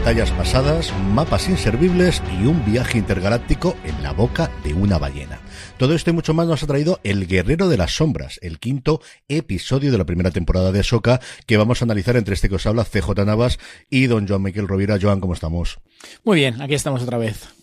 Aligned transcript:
batallas 0.00 0.30
pasadas, 0.30 0.94
mapas 1.12 1.50
inservibles 1.50 2.22
y 2.40 2.46
un 2.46 2.64
viaje 2.64 2.96
intergaláctico 2.96 3.76
en 3.84 4.02
la 4.02 4.12
boca 4.12 4.50
de 4.64 4.72
una 4.72 4.96
ballena. 4.96 5.40
Todo 5.76 5.94
esto 5.94 6.08
y 6.08 6.14
mucho 6.14 6.32
más 6.32 6.46
nos 6.46 6.62
ha 6.62 6.66
traído 6.66 7.00
El 7.04 7.26
Guerrero 7.26 7.68
de 7.68 7.76
las 7.76 7.96
Sombras, 7.96 8.38
el 8.40 8.58
quinto 8.58 9.02
episodio 9.28 9.92
de 9.92 9.98
la 9.98 10.06
primera 10.06 10.30
temporada 10.30 10.72
de 10.72 10.80
Ahsoka, 10.80 11.20
que 11.44 11.58
vamos 11.58 11.82
a 11.82 11.84
analizar 11.84 12.16
entre 12.16 12.32
este 12.32 12.48
que 12.48 12.54
os 12.54 12.64
habla 12.64 12.86
CJ 12.86 13.26
Navas 13.26 13.58
y 13.90 14.06
don 14.06 14.26
Joan 14.26 14.40
Michael 14.40 14.68
Rovira. 14.68 14.98
Joan, 14.98 15.20
¿cómo 15.20 15.34
estamos? 15.34 15.80
Muy 16.24 16.38
bien, 16.38 16.62
aquí 16.62 16.72
estamos 16.72 17.02
otra 17.02 17.18
vez 17.18 17.59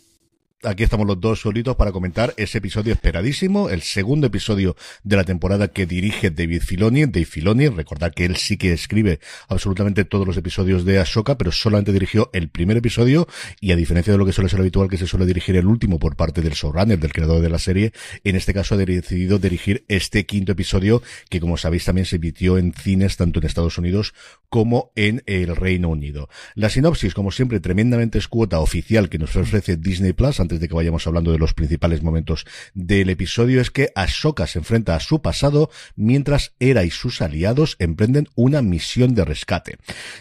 aquí 0.63 0.83
estamos 0.83 1.05
los 1.05 1.19
dos 1.21 1.41
solitos 1.41 1.75
para 1.75 1.91
comentar 1.91 2.33
ese 2.37 2.57
episodio 2.57 2.91
esperadísimo, 2.91 3.69
el 3.69 3.83
segundo 3.83 4.27
episodio 4.27 4.75
de 5.03 5.15
la 5.15 5.23
temporada 5.23 5.67
que 5.67 5.85
dirige 5.85 6.31
David 6.31 6.61
Filoni. 6.61 7.05
Dave 7.05 7.25
Filoni, 7.25 7.67
recordad 7.67 8.11
que 8.13 8.25
él 8.25 8.37
sí 8.37 8.57
que 8.57 8.73
escribe 8.73 9.19
absolutamente 9.49 10.03
todos 10.03 10.25
los 10.25 10.35
episodios 10.35 10.83
de 10.83 10.99
Ashoka, 10.99 11.37
pero 11.37 11.51
solamente 11.51 11.91
dirigió 11.91 12.31
el 12.33 12.49
primer 12.49 12.77
episodio 12.77 13.27
y 13.61 13.71
a 13.71 13.75
diferencia 13.75 14.11
de 14.11 14.17
lo 14.17 14.25
que 14.25 14.33
suele 14.33 14.49
ser 14.49 14.59
habitual 14.59 14.89
que 14.89 14.97
se 14.97 15.05
suele 15.05 15.25
dirigir 15.27 15.55
el 15.55 15.67
último 15.67 15.99
por 15.99 16.15
parte 16.15 16.41
del 16.41 16.53
showrunner, 16.53 16.99
del 16.99 17.13
creador 17.13 17.41
de 17.41 17.49
la 17.49 17.59
serie, 17.59 17.93
en 18.23 18.35
este 18.35 18.53
caso 18.53 18.75
ha 18.75 18.77
decidido 18.77 19.37
dirigir 19.37 19.85
este 19.87 20.25
quinto 20.25 20.53
episodio 20.53 21.03
que 21.29 21.39
como 21.39 21.57
sabéis 21.57 21.85
también 21.85 22.05
se 22.05 22.15
emitió 22.15 22.57
en 22.57 22.73
cines 22.73 23.17
tanto 23.17 23.39
en 23.39 23.45
Estados 23.45 23.77
Unidos 23.77 24.13
como 24.49 24.91
en 24.95 25.21
el 25.27 25.55
Reino 25.55 25.89
Unido. 25.89 26.29
La 26.55 26.69
sinopsis, 26.69 27.13
como 27.13 27.31
siempre, 27.31 27.59
tremendamente 27.59 28.17
escuota 28.17 28.59
oficial 28.59 29.09
que 29.09 29.19
nos 29.19 29.35
ofrece 29.35 29.77
Disney 29.77 30.13
Plus 30.13 30.39
antes 30.47 30.61
de 30.61 30.69
que 30.69 30.75
vayamos 30.75 31.05
hablando 31.05 31.33
de 31.33 31.39
los 31.39 31.53
principales 31.53 32.01
momentos 32.01 32.45
del 32.73 33.09
episodio, 33.09 33.59
es 33.59 33.69
que 33.69 33.91
Ashoka 33.95 34.47
se 34.47 34.59
enfrenta 34.59 34.95
a 34.95 35.01
su 35.01 35.21
pasado 35.21 35.69
mientras 35.97 36.53
Era 36.57 36.85
y 36.85 36.89
sus 36.89 37.21
aliados 37.21 37.75
emprenden 37.79 38.29
una 38.35 38.61
misión 38.61 39.13
de 39.13 39.25
rescate. 39.25 39.75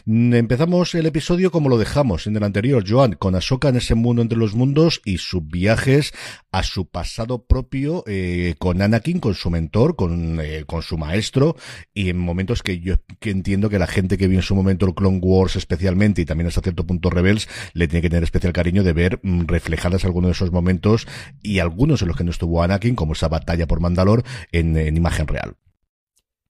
Mm, 0.05 0.35
empezamos 0.35 0.97
el 0.97 1.07
episodio 1.07 1.53
como 1.53 1.69
lo 1.69 1.79
dejamos 1.79 2.27
en 2.27 2.37
el 2.37 2.43
anterior, 2.43 2.85
Joan, 2.85 3.13
con 3.13 3.37
Ashoka 3.37 3.69
en 3.69 3.77
ese 3.77 3.95
mundo 3.95 4.21
entre 4.21 4.37
los 4.37 4.57
mundos 4.57 5.01
y 5.05 5.19
sus 5.19 5.47
viajes 5.47 6.13
a 6.51 6.65
su 6.65 6.89
pasado 6.89 7.47
propio 7.47 8.03
eh, 8.09 8.57
con 8.59 8.83
Anakin, 8.83 9.21
con 9.21 9.35
su 9.35 9.51
mentor, 9.51 9.95
con, 9.95 10.41
eh, 10.41 10.65
con 10.67 10.83
su 10.83 10.99
maestro 10.99 11.55
y 11.95 12.09
en 12.09 12.19
momentos 12.19 12.65
que 12.65 12.81
yo 12.81 12.97
que 13.21 13.31
entiendo 13.31 13.71
que 13.71 13.79
la 13.79 13.87
gente 13.87 14.19
que 14.19 14.27
vio 14.27 14.41
en 14.41 14.43
su 14.43 14.57
momento 14.57 14.87
el 14.87 14.95
Clone 14.95 15.21
Wars 15.23 15.55
especialmente 15.55 16.23
y 16.23 16.25
también 16.25 16.49
hasta 16.49 16.63
cierto 16.63 16.85
punto 16.85 17.11
Rebels 17.11 17.49
le 17.75 17.87
tiene 17.87 18.03
que 18.03 18.11
tener 18.11 18.25
especial 18.25 18.53
cariño 18.53 18.83
de 18.83 18.93
ver 18.93 19.21
mm, 19.23 19.47
reflejadas 19.47 20.05
algunos 20.17 20.29
de 20.29 20.45
esos 20.45 20.53
momentos 20.53 21.07
y 21.43 21.59
algunos 21.59 22.01
en 22.01 22.09
los 22.09 22.17
que 22.17 22.25
no 22.25 22.31
estuvo 22.31 22.63
Anakin, 22.63 22.95
como 22.95 23.13
esa 23.13 23.29
batalla 23.29 23.67
por 23.67 23.81
Mandalor, 23.81 24.25
en, 24.51 24.77
en 24.77 24.97
imagen 24.97 25.27
real. 25.27 25.57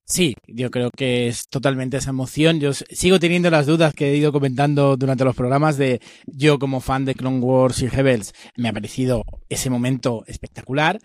Sí, 0.05 0.37
yo 0.47 0.71
creo 0.71 0.91
que 0.97 1.27
es 1.27 1.49
totalmente 1.49 1.97
esa 1.97 2.11
emoción. 2.11 2.61
Yo 2.61 2.73
sigo 2.73 3.19
teniendo 3.19 3.51
las 3.51 3.67
dudas 3.67 3.93
que 3.93 4.13
he 4.13 4.17
ido 4.17 4.31
comentando 4.31 4.97
durante 4.97 5.25
los 5.25 5.35
programas 5.35 5.79
de 5.79 6.01
yo 6.27 6.61
como 6.61 6.81
fan 6.81 7.05
de 7.05 7.17
Clone 7.17 7.41
Wars 7.41 7.83
y 7.83 7.89
Rebels, 7.89 8.33
me 8.57 8.69
ha 8.69 8.73
parecido 8.73 9.25
ese 9.49 9.69
momento 9.69 10.23
espectacular. 10.29 11.01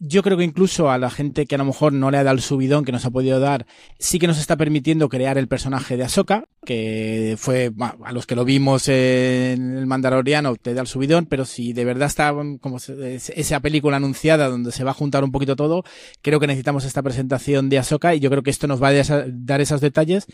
Yo 0.00 0.22
creo 0.22 0.36
que 0.36 0.44
incluso 0.44 0.90
a 0.90 0.98
la 0.98 1.10
gente 1.10 1.46
que 1.46 1.56
a 1.56 1.58
lo 1.58 1.64
mejor 1.64 1.92
no 1.92 2.12
le 2.12 2.18
ha 2.18 2.24
dado 2.24 2.36
el 2.36 2.42
subidón 2.42 2.84
que 2.84 2.92
nos 2.92 3.04
ha 3.04 3.10
podido 3.10 3.40
dar, 3.40 3.66
sí 3.98 4.20
que 4.20 4.28
nos 4.28 4.38
está 4.38 4.56
permitiendo 4.56 5.08
crear 5.08 5.38
el 5.38 5.48
personaje 5.48 5.96
de 5.96 6.04
Ahsoka, 6.04 6.44
que 6.64 7.34
fue, 7.36 7.72
a 8.04 8.12
los 8.12 8.24
que 8.24 8.36
lo 8.36 8.44
vimos 8.44 8.88
en 8.88 9.76
el 9.76 9.86
Mandaloriano 9.86 10.54
te 10.54 10.72
da 10.72 10.82
el 10.82 10.86
subidón, 10.86 11.26
pero 11.26 11.44
si 11.44 11.72
de 11.72 11.84
verdad 11.84 12.06
está 12.06 12.32
como 12.60 12.76
esa 12.76 13.60
película 13.60 13.96
anunciada 13.96 14.48
donde 14.48 14.70
se 14.70 14.84
va 14.84 14.92
a 14.92 14.94
juntar 14.94 15.24
un 15.24 15.32
poquito 15.32 15.56
todo, 15.56 15.82
creo 16.22 16.38
que 16.38 16.46
necesitamos 16.46 16.84
esta 16.84 17.02
presentación 17.02 17.68
de 17.68 17.78
Ahsoka 17.78 18.14
y 18.14 18.20
yo 18.20 18.30
creo 18.30 18.44
que 18.44 18.50
esto 18.50 18.68
nos 18.68 18.80
va 18.80 18.90
a 18.90 19.26
dar 19.26 19.60
esos 19.60 19.80
detalles 19.80 20.26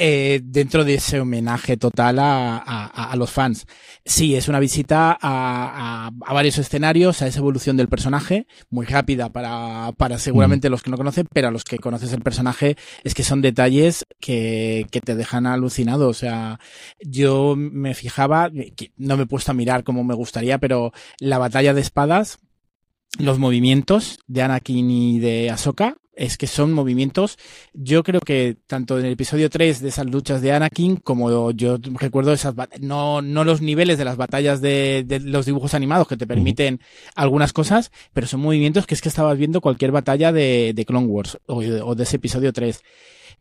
eh, 0.00 0.40
dentro 0.44 0.84
de 0.84 0.94
ese 0.94 1.18
homenaje 1.18 1.76
total 1.76 2.20
a, 2.20 2.56
a, 2.56 3.10
a, 3.10 3.16
los 3.16 3.32
fans. 3.32 3.66
Sí, 4.04 4.36
es 4.36 4.46
una 4.46 4.60
visita 4.60 5.10
a, 5.20 6.06
a, 6.06 6.32
varios 6.32 6.56
escenarios, 6.58 7.20
a 7.20 7.26
esa 7.26 7.40
evolución 7.40 7.76
del 7.76 7.88
personaje, 7.88 8.46
muy 8.70 8.86
rápida 8.86 9.32
para, 9.32 9.90
para 9.96 10.18
seguramente 10.18 10.68
mm. 10.68 10.70
los 10.70 10.82
que 10.84 10.90
no 10.90 10.96
conocen, 10.96 11.26
pero 11.32 11.48
a 11.48 11.50
los 11.50 11.64
que 11.64 11.80
conoces 11.80 12.12
el 12.12 12.22
personaje 12.22 12.76
es 13.02 13.14
que 13.14 13.24
son 13.24 13.42
detalles 13.42 14.06
que, 14.20 14.86
que 14.92 15.00
te 15.00 15.16
dejan 15.16 15.46
alucinado. 15.46 16.08
O 16.08 16.14
sea, 16.14 16.60
yo 17.00 17.56
me 17.56 17.94
fijaba, 17.94 18.50
no 18.96 19.16
me 19.16 19.24
he 19.24 19.26
puesto 19.26 19.50
a 19.50 19.54
mirar 19.54 19.82
como 19.82 20.04
me 20.04 20.14
gustaría, 20.14 20.58
pero 20.58 20.92
la 21.18 21.38
batalla 21.38 21.74
de 21.74 21.80
espadas, 21.80 22.38
los 23.18 23.40
movimientos 23.40 24.20
de 24.28 24.42
Anakin 24.42 24.90
y 24.92 25.18
de 25.18 25.50
Ahsoka 25.50 25.96
es 26.18 26.36
que 26.36 26.46
son 26.46 26.72
movimientos, 26.72 27.38
yo 27.72 28.02
creo 28.02 28.20
que 28.20 28.56
tanto 28.66 28.98
en 28.98 29.06
el 29.06 29.12
episodio 29.12 29.48
3 29.48 29.80
de 29.80 29.88
esas 29.88 30.06
luchas 30.06 30.42
de 30.42 30.52
Anakin, 30.52 30.96
como 30.96 31.52
yo 31.52 31.78
recuerdo 31.94 32.32
esas, 32.32 32.54
no, 32.80 33.22
no 33.22 33.44
los 33.44 33.62
niveles 33.62 33.98
de 33.98 34.04
las 34.04 34.16
batallas 34.16 34.60
de, 34.60 35.04
de 35.06 35.20
los 35.20 35.46
dibujos 35.46 35.74
animados 35.74 36.08
que 36.08 36.16
te 36.16 36.26
permiten 36.26 36.80
algunas 37.14 37.52
cosas, 37.52 37.92
pero 38.12 38.26
son 38.26 38.40
movimientos 38.40 38.86
que 38.86 38.94
es 38.94 39.00
que 39.00 39.08
estabas 39.08 39.38
viendo 39.38 39.60
cualquier 39.60 39.92
batalla 39.92 40.32
de, 40.32 40.72
de 40.74 40.84
Clone 40.84 41.06
Wars 41.06 41.38
o, 41.46 41.58
o 41.58 41.94
de 41.94 42.02
ese 42.02 42.16
episodio 42.16 42.52
3 42.52 42.82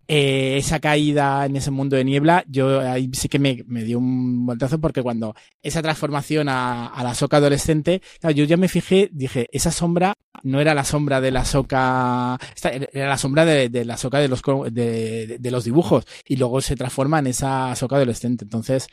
eh, 0.09 0.55
esa 0.57 0.79
caída 0.79 1.45
en 1.45 1.57
ese 1.57 1.69
mundo 1.69 1.97
de 1.97 2.05
niebla, 2.05 2.45
yo 2.47 2.79
ahí 2.79 3.09
sí 3.11 3.27
que 3.27 3.39
me, 3.39 3.83
dio 3.83 3.99
un 3.99 4.45
voltazo 4.45 4.79
porque 4.79 5.03
cuando 5.03 5.35
esa 5.61 5.81
transformación 5.81 6.47
a, 6.49 6.97
la 7.03 7.13
soca 7.13 7.37
adolescente, 7.37 8.01
yo 8.33 8.45
ya 8.45 8.55
me 8.55 8.69
fijé, 8.69 9.09
dije, 9.11 9.49
esa 9.51 9.71
sombra 9.71 10.13
no 10.43 10.61
era 10.61 10.73
la 10.73 10.85
sombra 10.85 11.19
de 11.19 11.31
la 11.31 11.43
soca, 11.43 12.39
era 12.93 13.09
la 13.09 13.17
sombra 13.17 13.43
de, 13.43 13.67
de 13.67 13.83
la 13.83 13.97
soca 13.97 14.19
de 14.19 14.29
los, 14.29 14.41
de, 14.71 15.37
de, 15.39 15.51
los 15.51 15.65
dibujos 15.65 16.05
y 16.25 16.37
luego 16.37 16.61
se 16.61 16.77
transforma 16.77 17.19
en 17.19 17.27
esa 17.27 17.75
soca 17.75 17.97
adolescente. 17.97 18.45
Entonces, 18.45 18.87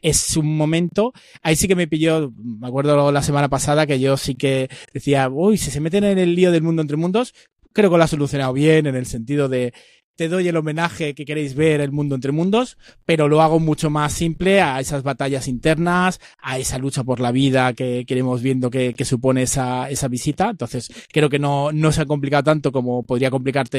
es 0.00 0.36
un 0.36 0.56
momento, 0.56 1.12
ahí 1.42 1.56
sí 1.56 1.66
que 1.66 1.74
me 1.74 1.88
pilló, 1.88 2.32
me 2.36 2.68
acuerdo 2.68 3.10
la 3.10 3.22
semana 3.22 3.48
pasada 3.48 3.86
que 3.86 3.98
yo 3.98 4.16
sí 4.16 4.36
que 4.36 4.68
decía, 4.92 5.28
uy, 5.28 5.58
si 5.58 5.72
se 5.72 5.80
meten 5.80 6.04
en 6.04 6.18
el 6.18 6.34
lío 6.36 6.52
del 6.52 6.62
mundo 6.62 6.82
entre 6.82 6.96
mundos, 6.96 7.34
creo 7.72 7.90
que 7.90 7.96
lo 7.96 8.04
ha 8.04 8.08
solucionado 8.08 8.52
bien 8.52 8.86
en 8.86 8.96
el 8.96 9.06
sentido 9.06 9.48
de, 9.48 9.72
te 10.20 10.28
doy 10.28 10.46
el 10.46 10.56
homenaje 10.58 11.14
que 11.14 11.24
queréis 11.24 11.54
ver 11.54 11.80
el 11.80 11.92
mundo 11.92 12.14
entre 12.14 12.30
mundos, 12.30 12.76
pero 13.06 13.26
lo 13.26 13.40
hago 13.40 13.58
mucho 13.58 13.88
más 13.88 14.12
simple 14.12 14.60
a 14.60 14.78
esas 14.78 15.02
batallas 15.02 15.48
internas, 15.48 16.20
a 16.42 16.58
esa 16.58 16.76
lucha 16.76 17.02
por 17.04 17.20
la 17.20 17.32
vida 17.32 17.72
que 17.72 18.04
queremos 18.06 18.42
viendo 18.42 18.68
que, 18.68 18.94
supone 19.02 19.44
esa, 19.44 19.88
esa 19.88 20.08
visita. 20.08 20.50
Entonces, 20.50 20.92
creo 21.10 21.30
que 21.30 21.38
no, 21.38 21.72
no 21.72 21.90
se 21.90 22.02
ha 22.02 22.04
complicado 22.04 22.42
tanto 22.42 22.70
como 22.70 23.02
podría 23.02 23.30
complicarte 23.30 23.78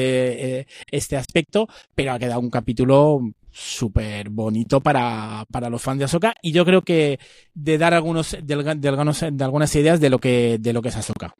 eh, 0.58 0.66
este 0.90 1.16
aspecto, 1.16 1.68
pero 1.94 2.10
ha 2.10 2.18
quedado 2.18 2.40
un 2.40 2.50
capítulo 2.50 3.20
súper 3.52 4.28
bonito 4.28 4.80
para, 4.80 5.46
para 5.48 5.70
los 5.70 5.80
fans 5.80 6.00
de 6.00 6.06
Ahsoka 6.06 6.34
y 6.42 6.50
yo 6.50 6.64
creo 6.64 6.82
que 6.82 7.20
de 7.54 7.78
dar 7.78 7.94
algunos 7.94 8.32
de, 8.32 8.40
de, 8.42 8.74
de 9.30 9.44
algunas 9.44 9.76
ideas 9.76 10.00
de 10.00 10.10
lo 10.10 10.18
que, 10.18 10.58
de 10.58 10.72
lo 10.72 10.82
que 10.82 10.88
es 10.88 10.96
Ahsoka. 10.96 11.36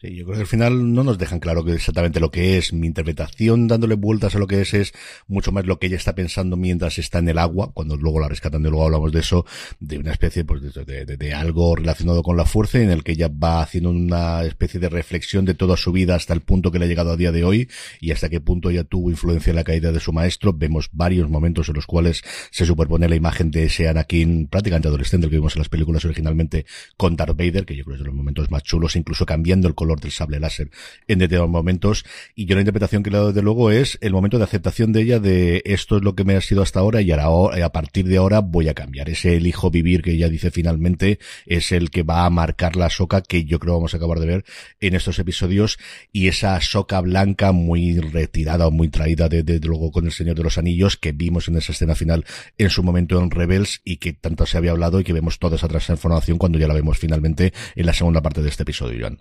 Sí, 0.00 0.14
yo 0.14 0.24
creo 0.24 0.36
que 0.36 0.42
al 0.42 0.46
final 0.46 0.94
no 0.94 1.04
nos 1.04 1.18
dejan 1.18 1.40
claro 1.40 1.64
que 1.64 1.72
exactamente 1.72 2.20
lo 2.20 2.30
que 2.30 2.58
es. 2.58 2.72
Mi 2.72 2.86
interpretación 2.86 3.68
dándole 3.68 3.94
vueltas 3.94 4.34
a 4.34 4.38
lo 4.38 4.46
que 4.46 4.60
es 4.60 4.74
es 4.74 4.92
mucho 5.28 5.52
más 5.52 5.66
lo 5.66 5.78
que 5.78 5.86
ella 5.86 5.96
está 5.96 6.14
pensando 6.14 6.56
mientras 6.56 6.98
está 6.98 7.18
en 7.18 7.28
el 7.28 7.38
agua, 7.38 7.72
cuando 7.72 7.96
luego 7.96 8.20
la 8.20 8.28
rescatan 8.28 8.62
y 8.62 8.64
luego 8.64 8.84
hablamos 8.84 9.12
de 9.12 9.20
eso, 9.20 9.44
de 9.78 9.98
una 9.98 10.12
especie 10.12 10.44
pues, 10.44 10.62
de, 10.62 11.04
de, 11.04 11.16
de, 11.16 11.34
algo 11.34 11.76
relacionado 11.76 12.22
con 12.22 12.36
la 12.36 12.44
fuerza 12.44 12.80
en 12.80 12.90
el 12.90 13.04
que 13.04 13.12
ella 13.12 13.28
va 13.28 13.62
haciendo 13.62 13.90
una 13.90 14.42
especie 14.44 14.80
de 14.80 14.88
reflexión 14.88 15.44
de 15.44 15.54
toda 15.54 15.76
su 15.76 15.92
vida 15.92 16.14
hasta 16.14 16.34
el 16.34 16.40
punto 16.40 16.70
que 16.70 16.78
le 16.78 16.86
ha 16.86 16.88
llegado 16.88 17.12
a 17.12 17.16
día 17.16 17.32
de 17.32 17.44
hoy 17.44 17.68
y 18.00 18.12
hasta 18.12 18.28
qué 18.28 18.40
punto 18.40 18.70
ella 18.70 18.84
tuvo 18.84 19.10
influencia 19.10 19.50
en 19.50 19.56
la 19.56 19.64
caída 19.64 19.92
de 19.92 20.00
su 20.00 20.12
maestro. 20.12 20.52
Vemos 20.52 20.88
varios 20.92 21.28
momentos 21.28 21.68
en 21.68 21.74
los 21.74 21.86
cuales 21.86 22.22
se 22.50 22.66
superpone 22.66 23.08
la 23.08 23.16
imagen 23.16 23.50
de 23.50 23.64
ese 23.64 23.88
Anakin 23.88 24.48
prácticamente 24.48 24.88
adolescente 24.88 25.28
que 25.28 25.36
vimos 25.36 25.56
en 25.56 25.60
las 25.60 25.68
películas 25.68 26.04
originalmente 26.04 26.66
con 26.96 27.16
Darth 27.16 27.36
Vader, 27.36 27.64
que 27.64 27.76
yo 27.76 27.84
creo 27.84 27.96
que 27.96 28.00
es 28.00 28.00
de 28.00 28.06
los 28.06 28.14
momentos 28.14 28.50
más 28.50 28.62
chulos, 28.62 28.96
incluso 28.96 29.26
cambiando 29.26 29.68
el 29.70 29.74
color 29.74 30.00
del 30.00 30.10
sable 30.10 30.38
láser 30.38 30.70
en 31.08 31.18
determinados 31.18 31.50
momentos. 31.50 32.04
Y 32.34 32.46
yo 32.46 32.54
la 32.54 32.60
interpretación 32.60 33.02
que 33.02 33.10
le 33.10 33.16
he 33.16 33.18
dado 33.18 33.32
desde 33.32 33.42
luego 33.42 33.70
es 33.70 33.98
el 34.00 34.12
momento 34.12 34.38
de 34.38 34.44
aceptación 34.44 34.92
de 34.92 35.02
ella 35.02 35.18
de 35.18 35.62
esto 35.64 35.96
es 35.96 36.02
lo 36.02 36.14
que 36.14 36.24
me 36.24 36.36
ha 36.36 36.40
sido 36.40 36.62
hasta 36.62 36.80
ahora 36.80 37.00
y 37.00 37.10
ahora, 37.10 37.64
a 37.64 37.72
partir 37.72 38.06
de 38.06 38.18
ahora 38.18 38.40
voy 38.40 38.68
a 38.68 38.74
cambiar. 38.74 39.08
Ese 39.08 39.36
elijo 39.36 39.70
vivir 39.70 40.02
que 40.02 40.12
ella 40.12 40.28
dice 40.28 40.50
finalmente 40.50 41.18
es 41.46 41.72
el 41.72 41.90
que 41.90 42.02
va 42.02 42.26
a 42.26 42.30
marcar 42.30 42.76
la 42.76 42.90
soca 42.90 43.22
que 43.22 43.44
yo 43.44 43.58
creo 43.58 43.74
vamos 43.74 43.94
a 43.94 43.96
acabar 43.96 44.18
de 44.20 44.26
ver 44.26 44.44
en 44.80 44.94
estos 44.94 45.18
episodios 45.18 45.78
y 46.12 46.28
esa 46.28 46.60
soca 46.60 47.00
blanca 47.00 47.52
muy 47.52 47.98
retirada 47.98 48.66
o 48.66 48.70
muy 48.70 48.88
traída 48.88 49.28
de, 49.28 49.42
de, 49.42 49.58
de 49.58 49.68
luego 49.68 49.90
con 49.90 50.06
el 50.06 50.12
Señor 50.12 50.36
de 50.36 50.42
los 50.42 50.58
Anillos 50.58 50.96
que 50.96 51.12
vimos 51.12 51.48
en 51.48 51.56
esa 51.56 51.72
escena 51.72 51.94
final 51.94 52.24
en 52.58 52.70
su 52.70 52.82
momento 52.82 53.20
en 53.20 53.30
Rebels 53.30 53.80
y 53.84 53.96
que 53.96 54.12
tanto 54.12 54.46
se 54.46 54.58
había 54.58 54.72
hablado 54.72 55.00
y 55.00 55.04
que 55.04 55.12
vemos 55.12 55.38
toda 55.38 55.56
esa 55.56 55.68
transformación 55.68 56.38
cuando 56.38 56.58
ya 56.58 56.68
la 56.68 56.74
vemos 56.74 56.98
finalmente 56.98 57.52
en 57.74 57.86
la 57.86 57.92
segunda 57.92 58.22
parte 58.22 58.42
de 58.42 58.48
este 58.48 58.62
episodio, 58.62 58.98
Joan. 59.00 59.20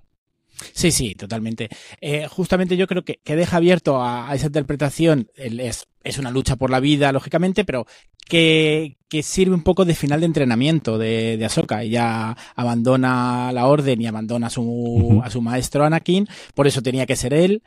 Sí, 0.73 0.91
sí, 0.91 1.15
totalmente. 1.15 1.69
Eh, 2.01 2.27
justamente 2.27 2.77
yo 2.77 2.87
creo 2.87 3.03
que, 3.03 3.19
que 3.23 3.35
deja 3.35 3.57
abierto 3.57 4.01
a, 4.01 4.29
a 4.29 4.35
esa 4.35 4.47
interpretación 4.47 5.29
el, 5.35 5.59
es 5.59 5.87
es 6.03 6.17
una 6.17 6.31
lucha 6.31 6.55
por 6.55 6.69
la 6.69 6.79
vida, 6.79 7.11
lógicamente, 7.11 7.65
pero 7.65 7.85
que, 8.27 8.97
que 9.09 9.23
sirve 9.23 9.53
un 9.55 9.63
poco 9.63 9.85
de 9.85 9.95
final 9.95 10.21
de 10.21 10.27
entrenamiento 10.27 10.97
de, 10.97 11.37
de 11.37 11.45
Ahsoka. 11.45 11.83
Ella 11.83 12.35
abandona 12.55 13.51
la 13.51 13.67
orden 13.67 14.01
y 14.01 14.07
abandona 14.07 14.47
a 14.47 14.49
su, 14.49 15.21
a 15.23 15.29
su 15.29 15.41
maestro 15.41 15.83
Anakin, 15.83 16.27
por 16.53 16.67
eso 16.67 16.81
tenía 16.81 17.05
que 17.05 17.15
ser 17.15 17.33
él. 17.33 17.63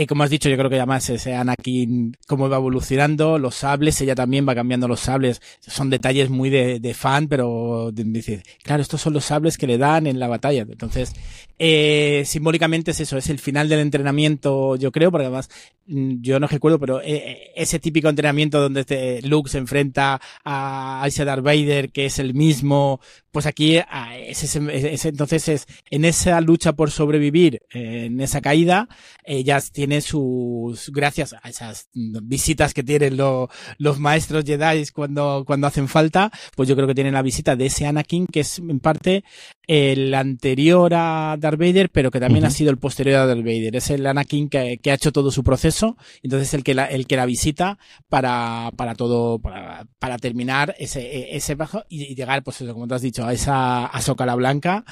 Eh, 0.00 0.06
como 0.06 0.22
has 0.24 0.30
dicho, 0.30 0.48
yo 0.48 0.56
creo 0.56 0.70
que 0.70 0.76
además 0.76 1.10
ese 1.10 1.34
Anakin, 1.34 2.16
cómo 2.26 2.48
va 2.48 2.56
evolucionando, 2.56 3.38
los 3.38 3.54
sables, 3.54 4.00
ella 4.00 4.14
también 4.14 4.48
va 4.48 4.54
cambiando 4.54 4.88
los 4.88 5.00
sables. 5.00 5.42
Son 5.60 5.90
detalles 5.90 6.30
muy 6.30 6.48
de, 6.48 6.94
fan, 6.94 7.28
pero 7.28 7.90
dice, 7.92 8.42
claro, 8.62 8.80
estos 8.80 9.02
son 9.02 9.12
los 9.12 9.26
sables 9.26 9.58
que 9.58 9.66
le 9.66 9.76
dan 9.76 10.06
en 10.06 10.18
la 10.18 10.26
batalla. 10.26 10.62
Entonces, 10.62 11.12
eh, 11.58 12.22
simbólicamente 12.24 12.92
es 12.92 13.00
eso, 13.00 13.18
es 13.18 13.28
el 13.28 13.38
final 13.38 13.68
del 13.68 13.80
entrenamiento, 13.80 14.76
yo 14.76 14.90
creo, 14.90 15.10
porque 15.10 15.26
además, 15.26 15.50
mm, 15.86 16.22
yo 16.22 16.40
no 16.40 16.46
recuerdo, 16.46 16.78
pero 16.78 17.02
eh, 17.02 17.50
ese 17.54 17.78
típico 17.78 18.08
entrenamiento 18.08 18.58
donde 18.58 18.80
este 18.80 19.20
Luke 19.20 19.50
se 19.50 19.58
enfrenta 19.58 20.18
a 20.42 21.02
Aisha 21.02 21.26
Darth 21.26 21.44
Vader, 21.44 21.90
que 21.90 22.06
es 22.06 22.18
el 22.18 22.32
mismo, 22.32 23.00
pues 23.30 23.44
aquí 23.44 23.76
es 23.76 24.42
ese, 24.42 25.08
entonces 25.10 25.48
es 25.48 25.66
en 25.90 26.06
esa 26.06 26.40
lucha 26.40 26.72
por 26.72 26.90
sobrevivir, 26.90 27.60
en 27.72 28.22
esa 28.22 28.40
caída, 28.40 28.88
ella 29.24 29.60
tiene 29.90 30.02
sus, 30.02 30.92
gracias 30.92 31.34
a 31.42 31.48
esas 31.48 31.88
visitas 31.92 32.72
que 32.72 32.84
tienen 32.84 33.16
los 33.16 33.98
maestros 33.98 34.44
Jedi 34.44 34.86
cuando, 34.94 35.42
cuando 35.44 35.66
hacen 35.66 35.88
falta, 35.88 36.30
pues 36.54 36.68
yo 36.68 36.76
creo 36.76 36.86
que 36.86 36.94
tienen 36.94 37.14
la 37.14 37.22
visita 37.22 37.56
de 37.56 37.66
ese 37.66 37.86
Anakin 37.86 38.28
que 38.28 38.40
es 38.40 38.60
en 38.60 38.78
parte 38.78 39.24
el 39.72 40.14
anterior 40.14 40.92
a 40.94 41.36
Darth 41.38 41.56
Vader, 41.56 41.90
pero 41.90 42.10
que 42.10 42.18
también 42.18 42.44
ha 42.44 42.50
sido 42.50 42.72
el 42.72 42.78
posterior 42.78 43.20
a 43.20 43.26
Darth 43.26 43.44
Vader. 43.44 43.76
Es 43.76 43.90
el 43.90 44.04
Anakin 44.04 44.48
que, 44.48 44.78
que 44.82 44.90
ha 44.90 44.94
hecho 44.94 45.12
todo 45.12 45.30
su 45.30 45.44
proceso, 45.44 45.96
entonces 46.24 46.52
el 46.54 46.64
que 46.64 46.74
la, 46.74 46.86
el 46.86 47.06
que 47.06 47.14
la 47.14 47.24
visita 47.24 47.78
para, 48.08 48.72
para 48.74 48.96
todo, 48.96 49.38
para, 49.38 49.86
para 50.00 50.18
terminar 50.18 50.74
ese, 50.80 51.36
ese 51.36 51.54
bajo 51.54 51.84
y, 51.88 52.16
llegar, 52.16 52.42
pues 52.42 52.60
eso, 52.60 52.72
como 52.72 52.88
te 52.88 52.96
has 52.96 53.02
dicho, 53.02 53.24
a 53.24 53.32
esa 53.32 53.86
a 53.86 54.26
la 54.26 54.34
Blanca, 54.34 54.84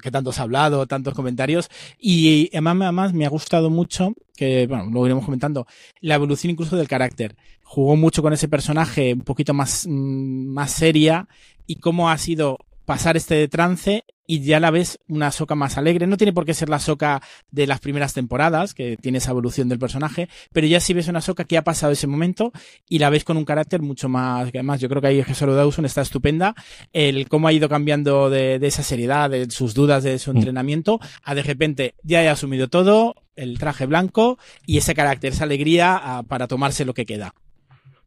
que 0.00 0.10
tanto 0.12 0.30
has 0.30 0.38
hablado, 0.38 0.86
tantos 0.86 1.14
comentarios, 1.14 1.68
y 1.98 2.48
además, 2.52 2.76
además 2.80 3.12
me 3.14 3.26
ha 3.26 3.28
gustado 3.28 3.70
mucho 3.70 4.14
que, 4.36 4.68
bueno, 4.68 4.88
lo 4.88 5.04
iremos 5.04 5.24
comentando, 5.24 5.66
la 6.00 6.14
evolución 6.14 6.52
incluso 6.52 6.76
del 6.76 6.86
carácter. 6.86 7.34
Jugó 7.64 7.96
mucho 7.96 8.22
con 8.22 8.32
ese 8.32 8.46
personaje 8.46 9.14
un 9.14 9.22
poquito 9.22 9.52
más, 9.52 9.84
mm, 9.88 10.46
más 10.46 10.70
seria 10.70 11.26
y 11.66 11.76
cómo 11.80 12.08
ha 12.08 12.18
sido 12.18 12.58
pasar 12.84 13.16
este 13.16 13.48
trance 13.48 14.04
y 14.26 14.40
ya 14.40 14.60
la 14.60 14.70
ves 14.70 14.98
una 15.08 15.30
soca 15.30 15.54
más 15.54 15.76
alegre. 15.78 16.06
No 16.06 16.16
tiene 16.16 16.32
por 16.32 16.44
qué 16.44 16.54
ser 16.54 16.68
la 16.68 16.78
soca 16.78 17.22
de 17.50 17.66
las 17.66 17.80
primeras 17.80 18.14
temporadas, 18.14 18.74
que 18.74 18.96
tiene 18.96 19.18
esa 19.18 19.30
evolución 19.30 19.68
del 19.68 19.78
personaje, 19.78 20.28
pero 20.52 20.66
ya 20.66 20.80
sí 20.80 20.94
ves 20.94 21.08
una 21.08 21.20
soca 21.20 21.44
que 21.44 21.58
ha 21.58 21.64
pasado 21.64 21.92
ese 21.92 22.06
momento 22.06 22.52
y 22.88 22.98
la 22.98 23.10
ves 23.10 23.24
con 23.24 23.36
un 23.36 23.44
carácter 23.44 23.82
mucho 23.82 24.08
más, 24.08 24.50
que 24.50 24.58
además 24.58 24.80
yo 24.80 24.88
creo 24.88 25.02
que 25.02 25.08
ahí 25.08 25.22
Jesús 25.22 25.54
Dawson 25.54 25.84
está 25.84 26.02
estupenda, 26.02 26.54
el 26.92 27.28
cómo 27.28 27.48
ha 27.48 27.52
ido 27.52 27.68
cambiando 27.68 28.30
de, 28.30 28.58
de, 28.58 28.66
esa 28.66 28.82
seriedad, 28.82 29.30
de 29.30 29.50
sus 29.50 29.74
dudas, 29.74 30.02
de 30.02 30.18
su 30.18 30.32
mm. 30.32 30.36
entrenamiento, 30.36 31.00
a 31.22 31.34
de 31.34 31.42
repente 31.42 31.94
ya 32.02 32.22
he 32.22 32.28
asumido 32.28 32.68
todo, 32.68 33.14
el 33.36 33.58
traje 33.58 33.86
blanco 33.86 34.38
y 34.66 34.78
ese 34.78 34.94
carácter, 34.94 35.32
esa 35.32 35.44
alegría 35.44 35.96
a, 35.96 36.22
para 36.22 36.46
tomarse 36.46 36.84
lo 36.84 36.94
que 36.94 37.06
queda 37.06 37.34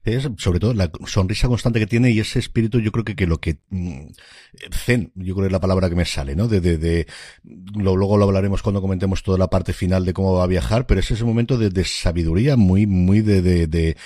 es 0.06 0.30
sobre 0.38 0.60
todo 0.60 0.74
la 0.74 0.92
sonrisa 1.06 1.48
constante 1.48 1.80
que 1.80 1.88
tiene 1.88 2.12
y 2.12 2.20
ese 2.20 2.40
espíritu 2.40 2.80
yo 2.80 2.92
creo 2.92 3.04
que, 3.04 3.16
que 3.16 3.28
lo 3.28 3.40
que 3.40 3.58
mm, 3.70 4.08
zen 4.72 5.12
yo 5.16 5.34
creo 5.34 5.44
que 5.44 5.48
es 5.48 5.52
la 5.52 5.60
palabra 5.60 5.90
que 5.90 5.96
me 5.96 6.06
sale 6.06 6.36
no 6.36 6.48
de, 6.48 6.62
de, 6.62 6.78
de 6.78 7.08
luego 7.44 8.18
lo 8.18 8.26
hablaremos 8.26 8.62
cuando 8.62 8.82
comentemos 8.82 9.24
toda 9.24 9.38
la 9.38 9.50
parte 9.50 9.74
final 9.74 10.06
de 10.06 10.14
cómo 10.14 10.34
va 10.34 10.44
a 10.44 10.48
viajar 10.48 10.86
pero 10.86 11.00
es 11.00 11.10
ese 11.10 11.24
momento 11.24 11.58
de, 11.58 11.70
de 11.70 11.84
sabiduría 11.84 12.56
muy 12.56 12.86
muy 12.86 13.22
de, 13.22 13.42
de, 13.42 13.68
de, 13.68 13.98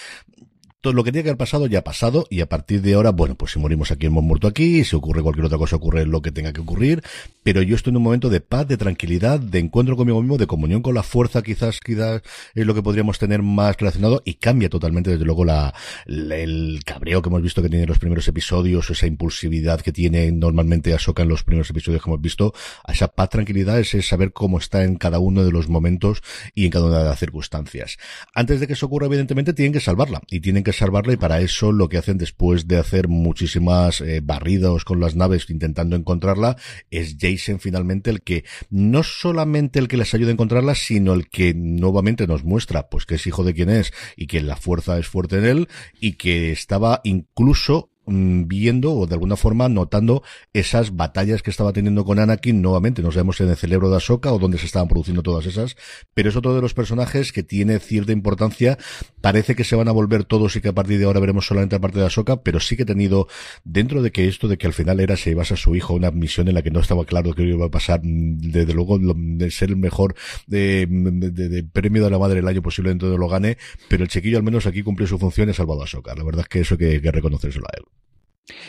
todo 0.81 0.93
lo 0.93 1.03
que 1.03 1.11
tiene 1.11 1.23
que 1.23 1.29
haber 1.29 1.37
pasado 1.37 1.67
ya 1.67 1.79
ha 1.79 1.83
pasado 1.83 2.25
y 2.29 2.39
a 2.39 2.47
partir 2.47 2.81
de 2.81 2.93
ahora, 2.93 3.11
bueno, 3.11 3.35
pues 3.35 3.51
si 3.51 3.59
morimos 3.59 3.91
aquí 3.91 4.05
hemos 4.05 4.23
muerto 4.23 4.47
aquí, 4.47 4.85
si 4.85 4.95
ocurre 4.95 5.21
cualquier 5.21 5.45
otra 5.45 5.57
cosa 5.57 5.75
ocurre 5.75 6.05
lo 6.05 6.21
que 6.21 6.31
tenga 6.31 6.53
que 6.53 6.61
ocurrir, 6.61 7.03
pero 7.43 7.61
yo 7.61 7.75
estoy 7.75 7.91
en 7.91 7.97
un 7.97 8.03
momento 8.03 8.29
de 8.29 8.39
paz, 8.39 8.65
de 8.67 8.77
tranquilidad, 8.77 9.41
de 9.41 9.59
encuentro 9.59 9.97
conmigo 9.97 10.21
mismo, 10.21 10.37
de 10.37 10.47
comunión 10.47 10.81
con 10.81 10.95
la 10.95 11.03
fuerza, 11.03 11.41
quizás, 11.41 11.81
quizás 11.81 12.21
es 12.55 12.65
lo 12.65 12.73
que 12.73 12.81
podríamos 12.81 13.19
tener 13.19 13.41
más 13.41 13.75
relacionado 13.77 14.21
y 14.23 14.35
cambia 14.35 14.69
totalmente 14.69 15.11
desde 15.11 15.25
luego 15.25 15.43
la, 15.43 15.73
el 16.05 16.79
cabreo 16.85 17.21
que 17.21 17.27
hemos 17.27 17.41
visto 17.41 17.61
que 17.61 17.67
tiene 17.67 17.83
en 17.83 17.89
los 17.89 17.99
primeros 17.99 18.25
episodios, 18.29 18.89
esa 18.89 19.05
impulsividad 19.05 19.81
que 19.81 19.91
tiene 19.91 20.31
normalmente 20.31 20.93
Ahsoka 20.93 21.23
en 21.23 21.29
los 21.29 21.43
primeros 21.43 21.69
episodios 21.69 22.01
que 22.01 22.09
hemos 22.09 22.21
visto, 22.21 22.53
a 22.85 22.93
esa 22.93 23.09
paz, 23.09 23.29
tranquilidad, 23.29 23.79
es 23.79 23.89
saber 24.07 24.31
cómo 24.31 24.57
está 24.59 24.85
en 24.85 24.95
cada 24.95 25.19
uno 25.19 25.43
de 25.43 25.51
los 25.51 25.67
momentos 25.67 26.23
y 26.55 26.65
en 26.65 26.71
cada 26.71 26.85
una 26.85 26.99
de 26.99 27.05
las 27.05 27.19
circunstancias. 27.19 27.97
Antes 28.33 28.61
de 28.61 28.67
que 28.67 28.73
eso 28.73 28.85
ocurra, 28.85 29.07
evidentemente, 29.07 29.51
tienen 29.51 29.73
que 29.73 29.81
salvarla 29.81 30.21
y 30.29 30.39
tienen 30.39 30.63
que 30.63 30.68
salvarla 30.73 31.13
y 31.13 31.17
para 31.17 31.41
eso 31.41 31.71
lo 31.71 31.89
que 31.89 31.97
hacen 31.97 32.17
después 32.17 32.67
de 32.67 32.77
hacer 32.77 33.07
muchísimas 33.07 34.01
eh, 34.01 34.21
barridos 34.23 34.85
con 34.85 34.99
las 34.99 35.15
naves 35.15 35.49
intentando 35.49 35.95
encontrarla 35.95 36.57
es 36.91 37.17
Jason 37.19 37.59
finalmente 37.59 38.09
el 38.09 38.21
que 38.21 38.45
no 38.69 39.03
solamente 39.03 39.79
el 39.79 39.87
que 39.87 39.97
les 39.97 40.13
ayuda 40.13 40.29
a 40.29 40.33
encontrarla 40.33 40.75
sino 40.75 41.13
el 41.13 41.29
que 41.29 41.53
nuevamente 41.53 42.27
nos 42.27 42.43
muestra 42.43 42.89
pues 42.89 43.05
que 43.05 43.15
es 43.15 43.27
hijo 43.27 43.43
de 43.43 43.53
quien 43.53 43.69
es 43.69 43.93
y 44.15 44.27
que 44.27 44.41
la 44.41 44.55
fuerza 44.55 44.97
es 44.97 45.07
fuerte 45.07 45.37
en 45.37 45.45
él 45.45 45.67
y 45.99 46.13
que 46.13 46.51
estaba 46.51 47.01
incluso 47.03 47.91
viendo 48.09 48.93
o 48.93 49.07
de 49.07 49.15
alguna 49.15 49.35
forma 49.35 49.69
notando 49.69 50.23
esas 50.53 50.95
batallas 50.95 51.41
que 51.41 51.51
estaba 51.51 51.73
teniendo 51.73 52.05
con 52.05 52.19
Anakin 52.19 52.61
nuevamente. 52.61 53.01
No 53.01 53.11
sabemos 53.11 53.39
en 53.41 53.49
el 53.49 53.55
cerebro 53.55 53.89
de 53.89 53.97
Ahsoka 53.97 54.31
o 54.31 54.39
dónde 54.39 54.57
se 54.57 54.65
estaban 54.65 54.87
produciendo 54.87 55.23
todas 55.23 55.45
esas, 55.45 55.75
pero 56.13 56.29
es 56.29 56.35
otro 56.35 56.55
de 56.55 56.61
los 56.61 56.73
personajes 56.73 57.31
que 57.31 57.43
tiene 57.43 57.79
cierta 57.79 58.11
importancia. 58.11 58.77
Parece 59.21 59.55
que 59.55 59.63
se 59.63 59.75
van 59.75 59.87
a 59.87 59.91
volver 59.91 60.23
todos 60.23 60.55
y 60.55 60.61
que 60.61 60.69
a 60.69 60.73
partir 60.73 60.99
de 60.99 61.05
ahora 61.05 61.19
veremos 61.19 61.45
solamente 61.45 61.75
la 61.75 61.81
parte 61.81 61.99
de 61.99 62.05
Ahsoka, 62.05 62.41
pero 62.41 62.59
sí 62.59 62.75
que 62.75 62.83
ha 62.83 62.85
tenido, 62.85 63.27
dentro 63.63 64.01
de 64.01 64.11
que 64.11 64.27
esto 64.27 64.47
de 64.47 64.57
que 64.57 64.67
al 64.67 64.73
final 64.73 64.99
era 64.99 65.17
se 65.17 65.31
ibas 65.31 65.51
a 65.51 65.57
su 65.57 65.75
hijo 65.75 65.93
una 65.93 66.11
misión 66.11 66.47
en 66.47 66.55
la 66.55 66.61
que 66.61 66.71
no 66.71 66.79
estaba 66.79 67.05
claro 67.05 67.33
que 67.33 67.43
iba 67.43 67.65
a 67.65 67.71
pasar, 67.71 68.01
mm, 68.03 68.37
desde 68.39 68.73
luego 68.73 68.97
de 68.99 69.51
ser 69.51 69.69
el 69.69 69.77
mejor 69.77 70.15
de, 70.47 70.87
de, 70.89 71.63
premio 71.63 72.03
de 72.03 72.11
la 72.11 72.19
madre 72.19 72.35
del 72.35 72.47
año 72.47 72.61
posiblemente 72.61 73.05
lo 73.05 73.27
gane, 73.27 73.57
pero 73.87 74.03
el 74.03 74.09
chiquillo 74.09 74.37
al 74.37 74.43
menos 74.43 74.65
aquí 74.65 74.83
cumplió 74.83 75.07
su 75.07 75.19
función 75.19 75.49
y 75.49 75.51
ha 75.51 75.53
salvado 75.53 75.81
a 75.81 75.83
Ahsoka. 75.85 76.15
La 76.15 76.23
verdad 76.23 76.41
es 76.41 76.49
que 76.49 76.59
eso 76.61 76.75
hay 76.75 76.79
que, 76.79 77.01
que 77.01 77.11
reconocérselo 77.11 77.65
a 77.65 77.77
él. 77.77 77.98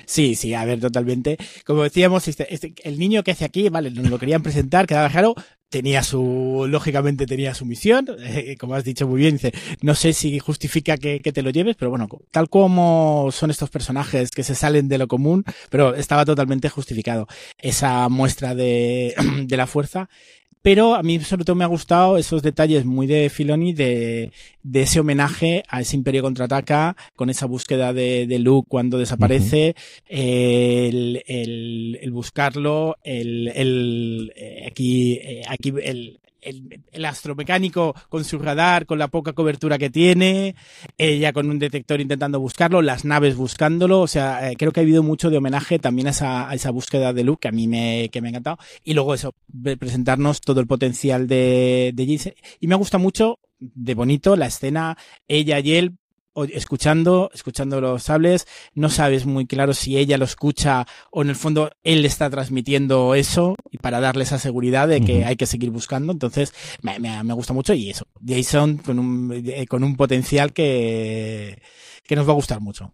Sí, 0.06 0.34
sí, 0.34 0.54
a 0.54 0.64
ver, 0.64 0.80
totalmente. 0.80 1.36
Como 1.64 1.82
decíamos, 1.82 2.28
este, 2.28 2.52
este, 2.52 2.74
el 2.82 2.98
niño 2.98 3.22
que 3.22 3.32
hace 3.32 3.44
aquí, 3.44 3.68
vale, 3.68 3.90
nos 3.90 4.10
lo 4.10 4.18
querían 4.18 4.42
presentar, 4.42 4.86
quedaba 4.86 5.08
claro, 5.08 5.34
tenía 5.70 6.02
su, 6.02 6.66
lógicamente 6.68 7.26
tenía 7.26 7.54
su 7.54 7.64
misión, 7.64 8.06
eh, 8.18 8.56
como 8.58 8.74
has 8.74 8.84
dicho 8.84 9.06
muy 9.06 9.20
bien, 9.20 9.34
dice, 9.36 9.52
no 9.80 9.94
sé 9.94 10.12
si 10.12 10.38
justifica 10.38 10.98
que, 10.98 11.20
que, 11.20 11.32
te 11.32 11.42
lo 11.42 11.50
lleves, 11.50 11.76
pero 11.76 11.90
bueno, 11.90 12.08
tal 12.30 12.50
como 12.50 13.28
son 13.32 13.50
estos 13.50 13.70
personajes 13.70 14.30
que 14.30 14.42
se 14.42 14.56
salen 14.56 14.88
de 14.88 14.98
lo 14.98 15.08
común, 15.08 15.44
pero 15.70 15.94
estaba 15.94 16.24
totalmente 16.24 16.68
justificado 16.68 17.28
esa 17.58 18.08
muestra 18.08 18.54
de, 18.54 19.14
de 19.46 19.56
la 19.56 19.66
fuerza. 19.66 20.08
Pero 20.62 20.94
a 20.94 21.02
mí 21.02 21.18
sobre 21.20 21.44
todo 21.44 21.56
me 21.56 21.64
ha 21.64 21.68
gustado 21.68 22.18
esos 22.18 22.42
detalles 22.42 22.84
muy 22.84 23.06
de 23.06 23.30
Filoni 23.30 23.72
de, 23.72 24.30
de 24.62 24.82
ese 24.82 25.00
homenaje 25.00 25.62
a 25.68 25.80
ese 25.80 25.96
Imperio 25.96 26.22
contraataca, 26.22 26.96
con 27.16 27.30
esa 27.30 27.46
búsqueda 27.46 27.94
de, 27.94 28.26
de 28.26 28.38
Luke 28.38 28.68
cuando 28.68 28.98
desaparece, 28.98 29.74
el, 30.06 31.22
el, 31.26 31.98
el, 32.02 32.10
buscarlo, 32.10 32.96
el, 33.04 33.48
el 33.48 34.32
eh, 34.36 34.66
aquí, 34.70 35.14
eh, 35.14 35.42
aquí 35.48 35.59
el, 35.82 36.20
el, 36.42 37.04
astromecánico 37.04 37.94
con 38.08 38.24
su 38.24 38.38
radar, 38.38 38.86
con 38.86 38.98
la 38.98 39.08
poca 39.08 39.32
cobertura 39.32 39.78
que 39.78 39.90
tiene, 39.90 40.54
ella 40.98 41.32
con 41.32 41.48
un 41.48 41.58
detector 41.58 42.00
intentando 42.00 42.40
buscarlo, 42.40 42.82
las 42.82 43.04
naves 43.04 43.36
buscándolo, 43.36 44.00
o 44.00 44.06
sea, 44.06 44.50
eh, 44.50 44.56
creo 44.56 44.72
que 44.72 44.80
ha 44.80 44.82
habido 44.82 45.02
mucho 45.02 45.30
de 45.30 45.38
homenaje 45.38 45.78
también 45.78 46.08
a 46.08 46.52
esa, 46.52 46.70
búsqueda 46.70 47.12
de 47.12 47.24
Luke, 47.24 47.40
que 47.42 47.48
a 47.48 47.52
mí 47.52 47.66
me, 47.66 48.08
que 48.10 48.20
me 48.20 48.28
ha 48.28 48.30
encantado, 48.30 48.58
y 48.84 48.94
luego 48.94 49.14
eso, 49.14 49.34
presentarnos 49.78 50.40
todo 50.40 50.60
el 50.60 50.66
potencial 50.66 51.26
de, 51.26 51.92
de 51.94 52.06
Jason, 52.06 52.32
y 52.60 52.66
me 52.66 52.74
gusta 52.74 52.98
mucho, 52.98 53.38
de 53.58 53.94
bonito, 53.94 54.36
la 54.36 54.46
escena, 54.46 54.96
ella 55.28 55.58
y 55.60 55.74
él 55.74 55.99
escuchando, 56.52 57.30
escuchando 57.34 57.80
los 57.80 58.04
sables, 58.04 58.46
no 58.74 58.88
sabes 58.88 59.26
muy 59.26 59.46
claro 59.46 59.74
si 59.74 59.96
ella 59.96 60.18
lo 60.18 60.24
escucha 60.24 60.86
o 61.10 61.22
en 61.22 61.30
el 61.30 61.36
fondo 61.36 61.70
él 61.82 62.04
está 62.04 62.30
transmitiendo 62.30 63.14
eso 63.14 63.56
y 63.70 63.78
para 63.78 64.00
darle 64.00 64.24
esa 64.24 64.38
seguridad 64.38 64.88
de 64.88 65.00
que 65.00 65.24
hay 65.24 65.36
que 65.36 65.46
seguir 65.46 65.70
buscando. 65.70 66.12
Entonces, 66.12 66.54
me, 66.82 66.98
me, 66.98 67.22
me, 67.24 67.34
gusta 67.34 67.52
mucho 67.52 67.74
y 67.74 67.90
eso. 67.90 68.06
Jason 68.26 68.78
con 68.78 68.98
un, 68.98 69.42
eh, 69.44 69.66
con 69.66 69.84
un 69.84 69.96
potencial 69.96 70.52
que, 70.52 71.60
que 72.04 72.16
nos 72.16 72.26
va 72.26 72.32
a 72.32 72.36
gustar 72.36 72.60
mucho. 72.60 72.92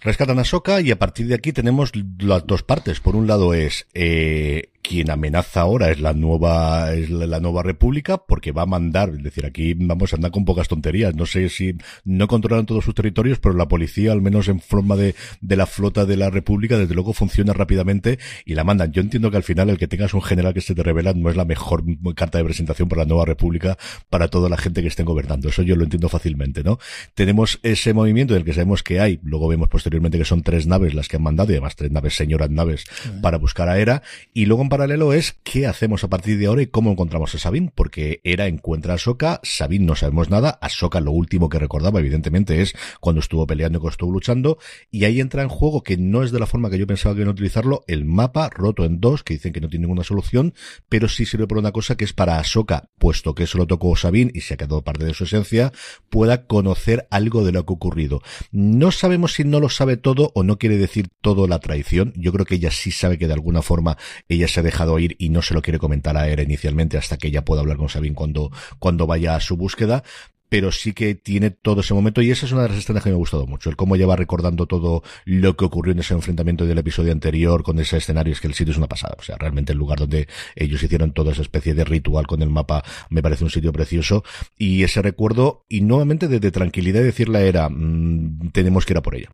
Rescatan 0.00 0.38
a 0.40 0.44
Soka 0.44 0.80
y 0.80 0.90
a 0.90 0.98
partir 0.98 1.28
de 1.28 1.34
aquí 1.34 1.52
tenemos 1.52 1.92
las 2.18 2.46
dos 2.46 2.64
partes. 2.64 2.98
Por 2.98 3.14
un 3.14 3.28
lado 3.28 3.54
es 3.54 3.86
eh, 3.94 4.71
quien 4.82 5.10
amenaza 5.10 5.60
ahora 5.60 5.90
es 5.90 6.00
la 6.00 6.12
nueva, 6.12 6.92
es 6.92 7.08
la 7.08 7.38
nueva 7.38 7.62
república 7.62 8.18
porque 8.18 8.50
va 8.50 8.62
a 8.62 8.66
mandar, 8.66 9.10
es 9.10 9.22
decir, 9.22 9.46
aquí 9.46 9.74
vamos 9.74 10.12
a 10.12 10.16
andar 10.16 10.32
con 10.32 10.44
pocas 10.44 10.66
tonterías. 10.66 11.14
No 11.14 11.24
sé 11.24 11.48
si 11.48 11.76
no 12.04 12.26
controlan 12.26 12.66
todos 12.66 12.84
sus 12.84 12.94
territorios, 12.94 13.38
pero 13.38 13.54
la 13.54 13.68
policía, 13.68 14.10
al 14.10 14.20
menos 14.20 14.48
en 14.48 14.60
forma 14.60 14.96
de, 14.96 15.14
de 15.40 15.56
la 15.56 15.66
flota 15.66 16.04
de 16.04 16.16
la 16.16 16.30
república, 16.30 16.76
desde 16.76 16.94
luego 16.94 17.12
funciona 17.12 17.52
rápidamente 17.52 18.18
y 18.44 18.54
la 18.54 18.64
mandan. 18.64 18.92
Yo 18.92 19.00
entiendo 19.00 19.30
que 19.30 19.36
al 19.36 19.44
final 19.44 19.70
el 19.70 19.78
que 19.78 19.86
tengas 19.86 20.14
un 20.14 20.22
general 20.22 20.52
que 20.52 20.60
se 20.60 20.74
te 20.74 20.82
revela 20.82 21.12
no 21.12 21.30
es 21.30 21.36
la 21.36 21.44
mejor 21.44 21.84
carta 22.16 22.38
de 22.38 22.44
presentación 22.44 22.88
para 22.88 23.02
la 23.02 23.08
nueva 23.08 23.24
república 23.24 23.78
para 24.10 24.28
toda 24.28 24.48
la 24.48 24.56
gente 24.56 24.82
que 24.82 24.88
estén 24.88 25.06
gobernando. 25.06 25.48
Eso 25.48 25.62
yo 25.62 25.76
lo 25.76 25.84
entiendo 25.84 26.08
fácilmente, 26.08 26.64
¿no? 26.64 26.80
Tenemos 27.14 27.60
ese 27.62 27.94
movimiento 27.94 28.34
del 28.34 28.44
que 28.44 28.52
sabemos 28.52 28.82
que 28.82 28.98
hay, 28.98 29.20
luego 29.22 29.46
vemos 29.46 29.68
posteriormente 29.68 30.18
que 30.18 30.24
son 30.24 30.42
tres 30.42 30.66
naves 30.66 30.92
las 30.92 31.06
que 31.06 31.16
han 31.16 31.22
mandado 31.22 31.52
y 31.52 31.54
además 31.54 31.76
tres 31.76 31.92
naves, 31.92 32.16
señoras 32.16 32.50
naves, 32.50 32.84
para 33.22 33.38
buscar 33.38 33.68
a 33.68 33.78
Era. 33.78 34.02
Y 34.34 34.46
luego 34.46 34.62
paralelo 34.72 35.12
es 35.12 35.36
qué 35.44 35.66
hacemos 35.66 36.02
a 36.02 36.08
partir 36.08 36.38
de 36.38 36.46
ahora 36.46 36.62
y 36.62 36.66
cómo 36.66 36.90
encontramos 36.90 37.34
a 37.34 37.38
Sabine, 37.38 37.70
porque 37.74 38.22
Era 38.24 38.46
encuentra 38.46 38.94
a 38.94 38.98
Soka, 38.98 39.38
Sabine 39.42 39.84
no 39.84 39.94
sabemos 39.96 40.30
nada, 40.30 40.58
a 40.62 40.70
Soka 40.70 40.98
lo 41.00 41.12
último 41.12 41.50
que 41.50 41.58
recordaba 41.58 42.00
evidentemente 42.00 42.62
es 42.62 42.72
cuando 42.98 43.20
estuvo 43.20 43.46
peleando 43.46 43.76
y 43.76 43.80
cuando 43.80 43.92
estuvo 43.92 44.10
luchando, 44.10 44.56
y 44.90 45.04
ahí 45.04 45.20
entra 45.20 45.42
en 45.42 45.50
juego 45.50 45.82
que 45.82 45.98
no 45.98 46.22
es 46.22 46.32
de 46.32 46.40
la 46.40 46.46
forma 46.46 46.70
que 46.70 46.78
yo 46.78 46.86
pensaba 46.86 47.14
que 47.14 47.20
iban 47.20 47.28
a 47.28 47.32
utilizarlo, 47.32 47.84
el 47.86 48.06
mapa 48.06 48.48
roto 48.48 48.86
en 48.86 48.98
dos, 48.98 49.22
que 49.22 49.34
dicen 49.34 49.52
que 49.52 49.60
no 49.60 49.68
tiene 49.68 49.82
ninguna 49.82 50.04
solución, 50.04 50.54
pero 50.88 51.06
sí 51.06 51.26
sirve 51.26 51.46
por 51.46 51.58
una 51.58 51.72
cosa 51.72 51.98
que 51.98 52.06
es 52.06 52.14
para 52.14 52.38
Ahsoka, 52.38 52.88
puesto 52.96 53.34
que 53.34 53.42
eso 53.42 53.58
lo 53.58 53.66
tocó 53.66 53.94
Sabine 53.94 54.30
y 54.32 54.40
se 54.40 54.54
ha 54.54 54.56
quedado 54.56 54.80
parte 54.80 55.04
de 55.04 55.12
su 55.12 55.24
esencia, 55.24 55.70
pueda 56.08 56.46
conocer 56.46 57.06
algo 57.10 57.44
de 57.44 57.52
lo 57.52 57.66
que 57.66 57.74
ha 57.74 57.76
ocurrido. 57.76 58.22
No 58.52 58.90
sabemos 58.90 59.34
si 59.34 59.44
no 59.44 59.60
lo 59.60 59.68
sabe 59.68 59.98
todo 59.98 60.32
o 60.34 60.44
no 60.44 60.56
quiere 60.56 60.78
decir 60.78 61.10
todo 61.20 61.46
la 61.46 61.58
traición. 61.58 62.14
Yo 62.16 62.32
creo 62.32 62.46
que 62.46 62.54
ella 62.54 62.70
sí 62.70 62.90
sabe 62.90 63.18
que 63.18 63.26
de 63.26 63.34
alguna 63.34 63.60
forma 63.60 63.98
ella 64.30 64.48
se 64.48 64.61
dejado 64.62 64.98
ir 64.98 65.16
y 65.18 65.28
no 65.28 65.42
se 65.42 65.54
lo 65.54 65.62
quiere 65.62 65.78
comentar 65.78 66.16
a 66.16 66.28
Era 66.28 66.42
inicialmente 66.42 66.98
hasta 66.98 67.16
que 67.16 67.28
ella 67.28 67.44
pueda 67.44 67.60
hablar 67.60 67.76
con 67.76 67.88
Sabine 67.88 68.14
cuando, 68.14 68.50
cuando 68.78 69.06
vaya 69.06 69.34
a 69.34 69.40
su 69.40 69.56
búsqueda. 69.56 70.02
Pero 70.48 70.70
sí 70.70 70.92
que 70.92 71.14
tiene 71.14 71.48
todo 71.50 71.80
ese 71.80 71.94
momento 71.94 72.20
y 72.20 72.30
esa 72.30 72.44
es 72.44 72.52
una 72.52 72.64
de 72.64 72.68
las 72.68 72.76
escenas 72.76 73.02
que 73.02 73.08
me 73.08 73.14
ha 73.14 73.18
gustado 73.18 73.46
mucho, 73.46 73.70
el 73.70 73.76
cómo 73.76 73.96
lleva 73.96 74.16
recordando 74.16 74.66
todo 74.66 75.02
lo 75.24 75.56
que 75.56 75.64
ocurrió 75.64 75.94
en 75.94 76.00
ese 76.00 76.12
enfrentamiento 76.12 76.66
del 76.66 76.76
episodio 76.76 77.10
anterior 77.10 77.62
con 77.62 77.78
ese 77.78 77.96
escenario, 77.96 78.34
es 78.34 78.40
que 78.42 78.48
el 78.48 78.54
sitio 78.54 78.72
es 78.72 78.76
una 78.76 78.86
pasada, 78.86 79.16
o 79.18 79.22
sea, 79.22 79.38
realmente 79.38 79.72
el 79.72 79.78
lugar 79.78 79.98
donde 79.98 80.28
ellos 80.54 80.82
hicieron 80.82 81.12
toda 81.12 81.32
esa 81.32 81.40
especie 81.40 81.72
de 81.72 81.84
ritual 81.84 82.26
con 82.26 82.42
el 82.42 82.50
mapa 82.50 82.84
me 83.08 83.22
parece 83.22 83.44
un 83.44 83.50
sitio 83.50 83.72
precioso. 83.72 84.24
Y 84.58 84.82
ese 84.82 85.00
recuerdo 85.00 85.64
y 85.70 85.80
nuevamente 85.80 86.28
de, 86.28 86.50
tranquilidad 86.50 87.02
decirle 87.02 87.48
era, 87.48 87.70
mm, 87.70 88.50
tenemos 88.52 88.84
que 88.84 88.92
ir 88.92 88.98
a 88.98 89.02
por 89.02 89.14
ella. 89.14 89.30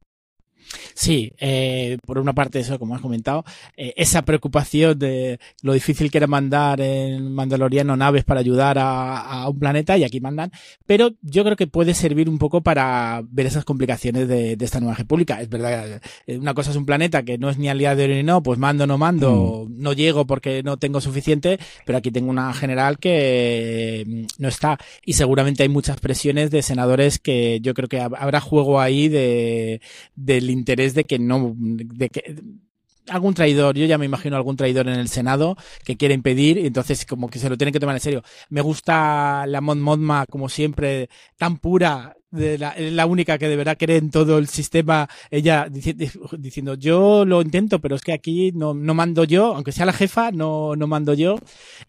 Sí, 0.94 1.32
eh, 1.38 1.98
por 2.06 2.18
una 2.18 2.32
parte 2.32 2.58
eso, 2.58 2.78
como 2.78 2.94
has 2.94 3.00
comentado, 3.00 3.44
eh, 3.76 3.94
esa 3.96 4.22
preocupación 4.22 4.98
de 4.98 5.38
lo 5.62 5.72
difícil 5.72 6.10
que 6.10 6.18
era 6.18 6.26
mandar 6.26 6.80
en 6.80 7.32
Mandaloriano 7.32 7.96
naves 7.96 8.24
para 8.24 8.40
ayudar 8.40 8.78
a, 8.80 9.48
un 9.48 9.58
planeta 9.58 9.96
y 9.96 10.04
aquí 10.04 10.20
mandan, 10.20 10.50
pero 10.86 11.12
yo 11.22 11.44
creo 11.44 11.56
que 11.56 11.66
puede 11.66 11.94
servir 11.94 12.28
un 12.28 12.38
poco 12.38 12.62
para 12.62 13.22
ver 13.30 13.46
esas 13.46 13.64
complicaciones 13.64 14.28
de, 14.28 14.56
esta 14.60 14.80
nueva 14.80 14.96
república. 14.96 15.40
Es 15.40 15.48
verdad, 15.48 16.00
eh, 16.26 16.38
una 16.38 16.54
cosa 16.54 16.70
es 16.70 16.76
un 16.76 16.84
planeta 16.84 17.22
que 17.22 17.38
no 17.38 17.48
es 17.48 17.58
ni 17.58 17.68
aliado 17.68 18.06
ni 18.06 18.22
no, 18.22 18.42
pues 18.42 18.58
mando, 18.58 18.86
no 18.86 18.98
mando, 18.98 19.66
mm. 19.68 19.82
no 19.82 19.92
llego 19.92 20.26
porque 20.26 20.62
no 20.62 20.76
tengo 20.76 21.00
suficiente, 21.00 21.58
pero 21.86 21.98
aquí 21.98 22.10
tengo 22.10 22.30
una 22.30 22.52
general 22.52 22.98
que 22.98 24.04
mm, 24.06 24.42
no 24.42 24.48
está 24.48 24.78
y 25.04 25.14
seguramente 25.14 25.62
hay 25.62 25.68
muchas 25.68 26.00
presiones 26.00 26.50
de 26.50 26.62
senadores 26.62 27.18
que 27.18 27.60
yo 27.60 27.74
creo 27.74 27.88
que 27.88 28.00
habrá 28.00 28.40
juego 28.40 28.80
ahí 28.80 29.08
de 29.08 29.80
del 30.16 30.50
interés 30.58 30.94
de 30.94 31.04
que 31.04 31.18
no, 31.18 31.54
de 31.56 32.08
que 32.08 32.36
algún 33.08 33.34
traidor, 33.34 33.76
yo 33.76 33.86
ya 33.86 33.98
me 33.98 34.04
imagino 34.04 34.36
algún 34.36 34.56
traidor 34.56 34.88
en 34.88 34.98
el 34.98 35.08
Senado 35.08 35.56
que 35.84 35.96
quiere 35.96 36.14
impedir 36.14 36.58
y 36.58 36.66
entonces 36.66 37.06
como 37.06 37.28
que 37.28 37.38
se 37.38 37.48
lo 37.48 37.56
tienen 37.56 37.72
que 37.72 37.80
tomar 37.80 37.96
en 37.96 38.00
serio. 38.00 38.22
Me 38.50 38.60
gusta 38.60 39.46
la 39.46 39.60
Mon 39.60 39.80
Modma 39.80 40.26
como 40.26 40.48
siempre 40.48 41.08
tan 41.36 41.58
pura 41.58 42.17
de 42.30 42.58
la, 42.58 42.74
la 42.78 43.06
única 43.06 43.38
que 43.38 43.48
de 43.48 43.56
verdad 43.56 43.76
cree 43.78 43.96
en 43.96 44.10
todo 44.10 44.38
el 44.38 44.48
sistema, 44.48 45.08
ella 45.30 45.68
diciendo, 45.70 46.74
yo 46.74 47.24
lo 47.24 47.42
intento, 47.42 47.78
pero 47.80 47.96
es 47.96 48.02
que 48.02 48.12
aquí 48.12 48.52
no, 48.52 48.74
no 48.74 48.94
mando 48.94 49.24
yo, 49.24 49.54
aunque 49.54 49.72
sea 49.72 49.86
la 49.86 49.92
jefa, 49.92 50.30
no, 50.30 50.76
no 50.76 50.86
mando 50.86 51.14
yo. 51.14 51.38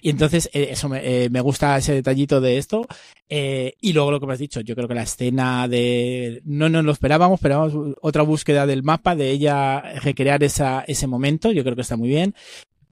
Y 0.01 0.10
entonces, 0.10 0.50
eh, 0.53 0.69
eso 0.72 0.89
me, 0.89 1.00
eh, 1.03 1.29
me, 1.29 1.41
gusta 1.41 1.77
ese 1.77 1.93
detallito 1.93 2.41
de 2.41 2.58
esto. 2.58 2.88
Eh, 3.27 3.74
y 3.81 3.93
luego 3.93 4.12
lo 4.12 4.19
que 4.19 4.25
me 4.25 4.34
has 4.34 4.39
dicho, 4.39 4.62
yo 4.62 4.75
creo 4.75 4.88
que 4.88 4.96
la 4.96 5.03
escena 5.03 5.67
de, 5.67 6.41
no 6.46 6.69
nos 6.69 6.84
lo 6.84 6.91
esperábamos, 6.91 7.39
esperábamos 7.39 7.96
otra 8.01 8.24
búsqueda 8.24 8.65
del 8.65 8.84
mapa, 8.84 9.15
de 9.15 9.29
ella 9.31 9.81
recrear 10.00 10.43
esa, 10.43 10.84
ese 10.88 11.08
momento, 11.08 11.51
yo 11.51 11.63
creo 11.63 11.75
que 11.75 11.81
está 11.81 11.98
muy 11.98 12.10
bien. 12.10 12.34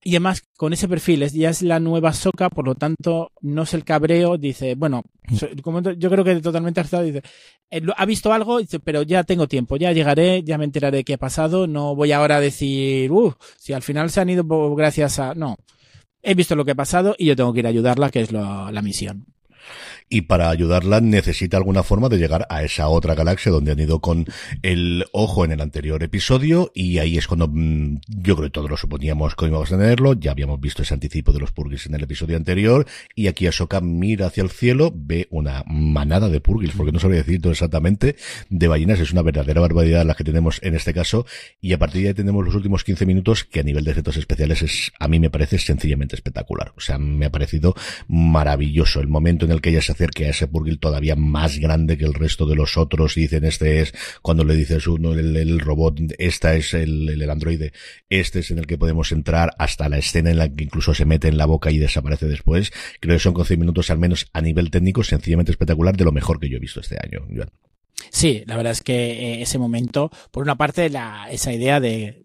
Y 0.03 0.11
además, 0.11 0.43
con 0.55 0.73
ese 0.73 0.87
perfil, 0.87 1.23
es, 1.23 1.33
ya 1.33 1.49
es 1.49 1.61
la 1.61 1.79
nueva 1.79 2.13
soca, 2.13 2.49
por 2.49 2.65
lo 2.65 2.75
tanto, 2.75 3.31
no 3.41 3.63
es 3.63 3.73
el 3.73 3.83
cabreo, 3.83 4.37
dice, 4.37 4.75
bueno, 4.75 5.03
como 5.63 5.81
yo 5.81 6.09
creo 6.09 6.23
que 6.23 6.35
totalmente 6.37 6.79
acertado, 6.79 7.03
dice, 7.03 7.23
eh, 7.71 7.81
ha 7.95 8.05
visto 8.05 8.31
algo, 8.31 8.59
dice, 8.59 8.79
pero 8.79 9.01
ya 9.01 9.23
tengo 9.23 9.47
tiempo, 9.47 9.75
ya 9.75 9.91
llegaré, 9.91 10.43
ya 10.43 10.57
me 10.57 10.65
enteraré 10.65 11.03
qué 11.03 11.15
ha 11.15 11.17
pasado, 11.17 11.67
no 11.67 11.95
voy 11.95 12.11
ahora 12.11 12.37
a 12.37 12.41
decir, 12.41 13.11
uff, 13.11 13.35
si 13.57 13.73
al 13.73 13.81
final 13.81 14.09
se 14.09 14.21
han 14.21 14.29
ido 14.29 14.45
gracias 14.75 15.19
a, 15.19 15.33
no, 15.33 15.57
he 16.21 16.35
visto 16.35 16.55
lo 16.55 16.63
que 16.63 16.71
ha 16.71 16.75
pasado 16.75 17.15
y 17.17 17.25
yo 17.25 17.35
tengo 17.35 17.51
que 17.53 17.59
ir 17.59 17.65
a 17.65 17.69
ayudarla, 17.69 18.09
que 18.09 18.21
es 18.21 18.31
la 18.31 18.81
misión 18.81 19.25
y 20.09 20.21
para 20.21 20.50
ayudarla 20.50 21.01
necesita 21.01 21.57
alguna 21.57 21.83
forma 21.83 22.09
de 22.09 22.17
llegar 22.17 22.47
a 22.50 22.63
esa 22.63 22.88
otra 22.88 23.15
galaxia 23.15 23.51
donde 23.51 23.71
han 23.71 23.79
ido 23.79 24.00
con 24.00 24.25
el 24.62 25.05
ojo 25.12 25.45
en 25.45 25.51
el 25.51 25.62
anterior 25.62 26.01
episodio. 26.03 26.71
Y 26.74 27.00
ahí 27.00 27.17
es 27.17 27.27
cuando 27.27 27.47
mm, 27.47 28.00
yo 28.07 28.36
creo 28.36 28.47
que 28.47 28.53
todos 28.53 28.69
lo 28.69 28.77
suponíamos 28.77 29.36
que 29.36 29.47
íbamos 29.47 29.71
a 29.71 29.77
tenerlo, 29.77 30.13
ya 30.13 30.31
habíamos 30.31 30.59
visto 30.59 30.81
ese 30.81 30.93
anticipo 30.93 31.31
de 31.31 31.39
los 31.39 31.51
purgils 31.51 31.86
en 31.88 31.95
el 31.95 32.03
episodio 32.03 32.38
anterior. 32.38 32.86
Y 33.15 33.27
aquí 33.27 33.47
Ahsoka 33.47 33.81
mira 33.81 34.27
hacia 34.27 34.43
el 34.43 34.50
cielo, 34.50 34.93
ve 34.95 35.27
una 35.29 35.63
manada 35.67 36.29
de 36.29 36.39
purgils, 36.39 36.74
porque 36.75 36.91
no 36.91 37.00
sabría 37.00 37.19
decir 37.19 37.41
todo 37.41 37.51
exactamente, 37.51 38.15
de 38.50 38.67
ballenas, 38.67 39.00
es 39.00 39.12
una 39.12 39.21
verdadera 39.21 39.62
barbaridad 39.62 40.05
la 40.05 40.15
que 40.15 40.24
tenemos 40.24 40.59
en 40.63 40.75
este 40.75 40.93
caso. 40.93 41.25
Y 41.62 41.74
a 41.74 41.79
partir 41.79 42.03
de 42.03 42.09
ahí 42.09 42.13
tenemos 42.13 42.45
los 42.45 42.55
últimos 42.55 42.83
15 42.83 43.05
minutos 43.05 43.43
que 43.43 43.59
a 43.59 43.63
nivel 43.63 43.83
de 43.83 43.91
efectos 43.91 44.17
especiales 44.17 44.62
es, 44.62 44.91
a 45.00 45.07
mí 45.07 45.19
me 45.19 45.29
parece 45.29 45.57
sencillamente 45.57 46.15
espectacular, 46.15 46.74
o 46.75 46.79
sea, 46.79 46.97
me 46.97 47.25
ha 47.25 47.31
parecido 47.31 47.75
maravilloso 48.07 49.00
el 49.00 49.07
momento 49.07 49.45
en 49.45 49.51
el 49.51 49.56
que 49.61 49.69
ella 49.69 49.81
se 49.81 49.91
acerque 49.91 50.25
a 50.25 50.29
ese 50.29 50.47
Purgil 50.47 50.79
todavía 50.79 51.15
más 51.15 51.57
grande 51.57 51.97
que 51.97 52.05
el 52.05 52.13
resto 52.13 52.45
de 52.45 52.55
los 52.55 52.77
otros 52.77 53.15
dicen 53.15 53.43
este 53.43 53.81
es, 53.81 53.93
cuando 54.21 54.43
le 54.43 54.55
dices 54.55 54.87
uno, 54.87 55.13
el, 55.13 55.59
robot, 55.59 55.99
esta 56.17 56.55
es 56.55 56.73
el, 56.73 57.09
el, 57.09 57.29
androide, 57.29 57.73
este 58.09 58.39
es 58.39 58.51
en 58.51 58.59
el 58.59 58.67
que 58.67 58.77
podemos 58.77 59.11
entrar 59.11 59.51
hasta 59.57 59.89
la 59.89 59.97
escena 59.97 60.31
en 60.31 60.37
la 60.37 60.49
que 60.49 60.63
incluso 60.63 60.93
se 60.93 61.05
mete 61.05 61.27
en 61.27 61.37
la 61.37 61.45
boca 61.45 61.71
y 61.71 61.77
desaparece 61.77 62.27
después. 62.27 62.71
Creo 62.99 63.15
que 63.15 63.23
son 63.23 63.33
15 63.33 63.57
minutos 63.57 63.89
al 63.89 63.97
menos 63.97 64.27
a 64.33 64.41
nivel 64.41 64.71
técnico 64.71 65.03
sencillamente 65.03 65.51
espectacular 65.51 65.95
de 65.95 66.05
lo 66.05 66.11
mejor 66.11 66.39
que 66.39 66.49
yo 66.49 66.57
he 66.57 66.59
visto 66.61 66.79
este 66.79 66.97
año. 67.01 67.25
Sí, 68.11 68.43
la 68.45 68.55
verdad 68.55 68.71
es 68.71 68.81
que 68.81 68.93
eh, 69.11 69.41
ese 69.41 69.57
momento, 69.57 70.11
por 70.31 70.43
una 70.43 70.55
parte, 70.55 70.89
la, 70.89 71.27
esa 71.31 71.51
idea 71.51 71.79
de, 71.79 72.21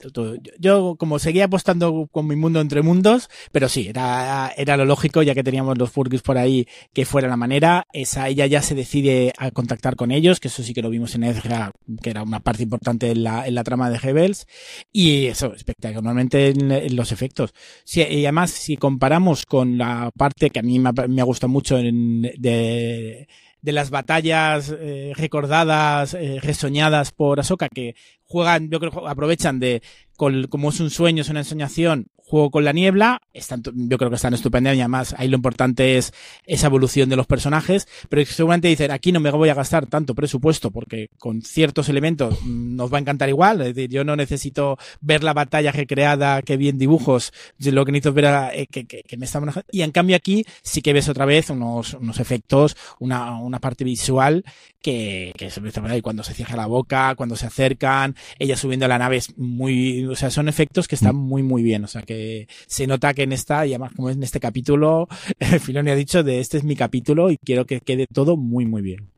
yo 0.59 0.97
como 0.97 1.19
seguía 1.19 1.47
apostando 1.47 2.09
con 2.11 2.27
mi 2.27 2.37
mundo 2.37 2.61
entre 2.61 2.83
mundos, 2.83 3.29
pero 3.53 3.69
sí, 3.69 3.89
era, 3.89 4.53
era 4.57 4.77
lo 4.77 4.85
lógico, 4.85 5.23
ya 5.23 5.35
que 5.35 5.43
teníamos 5.43 5.79
los 5.79 5.91
Furgis 5.91 6.23
por 6.23 6.39
ahí, 6.39 6.67
que 6.93 7.05
fuera 7.05 7.29
la 7.29 7.37
manera, 7.37 7.87
esa, 7.93 8.29
ella 8.29 8.47
ya 8.47 8.63
se 8.63 8.75
decide 8.75 9.33
a 9.39 9.51
contactar 9.51 9.97
con 9.97 10.11
ellos, 10.13 10.41
que 10.41 10.49
eso 10.49 10.63
sí 10.63 10.75
que 10.75 10.83
lo 10.83 10.91
vimos 10.91 11.15
en 11.15 11.25
Ezra, 11.25 11.73
que 12.03 12.11
era 12.11 12.23
una 12.23 12.41
parte 12.41 12.63
importante 12.63 13.11
en 13.11 13.25
la, 13.25 13.47
en 13.47 13.55
la 13.55 13.65
trama 13.65 13.91
de 13.91 13.99
Hebels, 14.03 14.47
y 14.93 15.27
eso, 15.27 15.55
espectacularmente 15.55 16.49
en, 16.49 16.97
los 16.97 17.13
efectos. 17.13 17.55
Sí, 17.85 18.03
y 18.03 18.25
además, 18.25 18.51
si 18.51 18.77
comparamos 18.77 19.47
con 19.47 19.79
la 19.79 20.11
parte 20.17 20.51
que 20.51 20.61
a 20.61 20.63
mí 20.63 20.79
me 20.79 20.93
me 21.09 21.23
ha 21.23 21.25
gustado 21.25 21.51
mucho 21.51 21.79
en, 21.79 22.23
de, 22.23 23.27
de 23.63 23.73
las 23.73 23.91
batallas 23.91 24.75
eh, 24.77 25.13
recordadas, 25.17 26.15
eh, 26.15 26.39
resoñadas 26.43 27.13
por 27.13 27.41
Ahsoka, 27.41 27.69
que 27.69 27.95
juegan, 28.25 28.69
yo 28.71 28.81
creo, 28.81 29.09
aprovechan 29.09 29.61
de, 29.61 29.83
como 30.17 30.71
es 30.71 30.81
un 30.81 30.91
sueño, 30.91 31.23
es 31.23 31.29
una 31.29 31.41
ensoñación, 31.41 32.09
juego 32.33 32.51
con 32.51 32.65
la 32.65 32.73
niebla, 32.73 33.21
están, 33.35 33.63
yo 33.63 33.99
creo 33.99 34.09
que 34.09 34.17
están 34.17 34.33
estupendas 34.33 34.75
y 34.75 34.81
además 34.81 35.15
ahí 35.19 35.29
lo 35.29 35.37
importante 35.37 35.99
es 35.99 36.15
esa 36.47 36.69
evolución 36.69 37.11
de 37.11 37.17
los 37.17 37.27
personajes, 37.27 37.87
pero 38.09 38.25
seguramente 38.25 38.69
dicen, 38.69 38.91
aquí 38.91 39.13
no 39.13 39.21
me 39.21 39.31
voy 39.31 39.51
a 39.51 39.55
gastar 39.55 39.85
tanto 39.85 40.15
presupuesto 40.15 40.71
porque 40.71 41.11
con 41.19 41.43
ciertos 41.43 41.91
elementos 41.91 42.39
mm, 42.43 42.75
nos 42.75 42.91
va 42.91 42.97
a 42.97 43.01
encantar 43.03 43.29
igual, 43.29 43.61
es 43.61 43.75
decir, 43.75 43.91
yo 43.91 44.05
no 44.05 44.17
necesito 44.17 44.79
ver 45.03 45.23
la 45.23 45.35
batalla 45.35 45.73
recreada, 45.73 46.41
que 46.41 46.57
bien 46.57 46.79
dibujos, 46.79 47.35
lo 47.59 47.85
que 47.85 47.93
necesito 47.93 48.15
ver 48.15 48.51
eh, 48.55 48.67
que, 48.67 48.87
que, 48.87 49.03
que, 49.03 49.17
me 49.19 49.27
está 49.27 49.39
manejando, 49.39 49.67
y 49.71 49.83
en 49.83 49.91
cambio 49.91 50.17
aquí 50.17 50.47
sí 50.63 50.81
que 50.81 50.95
ves 50.95 51.11
otra 51.11 51.27
vez 51.27 51.51
unos, 51.51 51.93
unos 51.93 52.19
efectos, 52.19 52.79
una, 52.99 53.39
una 53.41 53.61
parte 53.61 53.85
visual 53.85 54.43
que, 54.81 55.33
que 55.37 55.51
se 55.51 55.61
ve 55.61 55.71
y 55.97 56.03
cuando 56.03 56.23
se 56.23 56.35
cierra 56.35 56.57
la 56.57 56.67
boca, 56.67 57.15
cuando 57.15 57.37
se 57.37 57.47
acercan, 57.47 58.17
ella 58.39 58.57
subiendo 58.57 58.87
a 58.87 58.89
la 58.89 58.99
nave 58.99 59.17
es 59.17 59.37
muy, 59.39 60.02
o 60.07 60.17
sea, 60.17 60.31
son 60.31 60.49
efectos 60.49 60.89
que 60.89 60.95
están 60.95 61.17
mm. 61.17 61.21
muy, 61.21 61.43
muy 61.43 61.63
bien, 61.63 61.85
o 61.85 61.89
sea 61.89 62.03
que 62.03 62.49
se 62.67 62.87
nota 62.87 63.15
que 63.15 63.23
en 63.23 63.33
esta, 63.33 63.67
y 63.67 63.71
además 63.71 63.93
como 63.95 64.11
en 64.11 64.23
este 64.23 64.41
capítulo, 64.41 65.09
Filoni 65.61 65.91
ha 65.91 65.95
dicho 65.95 66.23
de 66.23 66.41
este 66.41 66.59
es 66.59 66.65
mi 66.65 66.77
capítulo 66.77 67.31
y 67.31 67.39
quiero 67.39 67.67
que 67.67 67.81
quede 67.81 68.07
todo 68.07 68.37
muy, 68.37 68.67
muy 68.67 68.83
bien. 68.83 69.12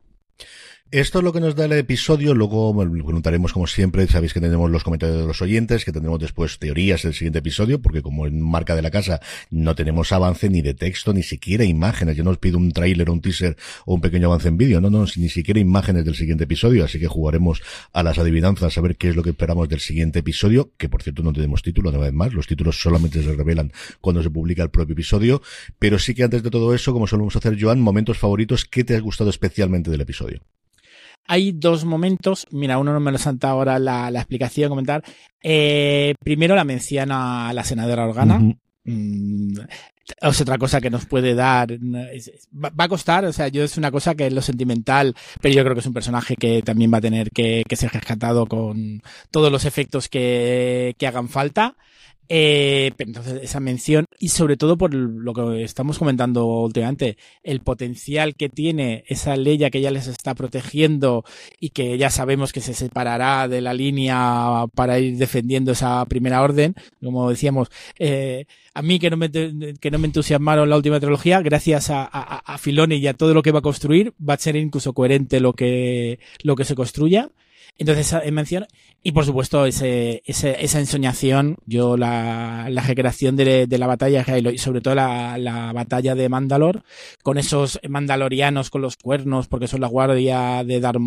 Esto 0.94 1.18
es 1.18 1.24
lo 1.24 1.32
que 1.32 1.40
nos 1.40 1.56
da 1.56 1.64
el 1.64 1.72
episodio, 1.72 2.34
luego 2.34 2.72
preguntaremos 2.72 3.52
como 3.52 3.66
siempre, 3.66 4.06
sabéis 4.06 4.32
que 4.32 4.40
tenemos 4.40 4.70
los 4.70 4.84
comentarios 4.84 5.18
de 5.18 5.26
los 5.26 5.42
oyentes, 5.42 5.84
que 5.84 5.90
tendremos 5.90 6.20
después 6.20 6.60
teorías 6.60 7.02
del 7.02 7.14
siguiente 7.14 7.40
episodio, 7.40 7.82
porque 7.82 8.00
como 8.00 8.28
en 8.28 8.40
marca 8.40 8.76
de 8.76 8.82
la 8.82 8.92
casa 8.92 9.18
no 9.50 9.74
tenemos 9.74 10.12
avance 10.12 10.48
ni 10.48 10.62
de 10.62 10.72
texto, 10.72 11.12
ni 11.12 11.24
siquiera 11.24 11.64
imágenes, 11.64 12.16
yo 12.16 12.22
no 12.22 12.30
os 12.30 12.38
pido 12.38 12.58
un 12.58 12.70
tráiler 12.70 13.10
un 13.10 13.20
teaser 13.20 13.56
o 13.86 13.94
un 13.94 14.02
pequeño 14.02 14.28
avance 14.28 14.46
en 14.46 14.56
vídeo, 14.56 14.80
no, 14.80 14.88
no, 14.88 15.04
ni 15.16 15.28
siquiera 15.28 15.58
imágenes 15.58 16.04
del 16.04 16.14
siguiente 16.14 16.44
episodio, 16.44 16.84
así 16.84 17.00
que 17.00 17.08
jugaremos 17.08 17.60
a 17.92 18.04
las 18.04 18.18
adivinanzas 18.18 18.78
a 18.78 18.80
ver 18.80 18.94
qué 18.94 19.08
es 19.08 19.16
lo 19.16 19.24
que 19.24 19.30
esperamos 19.30 19.68
del 19.68 19.80
siguiente 19.80 20.20
episodio, 20.20 20.70
que 20.76 20.88
por 20.88 21.02
cierto 21.02 21.24
no 21.24 21.32
tenemos 21.32 21.62
título, 21.62 21.90
una 21.90 21.98
vez 21.98 22.12
más, 22.12 22.32
los 22.32 22.46
títulos 22.46 22.80
solamente 22.80 23.20
se 23.20 23.34
revelan 23.34 23.72
cuando 24.00 24.22
se 24.22 24.30
publica 24.30 24.62
el 24.62 24.70
propio 24.70 24.92
episodio, 24.92 25.42
pero 25.80 25.98
sí 25.98 26.14
que 26.14 26.22
antes 26.22 26.44
de 26.44 26.50
todo 26.50 26.72
eso, 26.72 26.92
como 26.92 27.08
solemos 27.08 27.34
hacer 27.34 27.60
Joan, 27.60 27.80
momentos 27.80 28.16
favoritos, 28.16 28.64
¿qué 28.64 28.84
te 28.84 28.94
ha 28.94 29.00
gustado 29.00 29.30
especialmente 29.30 29.90
del 29.90 30.02
episodio? 30.02 30.40
Hay 31.26 31.52
dos 31.52 31.84
momentos. 31.84 32.46
Mira, 32.50 32.78
uno 32.78 32.92
no 32.92 33.00
me 33.00 33.12
lo 33.12 33.18
salta 33.18 33.50
ahora 33.50 33.78
la, 33.78 34.10
la 34.10 34.20
explicación, 34.20 34.68
comentar. 34.68 35.02
Eh, 35.42 36.14
primero 36.22 36.54
la 36.54 36.64
menciona 36.64 37.52
la 37.52 37.64
senadora 37.64 38.06
Organa. 38.06 38.40
Mm, 38.84 39.58
es 40.20 40.40
otra 40.40 40.58
cosa 40.58 40.80
que 40.80 40.90
nos 40.90 41.06
puede 41.06 41.34
dar. 41.34 41.72
Va 41.72 42.84
a 42.84 42.88
costar, 42.88 43.24
o 43.24 43.32
sea, 43.32 43.48
yo 43.48 43.64
es 43.64 43.78
una 43.78 43.90
cosa 43.90 44.14
que 44.14 44.26
es 44.26 44.32
lo 44.32 44.42
sentimental, 44.42 45.14
pero 45.40 45.54
yo 45.54 45.62
creo 45.62 45.74
que 45.74 45.80
es 45.80 45.86
un 45.86 45.94
personaje 45.94 46.36
que 46.36 46.62
también 46.62 46.92
va 46.92 46.98
a 46.98 47.02
tener 47.02 47.30
que, 47.30 47.64
que 47.66 47.76
ser 47.76 47.90
rescatado 47.90 48.46
con 48.46 49.02
todos 49.30 49.50
los 49.50 49.64
efectos 49.64 50.08
que, 50.08 50.94
que 50.98 51.06
hagan 51.06 51.28
falta. 51.28 51.76
Eh, 52.28 52.92
entonces, 52.98 53.40
esa 53.42 53.60
mención, 53.60 54.06
y 54.18 54.28
sobre 54.28 54.56
todo 54.56 54.78
por 54.78 54.94
lo 54.94 55.34
que 55.34 55.62
estamos 55.62 55.98
comentando 55.98 56.46
últimamente, 56.46 57.18
el 57.42 57.60
potencial 57.60 58.34
que 58.34 58.48
tiene 58.48 59.04
esa 59.08 59.36
ley 59.36 59.58
que 59.70 59.80
ya 59.80 59.90
les 59.90 60.06
está 60.06 60.34
protegiendo 60.34 61.24
y 61.60 61.70
que 61.70 61.98
ya 61.98 62.10
sabemos 62.10 62.52
que 62.52 62.60
se 62.60 62.74
separará 62.74 63.46
de 63.48 63.60
la 63.60 63.74
línea 63.74 64.64
para 64.74 64.98
ir 64.98 65.16
defendiendo 65.16 65.72
esa 65.72 66.04
primera 66.06 66.42
orden, 66.42 66.74
como 67.02 67.28
decíamos, 67.30 67.68
eh, 67.98 68.46
a 68.74 68.82
mí 68.82 68.98
que 68.98 69.10
no 69.10 69.16
me, 69.16 69.30
que 69.30 69.90
no 69.90 69.98
me 69.98 70.06
entusiasmaron 70.06 70.68
la 70.70 70.76
última 70.76 71.00
trilogía, 71.00 71.40
gracias 71.42 71.90
a, 71.90 72.04
a, 72.04 72.38
a 72.38 72.58
Filoni 72.58 72.96
y 72.96 73.06
a 73.06 73.14
todo 73.14 73.34
lo 73.34 73.42
que 73.42 73.52
va 73.52 73.60
a 73.60 73.62
construir, 73.62 74.14
va 74.18 74.34
a 74.34 74.38
ser 74.38 74.56
incluso 74.56 74.92
coherente 74.92 75.40
lo 75.40 75.52
que, 75.52 76.18
lo 76.42 76.56
que 76.56 76.64
se 76.64 76.74
construya. 76.74 77.30
Entonces, 77.76 78.14
mención, 78.32 78.66
y 79.02 79.12
por 79.12 79.24
supuesto, 79.24 79.66
ese, 79.66 80.22
ese, 80.24 80.64
esa 80.64 80.80
ensoñación, 80.80 81.56
yo 81.66 81.96
la, 81.96 82.68
la 82.70 82.82
recreación 82.82 83.36
de, 83.36 83.66
de 83.66 83.78
la 83.78 83.86
batalla 83.86 84.22
de 84.22 84.32
Halo 84.32 84.58
sobre 84.58 84.80
todo 84.80 84.94
la, 84.94 85.36
la 85.38 85.72
batalla 85.72 86.14
de 86.14 86.28
Mandalor, 86.28 86.84
con 87.22 87.36
esos 87.36 87.80
mandalorianos 87.86 88.70
con 88.70 88.80
los 88.80 88.96
cuernos, 88.96 89.48
porque 89.48 89.68
son 89.68 89.80
la 89.80 89.88
guardia 89.88 90.64
de 90.64 90.80
Darth 90.80 91.00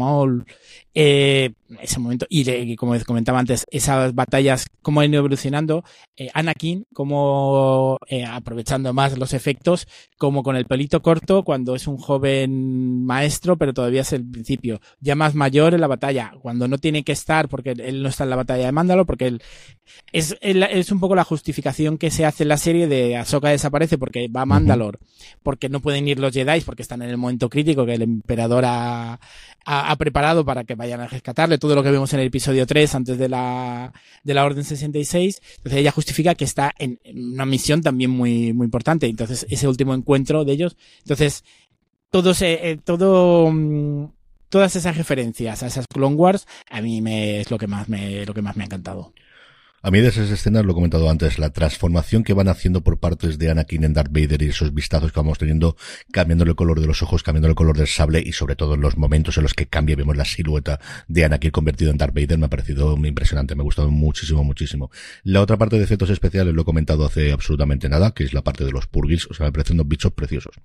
eh, 0.93 1.53
ese 1.79 2.00
momento, 2.00 2.25
y, 2.29 2.75
como 2.75 2.97
comentaba 3.05 3.39
antes, 3.39 3.65
esas 3.71 4.13
batallas, 4.13 4.67
cómo 4.81 5.01
han 5.01 5.12
ido 5.12 5.19
evolucionando, 5.19 5.83
eh, 6.15 6.29
Anakin, 6.33 6.86
como 6.93 7.97
eh, 8.07 8.25
aprovechando 8.25 8.93
más 8.93 9.17
los 9.17 9.33
efectos, 9.33 9.88
como 10.17 10.43
con 10.43 10.55
el 10.55 10.65
pelito 10.65 11.01
corto, 11.01 11.43
cuando 11.43 11.75
es 11.75 11.88
un 11.88 11.97
joven 11.97 13.05
maestro, 13.05 13.57
pero 13.57 13.74
todavía 13.74 14.01
es 14.01 14.13
el 14.13 14.27
principio, 14.27 14.79
ya 15.00 15.15
más 15.15 15.36
mayor 15.36 15.74
en 15.74 15.81
la 15.81 15.88
batalla, 15.88 16.33
cuando 16.41 16.56
no 16.65 16.77
tiene 16.77 17.03
que 17.03 17.11
estar, 17.11 17.49
porque 17.49 17.71
él 17.71 18.01
no 18.01 18.07
está 18.07 18.23
en 18.23 18.29
la 18.29 18.37
batalla 18.37 18.65
de 18.65 18.71
Mándalo, 18.71 19.05
porque 19.05 19.27
él 19.27 19.41
es, 20.13 20.37
es 20.41 20.91
un 20.91 20.99
poco 21.01 21.15
la 21.15 21.25
justificación 21.25 21.97
que 21.97 22.11
se 22.11 22.25
hace 22.25 22.43
en 22.43 22.49
la 22.49 22.57
serie 22.57 22.87
de 22.87 23.17
Ahsoka 23.17 23.49
desaparece 23.49 23.97
porque 23.97 24.29
va 24.29 24.43
a 24.43 24.45
Mandalor, 24.45 24.99
porque 25.43 25.67
no 25.67 25.81
pueden 25.81 26.07
ir 26.07 26.19
los 26.19 26.33
Jedi, 26.33 26.61
porque 26.61 26.81
están 26.81 27.01
en 27.01 27.09
el 27.09 27.17
momento 27.17 27.49
crítico 27.49 27.85
que 27.85 27.95
el 27.95 28.01
emperador 28.03 28.63
ha, 28.65 29.19
ha, 29.65 29.95
preparado 29.97 30.45
para 30.45 30.63
que 30.63 30.75
vayan 30.75 31.01
a 31.01 31.07
rescatarle, 31.07 31.57
todo 31.57 31.75
lo 31.75 31.83
que 31.83 31.91
vemos 31.91 32.13
en 32.13 32.21
el 32.21 32.27
episodio 32.27 32.65
3 32.65 32.95
antes 32.95 33.17
de 33.17 33.27
la, 33.27 33.91
de 34.23 34.33
la 34.33 34.45
Orden 34.45 34.63
66. 34.63 35.41
Entonces 35.57 35.79
ella 35.81 35.91
justifica 35.91 36.35
que 36.35 36.45
está 36.45 36.73
en, 36.77 36.99
una 37.13 37.45
misión 37.45 37.81
también 37.81 38.09
muy, 38.11 38.53
muy 38.53 38.65
importante. 38.65 39.07
Entonces 39.07 39.45
ese 39.49 39.67
último 39.67 39.93
encuentro 39.93 40.45
de 40.45 40.53
ellos. 40.53 40.77
Entonces 40.99 41.43
todo 42.09 42.33
se, 42.33 42.71
eh, 42.71 42.77
todo, 42.77 43.51
mm, 43.51 44.05
todas 44.49 44.75
esas 44.75 44.97
referencias 44.97 45.63
a 45.63 45.67
esas 45.67 45.87
Clone 45.87 46.15
Wars 46.15 46.47
a 46.69 46.81
mí 46.81 47.01
me, 47.01 47.41
es 47.41 47.51
lo 47.51 47.57
que 47.57 47.67
más 47.67 47.89
me, 47.89 48.25
lo 48.25 48.33
que 48.33 48.41
más 48.41 48.55
me 48.55 48.63
ha 48.63 48.65
encantado. 48.65 49.13
A 49.84 49.91
mí 49.91 50.01
de 50.01 50.07
esas 50.07 50.31
escenas, 50.31 50.65
lo 50.65 50.72
he 50.72 50.74
comentado 50.74 51.07
antes, 51.07 51.38
la 51.38 51.51
transformación 51.51 52.24
que 52.24 52.34
van 52.34 52.48
haciendo 52.48 52.81
por 52.81 53.00
partes 53.00 53.38
de 53.38 53.51
Anakin 53.51 53.84
en 53.84 53.93
Darth 53.93 54.12
Vader 54.12 54.41
y 54.41 54.48
esos 54.48 54.74
vistazos 54.74 55.12
que 55.12 55.19
vamos 55.19 55.38
teniendo, 55.38 55.77
cambiando 56.12 56.46
el 56.46 56.55
color 56.55 56.81
de 56.81 56.88
los 56.88 57.03
ojos, 57.03 57.22
cambiando 57.22 57.48
el 57.48 57.53
color 57.53 57.77
del 57.77 57.86
sable 57.86 58.19
y 58.25 58.31
sobre 58.31 58.55
todo 58.55 58.74
en 58.74 58.81
los 58.81 58.98
momentos 58.98 59.38
en 59.38 59.43
los 59.43 59.53
que 59.53 59.67
cambia, 59.67 59.96
vemos 59.96 60.17
la 60.17 60.25
silueta 60.25 60.79
de 61.07 61.25
Anakin 61.25 61.51
convertido 61.51 61.91
en 61.91 61.98
Darth 62.00 62.15
Vader, 62.15 62.39
me 62.39 62.48
ha 62.48 62.50
parecido 62.50 62.98
impresionante, 62.98 63.53
me 63.53 63.62
ha 63.62 63.65
gustado 63.65 63.91
muchísimo, 63.91 64.43
muchísimo. 64.43 64.89
La 65.24 65.41
otra 65.41 65.57
parte 65.57 65.77
de 65.77 65.84
efectos 65.84 66.10
especiales 66.10 66.55
lo 66.55 66.63
he 66.63 66.65
comentado 66.65 67.05
hace 67.05 67.31
absolutamente 67.31 67.88
nada, 67.88 68.15
que 68.15 68.24
es 68.24 68.34
la 68.34 68.43
parte 68.43 68.65
de 68.65 68.72
los 68.72 68.88
purgils, 68.88 69.27
o 69.29 69.36
sea, 69.36 69.46
me 69.46 69.51
parecen 69.51 69.77
bichos 69.88 70.12
preciosos. 70.12 70.55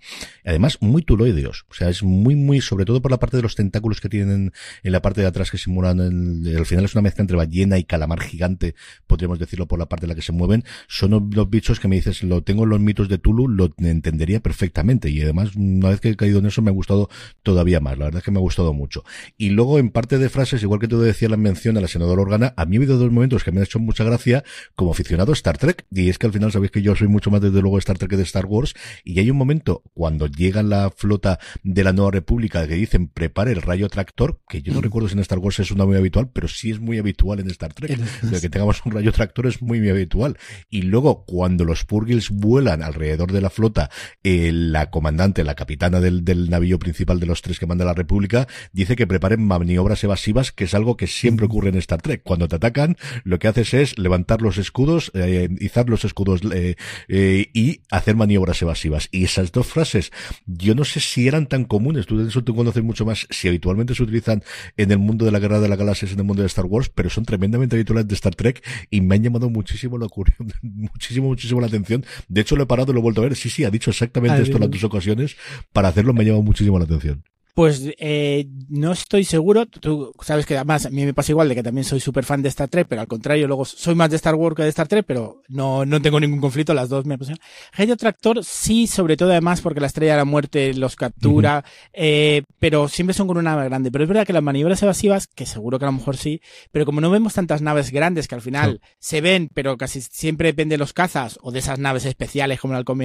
Además, 0.42 0.78
muy 0.80 1.02
tuloideos, 1.02 1.66
o 1.68 1.74
sea, 1.74 1.90
es 1.90 2.02
muy, 2.02 2.34
muy, 2.34 2.62
sobre 2.62 2.86
todo 2.86 3.02
por 3.02 3.10
la 3.10 3.18
parte 3.18 3.36
de 3.36 3.42
los 3.42 3.56
tentáculos 3.56 4.00
que 4.00 4.08
tienen 4.08 4.54
en 4.82 4.92
la 4.92 5.02
parte 5.02 5.20
de 5.20 5.26
atrás 5.26 5.50
que 5.50 5.58
simulan, 5.58 6.00
el, 6.00 6.56
al 6.56 6.64
final 6.64 6.86
es 6.86 6.94
una 6.94 7.02
mezcla 7.02 7.20
entre 7.20 7.36
ballena 7.36 7.76
y 7.76 7.84
calamar 7.84 8.22
gigante, 8.22 8.74
podríamos 9.12 9.38
decirlo 9.38 9.66
por 9.66 9.78
la 9.78 9.90
parte 9.90 10.06
en 10.06 10.08
la 10.08 10.14
que 10.14 10.22
se 10.22 10.32
mueven, 10.32 10.64
son 10.88 11.30
los 11.34 11.50
bichos 11.50 11.80
que 11.80 11.86
me 11.86 11.96
dices, 11.96 12.22
lo 12.22 12.42
tengo 12.42 12.64
en 12.64 12.70
los 12.70 12.80
mitos 12.80 13.10
de 13.10 13.18
Tulu, 13.18 13.46
lo 13.46 13.68
entendería 13.76 14.40
perfectamente. 14.40 15.10
Y 15.10 15.20
además, 15.20 15.54
una 15.54 15.90
vez 15.90 16.00
que 16.00 16.08
he 16.08 16.16
caído 16.16 16.38
en 16.38 16.46
eso, 16.46 16.62
me 16.62 16.70
ha 16.70 16.72
gustado 16.72 17.10
todavía 17.42 17.78
más. 17.78 17.98
La 17.98 18.06
verdad 18.06 18.20
es 18.20 18.24
que 18.24 18.30
me 18.30 18.38
ha 18.38 18.40
gustado 18.40 18.72
mucho. 18.72 19.04
Y 19.36 19.50
luego, 19.50 19.78
en 19.78 19.90
parte 19.90 20.16
de 20.16 20.30
frases, 20.30 20.62
igual 20.62 20.80
que 20.80 20.88
te 20.88 20.96
decía 20.96 21.28
la 21.28 21.36
mención 21.36 21.76
a 21.76 21.82
la 21.82 21.88
senadora 21.88 22.22
Organa, 22.22 22.54
a 22.56 22.64
mí 22.64 22.76
ha 22.76 22.78
habido 22.78 22.96
dos 22.96 23.12
momentos 23.12 23.44
que 23.44 23.52
me 23.52 23.58
han 23.58 23.64
hecho 23.64 23.78
mucha 23.78 24.02
gracia 24.02 24.44
como 24.74 24.92
aficionado 24.92 25.32
a 25.32 25.34
Star 25.34 25.58
Trek. 25.58 25.84
Y 25.90 26.08
es 26.08 26.18
que 26.18 26.26
al 26.26 26.32
final 26.32 26.50
sabéis 26.52 26.70
que 26.70 26.80
yo 26.80 26.96
soy 26.96 27.08
mucho 27.08 27.30
más 27.30 27.42
desde 27.42 27.60
luego 27.60 27.78
Star 27.78 27.98
Trek 27.98 28.12
que 28.12 28.16
de 28.16 28.22
Star 28.22 28.46
Wars. 28.46 28.74
Y 29.04 29.18
hay 29.20 29.30
un 29.30 29.36
momento 29.36 29.82
cuando 29.94 30.26
llega 30.26 30.62
la 30.62 30.90
flota 30.90 31.38
de 31.62 31.84
la 31.84 31.92
Nueva 31.92 32.12
República 32.12 32.66
que 32.66 32.74
dicen 32.74 33.08
prepare 33.08 33.52
el 33.52 33.62
rayo 33.62 33.88
tractor, 33.88 34.40
que 34.48 34.62
yo 34.62 34.72
no 34.72 34.80
mm. 34.80 34.82
recuerdo 34.82 35.08
si 35.08 35.14
en 35.14 35.20
Star 35.20 35.38
Wars 35.38 35.58
es 35.58 35.70
una 35.70 35.84
muy 35.84 35.96
habitual, 35.96 36.30
pero 36.32 36.48
sí 36.48 36.70
es 36.70 36.80
muy 36.80 36.98
habitual 36.98 37.40
en 37.40 37.50
Star 37.50 37.72
Trek. 37.74 37.98
de 37.98 38.40
que 38.40 38.48
tengamos 38.48 38.80
un 38.84 38.92
rayo 38.92 39.01
tractor 39.10 39.48
es 39.48 39.60
muy, 39.60 39.80
muy 39.80 39.88
habitual. 39.88 40.38
Y 40.70 40.82
luego, 40.82 41.24
cuando 41.24 41.64
los 41.64 41.84
Purgils 41.84 42.30
vuelan 42.30 42.82
alrededor 42.82 43.32
de 43.32 43.40
la 43.40 43.50
flota, 43.50 43.90
la 44.22 44.90
comandante, 44.90 45.42
la 45.42 45.56
capitana 45.56 45.98
del, 45.98 46.24
del 46.24 46.50
navío 46.50 46.78
principal 46.78 47.18
de 47.18 47.26
los 47.26 47.42
tres 47.42 47.58
que 47.58 47.66
manda 47.66 47.84
la 47.84 47.94
República, 47.94 48.46
dice 48.72 48.94
que 48.94 49.06
preparen 49.06 49.44
maniobras 49.44 50.04
evasivas, 50.04 50.52
que 50.52 50.64
es 50.64 50.74
algo 50.74 50.96
que 50.96 51.06
siempre 51.06 51.46
ocurre 51.46 51.70
en 51.70 51.76
Star 51.76 52.02
Trek. 52.02 52.22
Cuando 52.22 52.48
te 52.48 52.56
atacan, 52.56 52.96
lo 53.24 53.38
que 53.38 53.48
haces 53.48 53.74
es 53.74 53.98
levantar 53.98 54.42
los 54.42 54.58
escudos, 54.58 55.10
eh, 55.14 55.48
izar 55.60 55.88
los 55.88 56.04
escudos 56.04 56.40
eh, 56.52 56.76
eh, 57.08 57.50
y 57.52 57.80
hacer 57.90 58.16
maniobras 58.16 58.60
evasivas. 58.62 59.08
Y 59.10 59.24
esas 59.24 59.52
dos 59.52 59.66
frases, 59.66 60.12
yo 60.46 60.74
no 60.74 60.84
sé 60.84 61.00
si 61.00 61.28
eran 61.28 61.46
tan 61.46 61.64
comunes, 61.64 62.06
tú 62.06 62.18
de 62.18 62.28
eso 62.28 62.44
tú 62.44 62.54
conoces 62.54 62.82
mucho 62.82 63.04
más, 63.04 63.26
si 63.30 63.48
habitualmente 63.48 63.94
se 63.94 64.02
utilizan 64.02 64.42
en 64.76 64.90
el 64.90 64.98
mundo 64.98 65.24
de 65.24 65.32
la 65.32 65.38
guerra 65.38 65.60
de 65.60 65.68
la 65.68 65.76
galaxia, 65.76 66.08
en 66.10 66.18
el 66.18 66.24
mundo 66.24 66.42
de 66.42 66.48
Star 66.48 66.66
Wars, 66.66 66.90
pero 66.94 67.10
son 67.10 67.24
tremendamente 67.24 67.76
habituales 67.76 68.08
de 68.08 68.14
Star 68.14 68.34
Trek 68.34 68.62
y 68.92 69.00
me 69.00 69.16
han 69.16 69.22
llamado 69.22 69.48
muchísimo 69.48 69.96
la 69.96 70.06
muchísimo, 70.62 71.28
muchísimo 71.28 71.60
la 71.60 71.66
atención. 71.66 72.04
De 72.28 72.42
hecho, 72.42 72.56
lo 72.56 72.64
he 72.64 72.66
parado 72.66 72.92
y 72.92 72.94
lo 72.94 73.00
he 73.00 73.02
vuelto 73.02 73.22
a 73.22 73.24
ver. 73.24 73.34
Sí, 73.34 73.48
sí, 73.48 73.64
ha 73.64 73.70
dicho 73.70 73.90
exactamente 73.90 74.42
esto 74.42 74.58
en 74.58 74.60
las 74.60 74.70
dos 74.70 74.84
ocasiones. 74.84 75.36
Para 75.72 75.88
hacerlo 75.88 76.12
me 76.12 76.20
ha 76.20 76.26
llamado 76.26 76.42
muchísimo 76.42 76.78
la 76.78 76.84
atención. 76.84 77.24
Pues 77.54 77.82
eh, 77.98 78.46
no 78.68 78.92
estoy 78.92 79.24
seguro. 79.24 79.66
Tú 79.66 80.14
sabes 80.22 80.46
que 80.46 80.56
además 80.56 80.86
a 80.86 80.90
mí 80.90 81.04
me 81.04 81.12
pasa 81.12 81.32
igual 81.32 81.48
de 81.48 81.54
que 81.54 81.62
también 81.62 81.84
soy 81.84 82.00
súper 82.00 82.24
fan 82.24 82.40
de 82.40 82.48
Star 82.48 82.68
Trek, 82.68 82.86
pero 82.88 83.02
al 83.02 83.06
contrario, 83.06 83.46
luego 83.46 83.64
soy 83.64 83.94
más 83.94 84.08
de 84.08 84.16
Star 84.16 84.34
Wars 84.34 84.56
que 84.56 84.62
de 84.62 84.70
Star 84.70 84.88
Trek, 84.88 85.04
pero 85.06 85.42
no, 85.48 85.84
no 85.84 86.00
tengo 86.00 86.18
ningún 86.18 86.40
conflicto, 86.40 86.72
las 86.72 86.88
dos 86.88 87.04
me 87.04 87.18
pasan. 87.18 87.36
Radio 87.72 87.96
Tractor 87.96 88.42
sí, 88.42 88.86
sobre 88.86 89.16
todo 89.16 89.30
además 89.30 89.60
porque 89.60 89.80
la 89.80 89.88
estrella 89.88 90.12
de 90.12 90.18
la 90.18 90.24
muerte 90.24 90.72
los 90.74 90.96
captura, 90.96 91.64
eh, 91.92 92.42
pero 92.58 92.88
siempre 92.88 93.12
son 93.14 93.26
con 93.26 93.36
una 93.36 93.50
nave 93.50 93.68
grande. 93.68 93.90
Pero 93.90 94.04
es 94.04 94.08
verdad 94.08 94.26
que 94.26 94.32
las 94.32 94.42
maniobras 94.42 94.82
evasivas, 94.82 95.26
que 95.26 95.44
seguro 95.44 95.78
que 95.78 95.84
a 95.84 95.88
lo 95.88 95.98
mejor 95.98 96.16
sí, 96.16 96.40
pero 96.70 96.86
como 96.86 97.00
no 97.00 97.10
vemos 97.10 97.34
tantas 97.34 97.60
naves 97.60 97.90
grandes 97.90 98.28
que 98.28 98.34
al 98.34 98.42
final 98.42 98.80
se 98.98 99.20
ven, 99.20 99.50
pero 99.52 99.76
casi 99.76 100.00
siempre 100.00 100.48
depende 100.48 100.74
de 100.74 100.78
los 100.78 100.94
cazas 100.94 101.38
o 101.42 101.52
de 101.52 101.58
esas 101.58 101.78
naves 101.78 102.06
especiales 102.06 102.58
como 102.58 102.72
el 102.72 102.78
halcón 102.78 103.02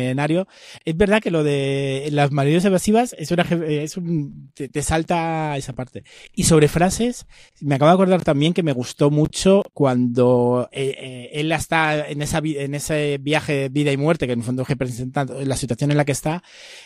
es 0.85 0.97
verdad 0.97 1.21
que 1.21 1.31
lo 1.31 1.43
de 1.43 2.09
las 2.11 2.31
maniobras 2.31 2.65
evasivas 2.65 3.15
es, 3.17 3.31
una, 3.31 3.43
es 3.43 3.97
un 3.97 4.36
te, 4.53 4.81
salta 4.81 5.55
esa 5.57 5.73
parte. 5.73 6.03
Y 6.33 6.43
sobre 6.43 6.67
frases, 6.67 7.25
me 7.61 7.75
acabo 7.75 7.89
de 7.89 7.95
acordar 7.95 8.23
también 8.23 8.53
que 8.53 8.63
me 8.63 8.73
gustó 8.73 9.09
mucho 9.11 9.63
cuando 9.73 10.69
eh, 10.71 10.95
eh, 10.97 11.29
él 11.33 11.51
está 11.51 12.07
en 12.07 12.21
esa 12.21 12.39
en 12.43 12.73
ese 12.75 13.17
viaje 13.19 13.53
de 13.53 13.69
vida 13.69 13.91
y 13.91 13.97
muerte, 13.97 14.27
que 14.27 14.33
en 14.33 14.39
el 14.39 14.45
fondo 14.45 14.63
representa 14.63 15.25
la 15.25 15.55
situación 15.55 15.91
en 15.91 15.97
la 15.97 16.05
que 16.05 16.11
está, 16.11 16.43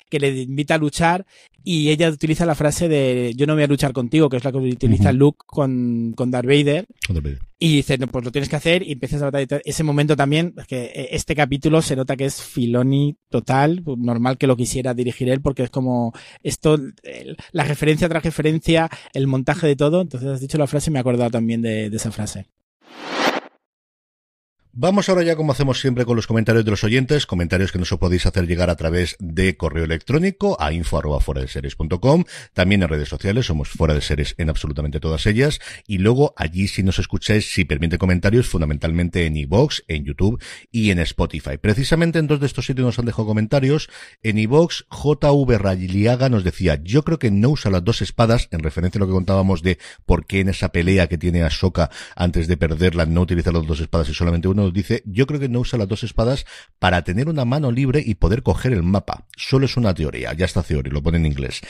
que 0.10 0.20
le 0.20 0.30
invita 0.42 0.76
a 0.76 0.78
luchar 0.78 1.26
y 1.64 1.90
ella 1.90 2.10
utiliza 2.10 2.46
la 2.46 2.56
frase 2.56 2.88
de 2.88 3.34
yo 3.36 3.46
no 3.46 3.54
voy 3.54 3.64
a 3.64 3.68
luchar 3.68 3.94
contigo, 3.94 4.30
que 4.30 4.38
es 4.38 4.44
la 4.44 4.52
que 4.52 4.58
utiliza 4.58 5.12
Luke 5.12 5.40
con, 5.46 6.14
con 6.16 6.32
Darth 6.32 6.48
Vader. 6.48 6.88
Y 7.64 7.76
dice, 7.76 8.00
no, 8.00 8.08
pues 8.08 8.26
lo 8.26 8.32
tienes 8.32 8.50
que 8.50 8.56
hacer 8.56 8.82
y 8.82 8.94
empiezas 8.94 9.22
a 9.22 9.26
batallar. 9.26 9.62
Ese 9.64 9.84
momento 9.84 10.16
también, 10.16 10.56
que 10.68 10.86
eh, 10.86 11.10
este 11.12 11.36
capítulo 11.36 11.84
se 11.84 11.96
nota 11.96 12.16
que 12.16 12.26
es 12.26 12.42
Filoni 12.42 13.18
total, 13.30 13.84
pues 13.84 14.00
normal 14.00 14.40
que 14.40 14.48
lo 14.48 14.58
quisiera 14.58 14.96
dirigir 14.96 15.30
él 15.30 15.42
porque 15.42 15.62
es 15.62 15.70
como 15.70 16.12
esto, 16.42 16.80
la 17.52 17.64
referencia 17.64 18.10
tras 18.10 18.24
referencia, 18.24 18.90
el 19.14 19.28
montaje 19.28 19.68
de 19.68 19.76
todo. 19.76 20.02
Entonces 20.02 20.28
has 20.28 20.40
dicho 20.42 20.58
la 20.58 20.66
frase 20.66 20.90
y 20.90 20.94
me 20.94 20.98
he 20.98 21.02
acordado 21.02 21.30
también 21.30 21.62
de 21.62 21.86
esa 21.86 22.12
frase. 22.12 22.48
Vamos 24.74 25.10
ahora 25.10 25.24
ya 25.24 25.36
como 25.36 25.52
hacemos 25.52 25.82
siempre 25.82 26.06
con 26.06 26.16
los 26.16 26.28
comentarios 26.28 26.64
de 26.64 26.72
los 26.72 26.86
oyentes, 26.86 27.26
comentarios 27.26 27.74
que 27.74 27.78
nos 27.78 27.90
podéis 27.90 28.26
hacer 28.26 28.48
llegar 28.48 28.70
a 28.70 28.78
través 28.78 29.18
de 29.20 29.58
correo 29.58 29.84
electrónico 29.84 30.56
a 30.62 30.72
info 30.72 30.98
arroba 30.98 31.20
fuera 31.20 31.46
también 32.54 32.82
en 32.82 32.88
redes 32.88 33.10
sociales, 33.10 33.48
somos 33.48 33.68
fuera 33.68 33.94
de 33.94 34.00
series 34.00 34.34
en 34.38 34.50
absolutamente 34.50 35.02
todas 35.02 35.26
ellas, 35.26 35.60
y 35.88 35.98
luego 35.98 36.34
allí 36.38 36.70
si 36.70 36.84
nos 36.84 37.00
escucháis, 37.00 37.52
si 37.52 37.66
permite 37.66 37.98
comentarios, 37.98 38.48
fundamentalmente 38.48 39.26
en 39.26 39.36
iVoox, 39.36 39.82
en 39.90 40.06
YouTube 40.06 40.42
y 40.72 40.92
en 40.92 41.00
Spotify. 41.00 41.58
Precisamente 41.58 42.20
en 42.20 42.28
dos 42.28 42.40
de 42.40 42.46
estos 42.46 42.66
sitios 42.66 42.86
nos 42.86 42.98
han 42.98 43.06
dejado 43.06 43.28
comentarios, 43.28 43.90
en 44.24 44.38
iVoox, 44.38 44.86
JV 44.90 45.58
Rayliaga 45.58 46.30
nos 46.30 46.46
decía, 46.46 46.80
yo 46.82 47.04
creo 47.04 47.20
que 47.20 47.30
no 47.30 47.50
usa 47.50 47.72
las 47.72 47.84
dos 47.84 48.02
espadas, 48.02 48.48
en 48.52 48.62
referencia 48.62 49.00
a 49.00 49.02
lo 49.02 49.08
que 49.08 49.14
contábamos 49.14 49.64
de 49.64 49.80
por 50.06 50.26
qué 50.26 50.40
en 50.40 50.48
esa 50.48 50.72
pelea 50.72 51.08
que 51.08 51.18
tiene 51.18 51.44
Ahsoka 51.44 51.90
antes 52.16 52.48
de 52.48 52.56
perderla 52.56 53.06
no 53.06 53.20
utiliza 53.20 53.52
las 53.52 53.68
dos 53.68 53.82
espadas 53.82 54.08
y 54.08 54.14
solamente 54.14 54.48
uno 54.48 54.61
dice, 54.70 55.02
yo 55.06 55.26
creo 55.26 55.40
que 55.40 55.50
no 55.50 55.62
usa 55.62 55.80
las 55.80 55.88
dos 55.88 56.04
espadas 56.04 56.46
para 56.78 57.04
tener 57.04 57.30
una 57.30 57.46
mano 57.46 57.72
libre 57.72 58.04
y 58.06 58.16
poder 58.16 58.44
coger 58.44 58.74
el 58.74 58.84
mapa. 58.84 59.26
Solo 59.36 59.66
es 59.66 59.78
una 59.78 59.96
teoría, 59.96 60.34
ya 60.34 60.46
está 60.46 60.60
teoría, 60.60 60.92
lo 60.92 61.02
pone 61.02 61.18
en 61.18 61.26
inglés. 61.26 61.62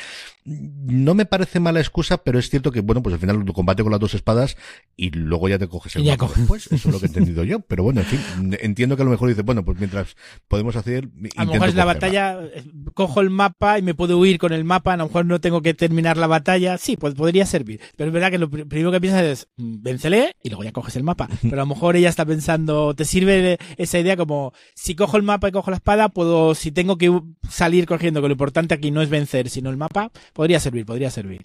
No 0.43 1.13
me 1.13 1.25
parece 1.25 1.60
mala 1.60 1.80
excusa, 1.80 2.17
pero 2.17 2.39
es 2.39 2.49
cierto 2.49 2.71
que, 2.71 2.82
bueno, 2.82 3.04
pues 3.04 3.13
al 3.13 3.19
final 3.19 3.38
lo 3.38 3.54
combate 3.54 3.84
con 3.84 3.91
las 3.91 3.99
dos 3.99 4.13
espadas 4.15 4.58
y 4.95 5.12
luego 5.12 5.47
ya 5.49 5.60
te 5.60 5.67
coges 5.67 5.95
el 5.95 6.06
mapa 6.06 6.30
después. 6.36 6.67
Eso 6.71 6.89
es 6.89 6.93
lo 6.93 6.99
que 6.99 7.06
he 7.06 7.10
entendido 7.10 7.43
yo. 7.43 7.60
Pero 7.60 7.84
bueno, 7.84 8.01
en 8.01 8.08
fin, 8.08 8.58
entiendo 8.62 8.95
que 8.95 9.04
a 9.04 9.06
lo 9.06 9.12
mejor 9.12 9.30
dice, 9.30 9.43
bueno, 9.43 9.63
pues 9.63 9.77
mientras 9.77 10.15
podemos 10.47 10.75
hacer... 10.75 11.10
A 11.38 11.45
lo 11.45 11.54
mejor 11.54 11.69
es 11.69 11.75
la 11.75 11.86
batalla, 11.86 12.39
eh, 12.41 12.63
cojo 12.93 13.21
el 13.21 13.30
mapa 13.30 13.77
y 13.77 13.82
me 13.82 13.93
puedo 13.93 14.17
huir 14.17 14.39
con 14.39 14.51
el 14.51 14.63
mapa, 14.63 14.93
a 14.93 14.97
lo 14.97 15.06
mejor 15.06 15.25
no 15.25 15.39
tengo 15.39 15.62
que 15.62 15.73
terminar 15.73 16.17
la 16.17 16.27
batalla. 16.27 16.77
Sí, 16.77 16.97
pues 16.97 17.13
podría 17.13 17.45
servir. 17.45 17.80
Pero 17.95 18.08
es 18.08 18.13
verdad 18.13 18.32
que 18.32 18.39
lo 18.39 18.49
primero 18.49 18.91
que 18.91 19.01
piensas 19.01 19.23
es, 19.23 19.47
mm, 19.58 19.84
vencele 19.84 20.36
y 20.43 20.49
luego 20.49 20.63
ya 20.63 20.71
coges 20.71 20.95
el 20.95 21.04
mapa. 21.04 21.30
Pero 21.41 21.62
a 21.62 21.65
lo 21.65 21.67
mejor 21.67 21.95
ella 21.95 22.10
está 22.10 22.25
pensando, 22.25 22.95
te 22.95 23.06
sirve 23.06 23.60
esa 23.77 23.99
idea 23.99 24.17
como, 24.17 24.54
si 24.75 24.95
cojo 24.95 25.17
el 25.17 25.23
mapa 25.23 25.49
y 25.49 25.51
cojo 25.51 25.71
la 25.71 25.77
espada, 25.77 26.10
puedo, 26.10 26.56
si 26.56 26.71
tengo 26.71 26.97
que 26.97 27.21
salir 27.49 27.86
cogiendo, 27.86 28.21
que 28.21 28.27
lo 28.27 28.34
importante 28.34 28.73
aquí 28.73 28.91
no 28.91 29.01
es 29.01 29.10
vencer, 29.10 29.49
sino 29.49 29.69
el 29.69 29.77
mapa, 29.77 30.12
podría 30.34 30.60
servir, 30.60 30.86
podría 30.86 31.10
servir. 31.10 31.41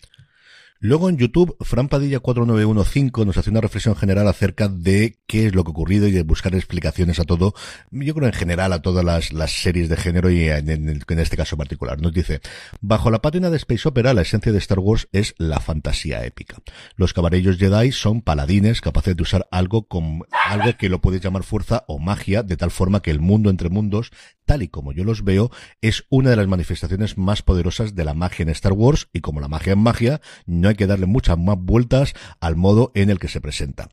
Luego 0.79 1.09
en 1.09 1.17
YouTube, 1.17 1.57
Fran 1.61 1.89
Padilla 1.89 2.21
4915 2.21 3.25
nos 3.25 3.39
hace 3.39 3.49
una 3.49 3.63
reflexión 3.63 3.97
general 3.97 4.29
acerca 4.29 4.69
de 4.69 5.19
qué 5.27 5.47
es 5.47 5.55
lo 5.55 5.65
que 5.65 5.71
ha 5.71 5.73
ocurrido 5.73 6.07
y 6.07 6.11
de 6.11 6.23
buscar 6.23 6.55
explicaciones 6.55 7.19
a 7.19 7.25
todo, 7.25 7.55
yo 7.91 8.15
creo 8.15 8.27
en 8.27 8.35
general 8.35 8.75
a 8.75 8.83
todas 8.83 9.03
las, 9.05 9.53
series 9.53 9.89
de 9.89 9.97
género 9.97 10.31
y 10.31 10.49
en, 10.49 10.69
en, 10.69 11.19
este 11.19 11.37
caso 11.37 11.57
particular. 11.57 12.01
Nos 12.01 12.13
dice, 12.13 12.41
bajo 12.83 13.11
la 13.11 13.23
pátina 13.23 13.49
de 13.49 13.57
Space 13.57 13.89
Opera, 13.89 14.13
la 14.13 14.21
esencia 14.21 14.53
de 14.53 14.59
Star 14.59 14.79
Wars 14.79 15.09
es 15.13 15.35
la 15.39 15.61
fantasía 15.61 16.25
épica. 16.27 16.59
Los 16.97 17.15
caballeros 17.15 17.57
Jedi 17.57 17.91
son 17.91 18.21
paladines 18.21 18.83
capaces 18.83 19.17
de 19.17 19.23
usar 19.23 19.49
algo 19.51 19.89
con, 19.89 20.25
algo 20.47 20.77
que 20.79 20.91
lo 20.91 21.01
puedes 21.01 21.23
llamar 21.23 21.43
fuerza 21.43 21.85
o 21.89 21.99
magia, 21.99 22.43
de 22.43 22.59
tal 22.59 22.71
forma 22.71 23.01
que 23.01 23.11
el 23.11 23.21
mundo 23.21 23.49
entre 23.49 23.71
mundos 23.71 24.13
tal 24.47 24.63
y 24.63 24.69
como 24.69 24.93
yo 24.93 25.05
los 25.05 25.25
veo, 25.25 25.51
es 25.83 26.07
una 26.09 26.31
de 26.31 26.37
las 26.37 26.47
manifestaciones 26.47 27.19
más 27.19 27.43
poderosas 27.43 27.95
de 27.95 28.05
la 28.05 28.15
magia 28.15 28.45
en 28.45 28.49
Star 28.49 28.73
Wars 28.73 29.09
y 29.13 29.21
como 29.21 29.41
la 29.41 29.49
magia 29.49 29.73
es 29.73 29.79
magia, 29.79 30.21
no 30.47 30.69
hay 30.69 30.77
que 30.77 30.87
darle 30.87 31.07
muchas 31.07 31.37
más 31.37 31.59
vueltas 31.59 32.15
al 32.41 32.57
modo 32.57 32.93
en 32.95 33.11
el 33.11 33.19
que 33.19 33.29
se 33.29 33.41
presenta 33.41 33.89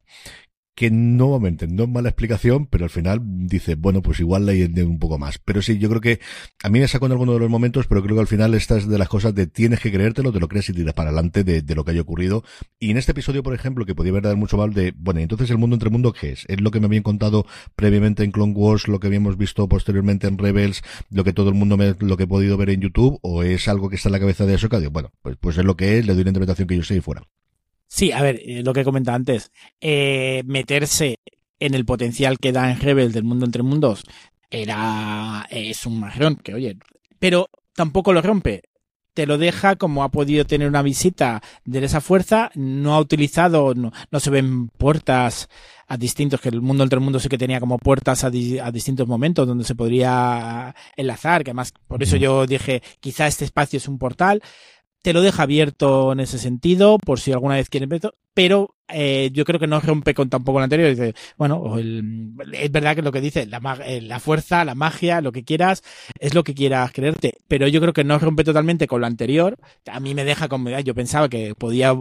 que 0.75 0.89
nuevamente 0.89 1.67
no 1.67 1.83
es 1.83 1.89
mala 1.89 2.09
explicación, 2.09 2.65
pero 2.65 2.85
al 2.85 2.89
final 2.89 3.19
dice, 3.23 3.75
bueno, 3.75 4.01
pues 4.01 4.19
igual 4.19 4.45
le 4.45 4.65
un 4.83 4.99
poco 4.99 5.19
más. 5.19 5.37
Pero 5.37 5.61
sí, 5.61 5.77
yo 5.77 5.89
creo 5.89 6.01
que 6.01 6.19
a 6.63 6.69
mí 6.69 6.79
me 6.79 6.87
sacó 6.87 7.05
en 7.05 7.11
alguno 7.11 7.33
de 7.33 7.39
los 7.39 7.49
momentos, 7.49 7.85
pero 7.87 8.01
creo 8.01 8.15
que 8.15 8.21
al 8.21 8.27
final 8.27 8.53
estas 8.55 8.87
de 8.87 8.97
las 8.97 9.07
cosas 9.07 9.35
de 9.35 9.45
tienes 9.47 9.79
que 9.79 9.91
creértelo, 9.91 10.31
te 10.31 10.39
lo 10.39 10.47
crees 10.47 10.69
y 10.69 10.73
tiras 10.73 10.93
para 10.93 11.09
adelante 11.09 11.43
de, 11.43 11.61
de, 11.61 11.75
lo 11.75 11.85
que 11.85 11.91
haya 11.91 12.01
ocurrido. 12.01 12.43
Y 12.79 12.91
en 12.91 12.97
este 12.97 13.11
episodio, 13.11 13.43
por 13.43 13.53
ejemplo, 13.53 13.85
que 13.85 13.93
podía 13.93 14.11
haber 14.11 14.23
dado 14.23 14.37
mucho 14.37 14.57
mal 14.57 14.73
de, 14.73 14.93
bueno, 14.97 15.19
entonces 15.19 15.49
el 15.51 15.57
mundo 15.57 15.75
entre 15.75 15.89
mundo, 15.89 16.13
¿qué 16.13 16.31
es? 16.31 16.45
¿Es 16.47 16.59
lo 16.59 16.71
que 16.71 16.79
me 16.79 16.87
habían 16.87 17.03
contado 17.03 17.45
previamente 17.75 18.23
en 18.23 18.31
Clone 18.31 18.53
Wars, 18.53 18.87
lo 18.87 18.99
que 18.99 19.07
habíamos 19.07 19.37
visto 19.37 19.67
posteriormente 19.67 20.27
en 20.27 20.37
Rebels, 20.37 20.81
lo 21.11 21.23
que 21.23 21.33
todo 21.33 21.49
el 21.49 21.55
mundo 21.55 21.77
me, 21.77 21.95
lo 21.99 22.17
que 22.17 22.23
he 22.23 22.27
podido 22.27 22.57
ver 22.57 22.71
en 22.71 22.81
YouTube, 22.81 23.19
o 23.21 23.43
es 23.43 23.67
algo 23.67 23.89
que 23.89 23.97
está 23.97 24.09
en 24.09 24.13
la 24.13 24.19
cabeza 24.19 24.45
de 24.45 24.55
Ahsoka? 24.55 24.79
Digo, 24.79 24.91
bueno, 24.91 25.11
pues, 25.21 25.37
pues 25.39 25.57
es 25.57 25.65
lo 25.65 25.75
que 25.75 25.99
es, 25.99 26.05
le 26.05 26.13
doy 26.13 26.23
la 26.23 26.29
interpretación 26.31 26.67
que 26.67 26.77
yo 26.77 26.83
sé 26.83 26.95
y 26.95 27.01
fuera. 27.01 27.23
Sí, 27.95 28.11
a 28.11 28.23
ver, 28.23 28.41
eh, 28.43 28.63
lo 28.63 28.73
que 28.73 28.83
comentaba 28.83 29.15
antes, 29.15 29.51
eh, 29.79 30.41
meterse 30.47 31.19
en 31.59 31.75
el 31.75 31.85
potencial 31.85 32.39
que 32.39 32.51
da 32.51 32.71
en 32.71 32.79
Rebel 32.79 33.11
del 33.11 33.23
mundo 33.23 33.45
entre 33.45 33.61
mundos 33.61 34.03
era 34.49 35.45
es 35.51 35.85
un 35.85 35.99
marrón, 35.99 36.37
que 36.37 36.55
oye, 36.55 36.79
pero 37.19 37.49
tampoco 37.75 38.11
lo 38.11 38.23
rompe. 38.23 38.63
Te 39.13 39.27
lo 39.27 39.37
deja 39.37 39.75
como 39.75 40.03
ha 40.03 40.09
podido 40.09 40.43
tener 40.43 40.67
una 40.67 40.81
visita 40.81 41.43
de 41.65 41.85
esa 41.85 42.01
fuerza, 42.01 42.49
no 42.55 42.95
ha 42.95 42.99
utilizado, 42.99 43.75
no, 43.75 43.91
se 44.19 44.31
ven 44.31 44.69
puertas 44.69 45.47
a 45.87 45.95
distintos, 45.95 46.41
que 46.41 46.49
el 46.49 46.61
mundo 46.61 46.83
entre 46.83 46.99
mundos 46.99 47.21
sí 47.21 47.29
que 47.29 47.37
tenía 47.37 47.59
como 47.59 47.77
puertas 47.77 48.23
a, 48.23 48.27
a, 48.27 48.71
distintos 48.71 49.07
momentos 49.07 49.47
donde 49.47 49.65
se 49.65 49.75
podría 49.75 50.73
enlazar, 50.95 51.43
que 51.43 51.51
además 51.51 51.73
por 51.87 52.01
eso 52.01 52.17
yo 52.17 52.47
dije, 52.47 52.81
quizá 52.99 53.27
este 53.27 53.45
espacio 53.45 53.77
es 53.77 53.87
un 53.87 53.99
portal, 53.99 54.41
te 55.03 55.13
lo 55.13 55.21
deja 55.21 55.43
abierto 55.43 56.13
en 56.13 56.21
ese 56.21 56.39
sentido, 56.39 56.97
por 56.97 57.19
si 57.19 57.31
alguna 57.31 57.55
vez 57.55 57.69
quieren 57.69 57.89
pero 58.33 58.73
eh, 58.89 59.29
yo 59.33 59.45
creo 59.45 59.59
que 59.59 59.67
no 59.67 59.79
rompe 59.79 60.13
con 60.13 60.29
tampoco 60.29 60.59
el 60.59 60.65
anterior. 60.65 60.89
Dice, 60.89 61.13
bueno, 61.37 61.77
es 61.77 62.71
verdad 62.71 62.95
que 62.95 63.01
lo 63.01 63.11
que 63.11 63.21
dice, 63.21 63.45
la, 63.45 63.59
eh, 63.85 64.01
la 64.01 64.19
fuerza, 64.19 64.65
la 64.65 64.75
magia, 64.75 65.21
lo 65.21 65.31
que 65.31 65.43
quieras, 65.43 65.83
es 66.19 66.33
lo 66.33 66.43
que 66.43 66.53
quieras 66.53 66.91
creerte. 66.91 67.39
Pero 67.47 67.67
yo 67.67 67.79
creo 67.81 67.93
que 67.93 68.03
no 68.03 68.19
rompe 68.19 68.43
totalmente 68.43 68.87
con 68.87 69.01
lo 69.01 69.07
anterior. 69.07 69.57
A 69.91 69.99
mí 69.99 70.13
me 70.13 70.25
deja 70.25 70.47
como, 70.47 70.69
yo 70.79 70.93
pensaba 70.93 71.29
que 71.29 71.55
podía 71.55 71.95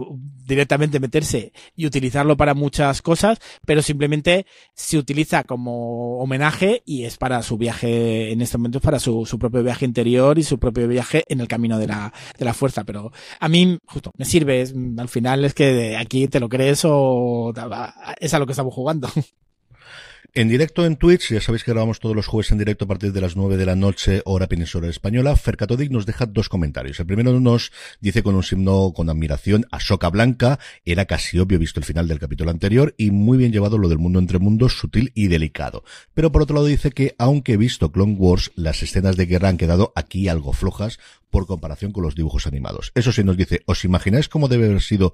directamente 0.45 0.99
meterse 0.99 1.53
y 1.75 1.85
utilizarlo 1.85 2.35
para 2.35 2.53
muchas 2.53 3.01
cosas, 3.01 3.39
pero 3.65 3.81
simplemente 3.81 4.45
se 4.75 4.97
utiliza 4.97 5.43
como 5.43 6.19
homenaje 6.19 6.83
y 6.85 7.05
es 7.05 7.17
para 7.17 7.41
su 7.43 7.57
viaje, 7.57 8.31
en 8.31 8.41
este 8.41 8.57
momento 8.57 8.79
es 8.79 8.83
para 8.83 8.99
su, 8.99 9.25
su 9.25 9.39
propio 9.39 9.63
viaje 9.63 9.85
interior 9.85 10.37
y 10.37 10.43
su 10.43 10.59
propio 10.59 10.87
viaje 10.87 11.23
en 11.27 11.39
el 11.39 11.47
camino 11.47 11.79
de 11.79 11.87
la, 11.87 12.13
de 12.37 12.45
la 12.45 12.53
fuerza. 12.53 12.83
Pero 12.83 13.11
a 13.39 13.47
mí, 13.47 13.77
justo, 13.85 14.11
me 14.17 14.25
sirve. 14.25 14.65
al 14.97 15.09
final 15.09 15.45
es 15.45 15.53
que 15.53 15.95
aquí 15.97 16.27
te 16.27 16.39
lo 16.39 16.49
crees 16.49 16.72
o 16.85 17.53
es 18.19 18.33
a 18.33 18.39
lo 18.39 18.45
que 18.45 18.53
estamos 18.53 18.73
jugando. 18.73 19.07
En 20.35 20.49
directo 20.49 20.83
en 20.83 20.95
Twitch, 20.95 21.29
ya 21.29 21.39
sabéis 21.41 21.63
que 21.63 21.69
grabamos 21.69 21.99
todos 21.99 22.15
los 22.15 22.25
jueves 22.25 22.51
en 22.51 22.57
directo 22.57 22.85
a 22.85 22.87
partir 22.87 23.13
de 23.13 23.21
las 23.21 23.35
9 23.35 23.55
de 23.55 23.67
la 23.67 23.75
noche, 23.75 24.23
hora 24.25 24.47
peninsular 24.47 24.89
española. 24.89 25.35
Fercatodic 25.35 25.91
nos 25.91 26.07
deja 26.07 26.25
dos 26.25 26.49
comentarios. 26.49 26.99
El 26.99 27.05
primero 27.05 27.39
nos 27.39 27.71
dice 27.99 28.23
con 28.23 28.33
un 28.33 28.41
signo 28.41 28.93
con 28.95 29.11
admiración 29.11 29.67
a 29.69 29.79
Soca 29.79 30.09
Blanca. 30.09 30.57
Era 30.85 31.05
casi 31.05 31.37
obvio 31.37 31.59
visto 31.59 31.79
el 31.79 31.85
final 31.85 32.07
del 32.07 32.17
capítulo 32.17 32.49
anterior 32.49 32.95
y 32.97 33.11
muy 33.11 33.37
bien 33.37 33.51
llevado 33.51 33.77
lo 33.77 33.89
del 33.89 33.99
mundo 33.99 34.17
entre 34.17 34.39
mundos, 34.39 34.75
sutil 34.75 35.11
y 35.13 35.27
delicado. 35.27 35.83
Pero 36.15 36.31
por 36.31 36.41
otro 36.41 36.55
lado 36.55 36.65
dice 36.65 36.89
que, 36.89 37.13
aunque 37.19 37.53
he 37.53 37.57
visto 37.57 37.91
Clone 37.91 38.15
Wars, 38.17 38.51
las 38.55 38.81
escenas 38.81 39.17
de 39.17 39.27
guerra 39.27 39.49
han 39.49 39.57
quedado 39.57 39.93
aquí 39.95 40.29
algo 40.29 40.51
flojas 40.53 40.97
por 41.29 41.45
comparación 41.45 41.91
con 41.91 42.01
los 42.01 42.15
dibujos 42.15 42.47
animados. 42.47 42.91
Eso 42.95 43.11
sí 43.11 43.23
nos 43.23 43.37
dice, 43.37 43.61
¿os 43.67 43.85
imagináis 43.85 44.29
cómo 44.29 44.47
debe 44.47 44.65
haber 44.65 44.81
sido, 44.81 45.13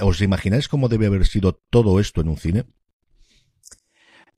os 0.00 0.22
imagináis 0.22 0.68
cómo 0.68 0.88
debe 0.88 1.04
haber 1.04 1.26
sido 1.26 1.60
todo 1.68 2.00
esto 2.00 2.22
en 2.22 2.28
un 2.28 2.38
cine? 2.38 2.64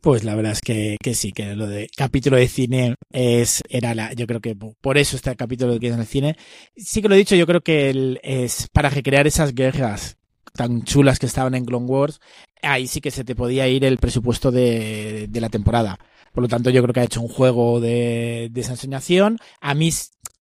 Pues 0.05 0.23
la 0.23 0.35
verdad 0.35 0.53
es 0.53 0.61
que, 0.61 0.99
que, 1.03 1.15
sí, 1.15 1.33
que 1.33 1.57
lo 1.57 1.67
de 1.67 1.89
capítulo 1.97 2.37
de 2.37 2.47
cine 2.47 2.95
es, 3.11 3.63
era 3.71 3.95
la, 3.95 4.13
yo 4.13 4.27
creo 4.27 4.43
que 4.43 4.55
por 4.55 4.99
eso 4.99 5.17
este 5.17 5.35
capítulo 5.35 5.81
que 5.81 5.87
es 5.87 5.95
en 5.95 6.01
el 6.01 6.07
cine. 6.07 6.37
Sí 6.77 7.01
que 7.01 7.09
lo 7.09 7.15
he 7.15 7.19
dicho, 7.19 7.37
yo 7.37 7.47
creo 7.47 7.63
que 7.63 8.19
es 8.23 8.69
para 8.71 8.91
recrear 8.91 9.27
esas 9.27 9.55
guerras 9.55 10.19
tan 10.53 10.85
chulas 10.85 11.19
que 11.19 11.25
estaban 11.25 11.55
en 11.55 11.65
Clone 11.65 11.87
Wars, 11.87 12.21
ahí 12.61 12.87
sí 12.87 13.01
que 13.01 13.11
se 13.11 13.25
te 13.25 13.35
podía 13.35 13.67
ir 13.67 13.83
el 13.83 13.97
presupuesto 13.97 14.51
de, 14.53 15.27
de 15.31 15.41
la 15.41 15.49
temporada. 15.49 15.99
Por 16.35 16.43
lo 16.43 16.49
tanto, 16.49 16.69
yo 16.69 16.83
creo 16.83 16.93
que 16.93 17.01
ha 17.01 17.05
hecho 17.05 17.23
un 17.23 17.29
juego 17.29 17.81
de, 17.81 18.51
de 18.53 18.61
esa 18.61 18.73
enseñación. 18.73 19.39
A 19.63 19.73
mí 19.73 19.91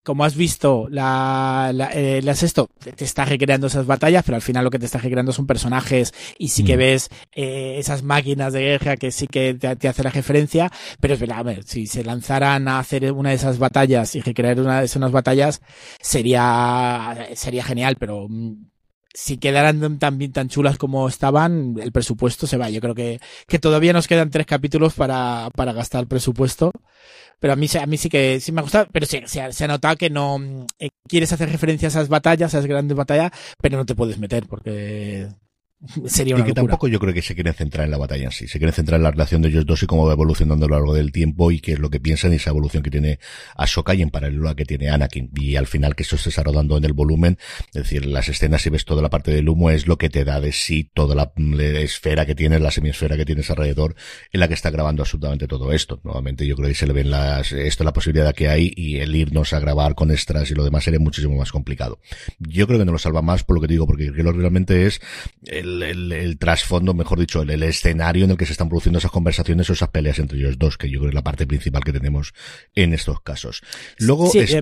como 0.04 0.24
has 0.24 0.36
visto, 0.36 0.86
la, 0.90 1.70
la, 1.72 1.90
eh, 1.92 2.18
esto, 2.18 2.68
te 2.94 3.04
está 3.04 3.24
recreando 3.24 3.68
esas 3.68 3.86
batallas, 3.86 4.22
pero 4.24 4.36
al 4.36 4.42
final 4.42 4.62
lo 4.62 4.70
que 4.70 4.78
te 4.78 4.84
está 4.84 4.98
recreando 4.98 5.32
son 5.32 5.46
personajes 5.46 6.12
y 6.38 6.48
sí 6.48 6.62
que 6.62 6.76
mm. 6.76 6.78
ves 6.78 7.10
eh, 7.32 7.76
esas 7.78 8.02
máquinas 8.02 8.52
de 8.52 8.60
guerra 8.60 8.96
que 8.96 9.10
sí 9.10 9.26
que 9.26 9.54
te, 9.54 9.88
hace 9.88 10.02
la 10.02 10.10
referencia, 10.10 10.70
pero 11.00 11.14
es 11.14 11.20
verdad, 11.20 11.38
a 11.38 11.42
ver, 11.42 11.64
si 11.64 11.86
se 11.86 12.04
lanzaran 12.04 12.68
a 12.68 12.78
hacer 12.78 13.10
una 13.12 13.30
de 13.30 13.36
esas 13.36 13.58
batallas 13.58 14.14
y 14.14 14.20
recrear 14.20 14.60
una 14.60 14.80
de 14.80 14.84
esas 14.84 15.10
batallas, 15.10 15.62
sería, 16.00 17.28
sería 17.34 17.64
genial, 17.64 17.96
pero 17.98 18.26
mm, 18.28 18.73
si 19.14 19.38
quedaran 19.38 19.98
también 20.00 20.32
tan 20.32 20.48
chulas 20.48 20.76
como 20.76 21.08
estaban, 21.08 21.76
el 21.80 21.92
presupuesto 21.92 22.48
se 22.48 22.56
va. 22.56 22.68
Yo 22.68 22.80
creo 22.80 22.96
que, 22.96 23.20
que 23.46 23.60
todavía 23.60 23.92
nos 23.92 24.08
quedan 24.08 24.30
tres 24.30 24.44
capítulos 24.44 24.94
para, 24.94 25.50
para 25.54 25.72
gastar 25.72 26.02
el 26.02 26.08
presupuesto. 26.08 26.72
Pero 27.38 27.52
a 27.52 27.56
mí, 27.56 27.68
a 27.80 27.86
mí 27.86 27.96
sí 27.96 28.08
que 28.08 28.40
sí 28.40 28.52
me 28.52 28.60
ha 28.60 28.62
gustado, 28.62 28.88
pero 28.92 29.06
sí, 29.06 29.20
se, 29.26 29.52
se 29.52 29.64
ha 29.64 29.68
notado 29.68 29.96
que 29.96 30.10
no 30.10 30.66
eh, 30.78 30.90
quieres 31.08 31.32
hacer 31.32 31.50
referencia 31.50 31.88
a 31.88 31.90
esas 31.90 32.08
batallas, 32.08 32.54
a 32.54 32.58
esas 32.58 32.66
grandes 32.66 32.96
batallas, 32.96 33.32
pero 33.60 33.76
no 33.76 33.86
te 33.86 33.94
puedes 33.94 34.18
meter 34.18 34.46
porque 34.46 35.28
sería 36.06 36.34
una 36.34 36.44
y 36.44 36.46
que 36.48 36.54
tampoco 36.54 36.88
yo 36.88 36.98
creo 36.98 37.12
que 37.12 37.22
se 37.22 37.34
quieren 37.34 37.54
centrar 37.54 37.84
en 37.84 37.90
la 37.90 37.98
batalla 37.98 38.24
en 38.24 38.30
sí, 38.30 38.48
se 38.48 38.58
quieren 38.58 38.74
centrar 38.74 38.98
en 38.98 39.04
la 39.04 39.10
relación 39.10 39.42
de 39.42 39.48
ellos 39.48 39.66
dos 39.66 39.82
y 39.82 39.86
cómo 39.86 40.06
va 40.06 40.12
evolucionando 40.12 40.66
a 40.66 40.68
lo 40.68 40.76
largo 40.76 40.94
del 40.94 41.12
tiempo 41.12 41.50
y 41.50 41.60
qué 41.60 41.72
es 41.72 41.78
lo 41.78 41.90
que 41.90 42.00
piensan 42.00 42.32
y 42.32 42.36
esa 42.36 42.50
evolución 42.50 42.82
que 42.82 42.90
tiene 42.90 43.18
Ahsoka 43.56 43.94
y 43.94 44.02
en 44.02 44.10
paralelo 44.10 44.48
a 44.48 44.56
que 44.56 44.64
tiene 44.64 44.90
Anakin 44.90 45.30
y 45.34 45.56
al 45.56 45.66
final 45.66 45.94
que 45.94 46.02
eso 46.02 46.16
se 46.16 46.30
está 46.30 46.42
rodando 46.42 46.76
en 46.76 46.84
el 46.84 46.92
volumen, 46.92 47.38
es 47.68 47.82
decir, 47.82 48.06
las 48.06 48.28
escenas 48.28 48.62
si 48.62 48.70
ves 48.70 48.84
toda 48.84 49.02
la 49.02 49.10
parte 49.10 49.30
del 49.30 49.48
humo 49.48 49.70
es 49.70 49.86
lo 49.86 49.98
que 49.98 50.08
te 50.08 50.24
da 50.24 50.40
de 50.40 50.52
sí 50.52 50.90
toda 50.94 51.14
la 51.14 51.32
esfera 51.80 52.26
que 52.26 52.34
tienes, 52.34 52.60
la 52.60 52.70
semisfera 52.70 53.16
que 53.16 53.24
tienes 53.24 53.50
alrededor 53.50 53.94
en 54.32 54.40
la 54.40 54.48
que 54.48 54.54
está 54.54 54.70
grabando 54.70 55.02
absolutamente 55.02 55.46
todo 55.46 55.72
esto. 55.72 56.00
Nuevamente 56.04 56.46
yo 56.46 56.56
creo 56.56 56.68
que 56.68 56.74
se 56.74 56.86
le 56.86 56.92
ven 56.92 57.10
las, 57.10 57.52
esto 57.52 57.84
la 57.84 57.92
posibilidad 57.92 58.34
que 58.34 58.48
hay 58.48 58.72
y 58.74 58.96
el 58.96 59.14
irnos 59.14 59.52
a 59.52 59.60
grabar 59.60 59.94
con 59.94 60.10
extras 60.10 60.50
y 60.50 60.54
lo 60.54 60.64
demás 60.64 60.84
sería 60.84 61.00
muchísimo 61.00 61.36
más 61.36 61.52
complicado. 61.52 62.00
Yo 62.38 62.66
creo 62.66 62.78
que 62.78 62.84
no 62.84 62.92
lo 62.92 62.98
salva 62.98 63.22
más 63.22 63.44
por 63.44 63.56
lo 63.56 63.60
que 63.60 63.68
digo, 63.68 63.86
porque 63.86 64.10
creo 64.10 64.32
que 64.32 64.38
realmente 64.38 64.86
es 64.86 65.00
el, 65.64 66.12
el, 66.12 66.38
trasfondo, 66.38 66.94
mejor 66.94 67.18
dicho, 67.18 67.42
el, 67.42 67.62
escenario 67.62 68.24
en 68.24 68.32
el 68.32 68.36
que 68.36 68.46
se 68.46 68.52
están 68.52 68.68
produciendo 68.68 68.98
esas 68.98 69.10
conversaciones 69.10 69.68
o 69.68 69.72
esas 69.72 69.88
peleas 69.88 70.18
entre 70.18 70.38
ellos 70.38 70.58
dos, 70.58 70.78
que 70.78 70.88
yo 70.88 70.98
creo 70.98 71.08
que 71.08 71.08
es 71.08 71.14
la 71.14 71.24
parte 71.24 71.46
principal 71.46 71.82
que 71.82 71.92
tenemos 71.92 72.32
en 72.74 72.94
estos 72.94 73.20
casos. 73.20 73.62
Luego, 73.98 74.30
sí, 74.30 74.38
eh, 74.38 74.60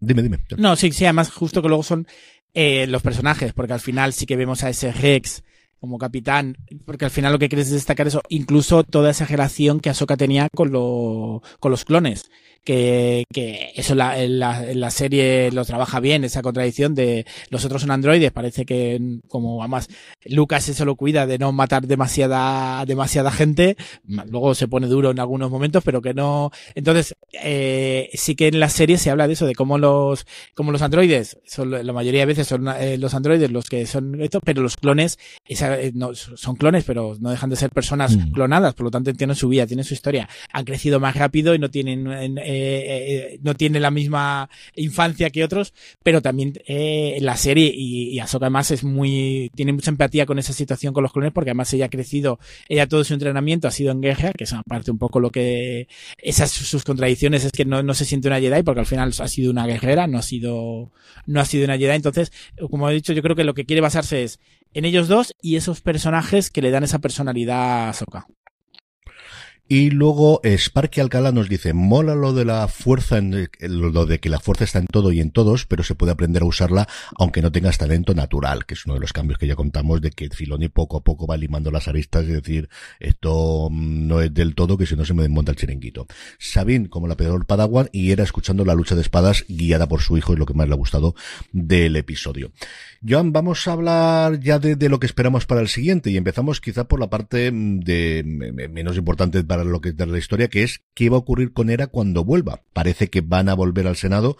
dime, 0.00 0.22
dime. 0.22 0.38
No, 0.56 0.76
sí, 0.76 0.92
sí, 0.92 1.04
además 1.04 1.30
justo 1.30 1.62
que 1.62 1.68
luego 1.68 1.82
son 1.82 2.06
eh, 2.54 2.86
los 2.86 3.02
personajes, 3.02 3.52
porque 3.52 3.72
al 3.72 3.80
final 3.80 4.12
sí 4.12 4.26
que 4.26 4.36
vemos 4.36 4.64
a 4.64 4.70
ese 4.70 4.92
Rex 4.92 5.42
como 5.80 5.98
capitán, 5.98 6.56
porque 6.84 7.04
al 7.04 7.10
final 7.10 7.32
lo 7.32 7.38
que 7.38 7.48
quieres 7.48 7.68
es 7.68 7.74
destacar 7.74 8.08
eso, 8.08 8.22
incluso 8.28 8.82
toda 8.82 9.10
esa 9.10 9.26
relación 9.26 9.80
que 9.80 9.90
Ahsoka 9.90 10.16
tenía 10.16 10.48
con, 10.54 10.72
lo, 10.72 11.42
con 11.60 11.70
los 11.70 11.84
clones 11.84 12.24
que, 12.64 13.24
que 13.32 13.72
eso 13.76 13.94
la, 13.94 14.20
en, 14.20 14.38
la, 14.38 14.70
en 14.70 14.80
la 14.80 14.90
serie 14.90 15.50
lo 15.52 15.64
trabaja 15.64 16.00
bien, 16.00 16.24
esa 16.24 16.42
contradicción 16.42 16.94
de 16.94 17.26
los 17.50 17.64
otros 17.64 17.82
son 17.82 17.90
androides, 17.90 18.32
parece 18.32 18.66
que 18.66 19.20
como 19.28 19.62
además 19.62 19.88
Lucas 20.26 20.68
eso 20.68 20.84
lo 20.84 20.96
cuida 20.96 21.26
de 21.26 21.38
no 21.38 21.52
matar 21.52 21.86
demasiada, 21.86 22.84
demasiada 22.84 23.30
gente, 23.30 23.76
luego 24.06 24.54
se 24.54 24.68
pone 24.68 24.86
duro 24.86 25.10
en 25.10 25.20
algunos 25.20 25.50
momentos, 25.50 25.82
pero 25.84 26.02
que 26.02 26.14
no, 26.14 26.50
entonces, 26.74 27.16
eh, 27.42 28.10
sí 28.14 28.34
que 28.34 28.48
en 28.48 28.60
la 28.60 28.68
serie 28.68 28.98
se 28.98 29.10
habla 29.10 29.26
de 29.26 29.32
eso, 29.34 29.46
de 29.46 29.54
cómo 29.54 29.78
los, 29.78 30.26
cómo 30.54 30.72
los 30.72 30.82
androides, 30.82 31.38
son, 31.46 31.70
la 31.70 31.92
mayoría 31.92 32.20
de 32.20 32.26
veces 32.26 32.48
son 32.48 32.68
eh, 32.68 32.98
los 32.98 33.14
androides 33.14 33.50
los 33.50 33.68
que 33.68 33.86
son 33.86 34.20
estos, 34.20 34.42
pero 34.44 34.62
los 34.62 34.76
clones, 34.76 35.18
esa, 35.46 35.80
eh, 35.80 35.92
no, 35.94 36.14
son 36.14 36.56
clones, 36.56 36.84
pero 36.84 37.16
no 37.20 37.30
dejan 37.30 37.50
de 37.50 37.56
ser 37.56 37.70
personas 37.70 38.16
mm. 38.16 38.32
clonadas, 38.32 38.74
por 38.74 38.84
lo 38.84 38.90
tanto 38.90 39.12
tienen 39.12 39.36
su 39.36 39.48
vida, 39.48 39.66
tienen 39.66 39.84
su 39.84 39.94
historia, 39.94 40.28
han 40.52 40.64
crecido 40.64 41.00
más 41.00 41.16
rápido 41.16 41.54
y 41.54 41.58
no 41.58 41.70
tienen, 41.70 42.06
eh, 42.50 43.34
eh, 43.34 43.38
no 43.42 43.54
tiene 43.54 43.78
la 43.78 43.90
misma 43.90 44.48
infancia 44.74 45.28
que 45.28 45.44
otros, 45.44 45.74
pero 46.02 46.22
también 46.22 46.54
eh, 46.66 47.18
la 47.20 47.36
serie 47.36 47.70
y, 47.74 48.08
y 48.08 48.20
Ahsoka 48.20 48.46
además 48.46 48.70
es 48.70 48.84
muy, 48.84 49.50
tiene 49.54 49.74
mucha 49.74 49.90
empatía 49.90 50.24
con 50.24 50.38
esa 50.38 50.54
situación 50.54 50.94
con 50.94 51.02
los 51.02 51.12
clones 51.12 51.32
porque 51.32 51.50
además 51.50 51.70
ella 51.74 51.86
ha 51.86 51.90
crecido, 51.90 52.38
ella 52.70 52.86
todo 52.86 53.04
su 53.04 53.12
entrenamiento 53.12 53.68
ha 53.68 53.70
sido 53.70 53.92
en 53.92 54.00
guerra, 54.00 54.32
que 54.32 54.44
es 54.44 54.52
aparte 54.54 54.90
un 54.90 54.96
poco 54.96 55.20
lo 55.20 55.30
que, 55.30 55.88
esas 56.16 56.50
sus 56.50 56.84
contradicciones 56.84 57.44
es 57.44 57.52
que 57.52 57.66
no, 57.66 57.82
no 57.82 57.92
se 57.92 58.06
siente 58.06 58.28
una 58.28 58.40
Jedi 58.40 58.62
porque 58.62 58.80
al 58.80 58.86
final 58.86 59.12
ha 59.18 59.28
sido 59.28 59.50
una 59.50 59.66
guerrera, 59.66 60.06
no 60.06 60.16
ha 60.16 60.22
sido, 60.22 60.90
no 61.26 61.40
ha 61.40 61.44
sido 61.44 61.66
una 61.66 61.76
Jedi. 61.76 61.96
Entonces, 61.96 62.32
como 62.70 62.88
he 62.88 62.94
dicho, 62.94 63.12
yo 63.12 63.20
creo 63.20 63.36
que 63.36 63.44
lo 63.44 63.52
que 63.52 63.66
quiere 63.66 63.82
basarse 63.82 64.22
es 64.22 64.40
en 64.72 64.86
ellos 64.86 65.08
dos 65.08 65.34
y 65.42 65.56
esos 65.56 65.82
personajes 65.82 66.50
que 66.50 66.62
le 66.62 66.70
dan 66.70 66.84
esa 66.84 66.98
personalidad 66.98 67.58
a 67.58 67.88
Ahsoka. 67.90 68.26
Y 69.70 69.90
luego 69.90 70.40
Sparky 70.44 71.02
Alcala 71.02 71.30
nos 71.30 71.50
dice, 71.50 71.74
mola 71.74 72.14
lo 72.14 72.32
de 72.32 72.46
la 72.46 72.68
fuerza, 72.68 73.18
en, 73.18 73.50
lo 73.60 74.06
de 74.06 74.18
que 74.18 74.30
la 74.30 74.40
fuerza 74.40 74.64
está 74.64 74.78
en 74.78 74.86
todo 74.86 75.12
y 75.12 75.20
en 75.20 75.30
todos, 75.30 75.66
pero 75.66 75.84
se 75.84 75.94
puede 75.94 76.12
aprender 76.12 76.40
a 76.40 76.46
usarla 76.46 76.88
aunque 77.18 77.42
no 77.42 77.52
tengas 77.52 77.76
talento 77.76 78.14
natural, 78.14 78.64
que 78.64 78.72
es 78.72 78.86
uno 78.86 78.94
de 78.94 79.00
los 79.00 79.12
cambios 79.12 79.38
que 79.38 79.46
ya 79.46 79.56
contamos 79.56 80.00
de 80.00 80.10
que 80.10 80.30
Filoni 80.30 80.70
poco 80.70 80.96
a 80.96 81.04
poco 81.04 81.26
va 81.26 81.36
limando 81.36 81.70
las 81.70 81.86
aristas 81.86 82.24
y 82.24 82.28
decir, 82.28 82.70
esto 82.98 83.68
no 83.70 84.22
es 84.22 84.32
del 84.32 84.54
todo, 84.54 84.78
que 84.78 84.86
si 84.86 84.96
no 84.96 85.04
se 85.04 85.12
me 85.12 85.20
desmonta 85.20 85.52
el 85.52 85.58
chiringuito. 85.58 86.06
Sabine 86.38 86.88
como 86.88 87.06
la 87.06 87.18
peor 87.18 87.44
Padawan 87.44 87.90
y 87.92 88.10
era 88.10 88.24
escuchando 88.24 88.64
la 88.64 88.74
lucha 88.74 88.94
de 88.94 89.02
espadas 89.02 89.44
guiada 89.48 89.86
por 89.86 90.00
su 90.00 90.16
hijo, 90.16 90.32
es 90.32 90.38
lo 90.38 90.46
que 90.46 90.54
más 90.54 90.66
le 90.66 90.72
ha 90.72 90.78
gustado 90.78 91.14
del 91.52 91.96
episodio. 91.96 92.52
Joan, 93.06 93.34
vamos 93.34 93.68
a 93.68 93.72
hablar 93.72 94.40
ya 94.40 94.58
de, 94.58 94.88
lo 94.88 94.98
que 94.98 95.06
esperamos 95.06 95.44
para 95.44 95.60
el 95.60 95.68
siguiente 95.68 96.10
y 96.10 96.16
empezamos 96.16 96.62
quizá 96.62 96.88
por 96.88 97.00
la 97.00 97.10
parte 97.10 97.50
de 97.52 98.68
menos 98.72 98.96
importante 98.96 99.44
para 99.44 99.57
lo 99.64 99.80
que 99.80 99.92
de 99.92 100.06
la 100.06 100.18
historia, 100.18 100.48
que 100.48 100.62
es 100.62 100.82
qué 100.94 101.08
va 101.10 101.16
a 101.16 101.20
ocurrir 101.20 101.52
con 101.52 101.70
Era 101.70 101.86
cuando 101.86 102.24
vuelva. 102.24 102.62
Parece 102.72 103.08
que 103.08 103.20
van 103.20 103.48
a 103.48 103.54
volver 103.54 103.86
al 103.86 103.96
Senado. 103.96 104.36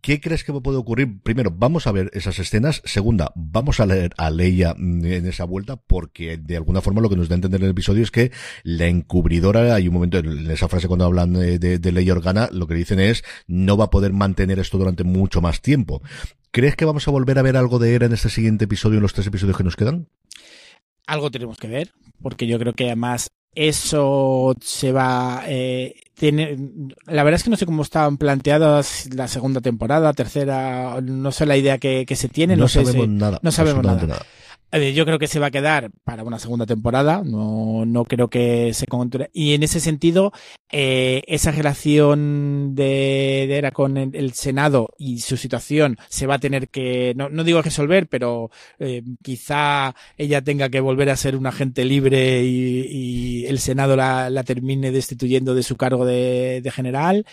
¿Qué 0.00 0.18
crees 0.18 0.44
que 0.44 0.52
puede 0.52 0.78
ocurrir? 0.78 1.20
Primero, 1.22 1.50
vamos 1.54 1.86
a 1.86 1.92
ver 1.92 2.10
esas 2.14 2.38
escenas. 2.38 2.80
Segunda, 2.86 3.32
vamos 3.34 3.80
a 3.80 3.86
leer 3.86 4.14
a 4.16 4.30
Leia 4.30 4.74
mm, 4.76 5.04
en 5.04 5.26
esa 5.26 5.44
vuelta 5.44 5.76
porque 5.76 6.38
de 6.38 6.56
alguna 6.56 6.80
forma 6.80 7.02
lo 7.02 7.10
que 7.10 7.16
nos 7.16 7.28
da 7.28 7.34
a 7.34 7.36
entender 7.36 7.60
en 7.60 7.66
el 7.66 7.72
episodio 7.72 8.02
es 8.02 8.10
que 8.10 8.32
la 8.62 8.86
encubridora, 8.86 9.74
hay 9.74 9.88
un 9.88 9.94
momento 9.94 10.16
en 10.16 10.50
esa 10.50 10.68
frase 10.68 10.88
cuando 10.88 11.04
hablan 11.04 11.34
de, 11.34 11.58
de 11.58 11.92
Leia 11.92 12.14
Organa, 12.14 12.48
lo 12.50 12.66
que 12.66 12.74
dicen 12.74 12.98
es 12.98 13.24
no 13.46 13.76
va 13.76 13.86
a 13.86 13.90
poder 13.90 14.14
mantener 14.14 14.58
esto 14.58 14.78
durante 14.78 15.04
mucho 15.04 15.42
más 15.42 15.60
tiempo. 15.60 16.02
¿Crees 16.50 16.76
que 16.76 16.86
vamos 16.86 17.06
a 17.06 17.10
volver 17.10 17.38
a 17.38 17.42
ver 17.42 17.58
algo 17.58 17.78
de 17.78 17.94
Era 17.94 18.06
en 18.06 18.12
este 18.12 18.30
siguiente 18.30 18.64
episodio, 18.64 18.96
en 18.96 19.02
los 19.02 19.12
tres 19.12 19.26
episodios 19.26 19.56
que 19.56 19.64
nos 19.64 19.76
quedan? 19.76 20.08
Algo 21.06 21.30
tenemos 21.30 21.58
que 21.58 21.68
ver, 21.68 21.92
porque 22.22 22.46
yo 22.46 22.58
creo 22.58 22.72
que 22.72 22.86
además 22.86 23.30
eso 23.54 24.54
se 24.60 24.92
va 24.92 25.42
eh, 25.46 25.94
tiene 26.14 26.56
la 27.06 27.24
verdad 27.24 27.38
es 27.38 27.44
que 27.44 27.50
no 27.50 27.56
sé 27.56 27.66
cómo 27.66 27.82
estaban 27.82 28.16
planteadas 28.16 29.08
la 29.14 29.26
segunda 29.26 29.60
temporada 29.60 30.12
tercera 30.12 31.00
no 31.02 31.32
sé 31.32 31.46
la 31.46 31.56
idea 31.56 31.78
que, 31.78 32.06
que 32.06 32.16
se 32.16 32.28
tiene 32.28 32.56
no, 32.56 32.68
sabemos 32.68 33.08
nada 33.08 33.40
no 33.42 33.50
sabemos 33.50 33.84
nada. 33.84 34.24
Yo 34.72 35.04
creo 35.04 35.18
que 35.18 35.26
se 35.26 35.40
va 35.40 35.46
a 35.46 35.50
quedar 35.50 35.90
para 36.04 36.22
una 36.22 36.38
segunda 36.38 36.66
temporada, 36.66 37.22
no, 37.24 37.84
no 37.86 38.04
creo 38.04 38.28
que 38.28 38.72
se 38.72 38.86
controle. 38.86 39.30
Y 39.32 39.54
en 39.54 39.62
ese 39.62 39.80
sentido, 39.80 40.32
eh, 40.70 41.22
esa 41.26 41.50
relación 41.50 42.74
de, 42.74 43.46
de 43.48 43.56
Era 43.56 43.72
con 43.72 43.96
el, 43.96 44.32
Senado 44.32 44.90
y 44.96 45.20
su 45.20 45.36
situación 45.36 45.98
se 46.08 46.26
va 46.26 46.34
a 46.34 46.38
tener 46.38 46.68
que, 46.68 47.14
no, 47.16 47.28
no 47.28 47.42
digo 47.42 47.62
resolver, 47.62 48.06
pero 48.06 48.50
eh, 48.78 49.02
quizá 49.22 49.94
ella 50.16 50.42
tenga 50.42 50.68
que 50.68 50.80
volver 50.80 51.10
a 51.10 51.16
ser 51.16 51.34
un 51.36 51.46
agente 51.46 51.84
libre 51.84 52.44
y, 52.44 53.42
y 53.42 53.46
el 53.46 53.58
Senado 53.58 53.96
la, 53.96 54.30
la, 54.30 54.44
termine 54.44 54.92
destituyendo 54.92 55.54
de 55.54 55.64
su 55.64 55.76
cargo 55.76 56.04
de, 56.04 56.60
de 56.62 56.70
general. 56.70 57.26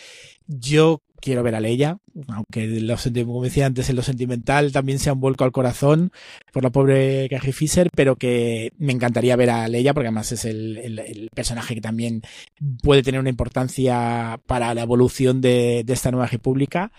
Yo 0.47 1.01
quiero 1.19 1.43
ver 1.43 1.55
a 1.55 1.59
Leia, 1.59 1.97
aunque 2.27 2.67
lo, 2.79 2.95
como 3.25 3.43
decía 3.43 3.65
antes, 3.65 3.89
en 3.89 3.95
lo 3.95 4.03
sentimental 4.03 4.71
también 4.71 4.99
sea 4.99 5.13
un 5.13 5.19
vuelco 5.19 5.43
al 5.43 5.51
corazón 5.51 6.11
por 6.53 6.63
la 6.63 6.69
pobre 6.69 7.27
Carrie 7.29 7.53
Fisher, 7.53 7.89
pero 7.95 8.15
que 8.15 8.71
me 8.77 8.93
encantaría 8.93 9.35
ver 9.35 9.49
a 9.49 9.67
Leia 9.67 9.93
porque 9.93 10.07
además 10.07 10.31
es 10.31 10.45
el, 10.45 11.29
personaje 11.33 11.75
que 11.75 11.81
también 11.81 12.21
puede 12.81 13.03
tener 13.03 13.19
una 13.19 13.29
importancia 13.29 14.39
para 14.45 14.73
la 14.73 14.83
evolución 14.83 15.41
de 15.41 15.83
esta 15.87 16.11
nueva 16.11 16.27
república 16.27 16.91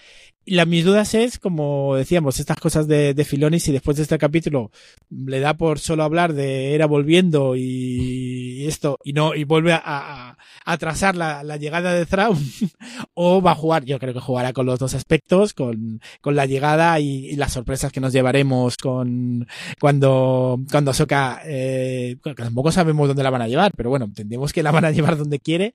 la, 0.50 0.64
mis 0.64 0.84
dudas 0.84 1.14
es, 1.14 1.38
como 1.38 1.96
decíamos, 1.96 2.40
estas 2.40 2.58
cosas 2.58 2.88
de, 2.88 3.14
de 3.14 3.24
Filoni, 3.24 3.60
si 3.60 3.72
después 3.72 3.96
de 3.96 4.02
este 4.02 4.18
capítulo 4.18 4.70
le 5.10 5.40
da 5.40 5.54
por 5.54 5.78
solo 5.78 6.02
hablar 6.02 6.32
de 6.34 6.74
era 6.74 6.86
volviendo 6.86 7.56
y 7.56 8.66
esto, 8.66 8.98
y 9.04 9.12
no, 9.12 9.34
y 9.34 9.44
vuelve 9.44 9.72
a, 9.72 10.36
atrasar 10.64 11.16
la, 11.16 11.42
la, 11.42 11.56
llegada 11.56 11.94
de 11.94 12.06
Thrawn, 12.06 12.38
o 13.14 13.40
va 13.40 13.52
a 13.52 13.56
jugar, 13.56 13.84
yo 13.84 13.98
creo 13.98 14.14
que 14.14 14.20
jugará 14.20 14.52
con 14.52 14.66
los 14.66 14.78
dos 14.78 14.94
aspectos, 14.94 15.54
con, 15.54 16.00
con 16.20 16.36
la 16.36 16.46
llegada 16.46 16.98
y, 17.00 17.26
y 17.26 17.36
las 17.36 17.52
sorpresas 17.52 17.92
que 17.92 18.00
nos 18.00 18.12
llevaremos 18.12 18.76
con, 18.76 19.46
cuando, 19.80 20.60
cuando 20.70 20.92
Soka, 20.92 21.42
eh, 21.46 22.16
tampoco 22.36 22.72
sabemos 22.72 23.08
dónde 23.08 23.22
la 23.22 23.30
van 23.30 23.42
a 23.42 23.48
llevar, 23.48 23.72
pero 23.76 23.90
bueno, 23.90 24.04
entendemos 24.04 24.52
que 24.52 24.62
la 24.62 24.70
van 24.70 24.84
a 24.84 24.90
llevar 24.90 25.16
donde 25.16 25.38
quiere, 25.38 25.74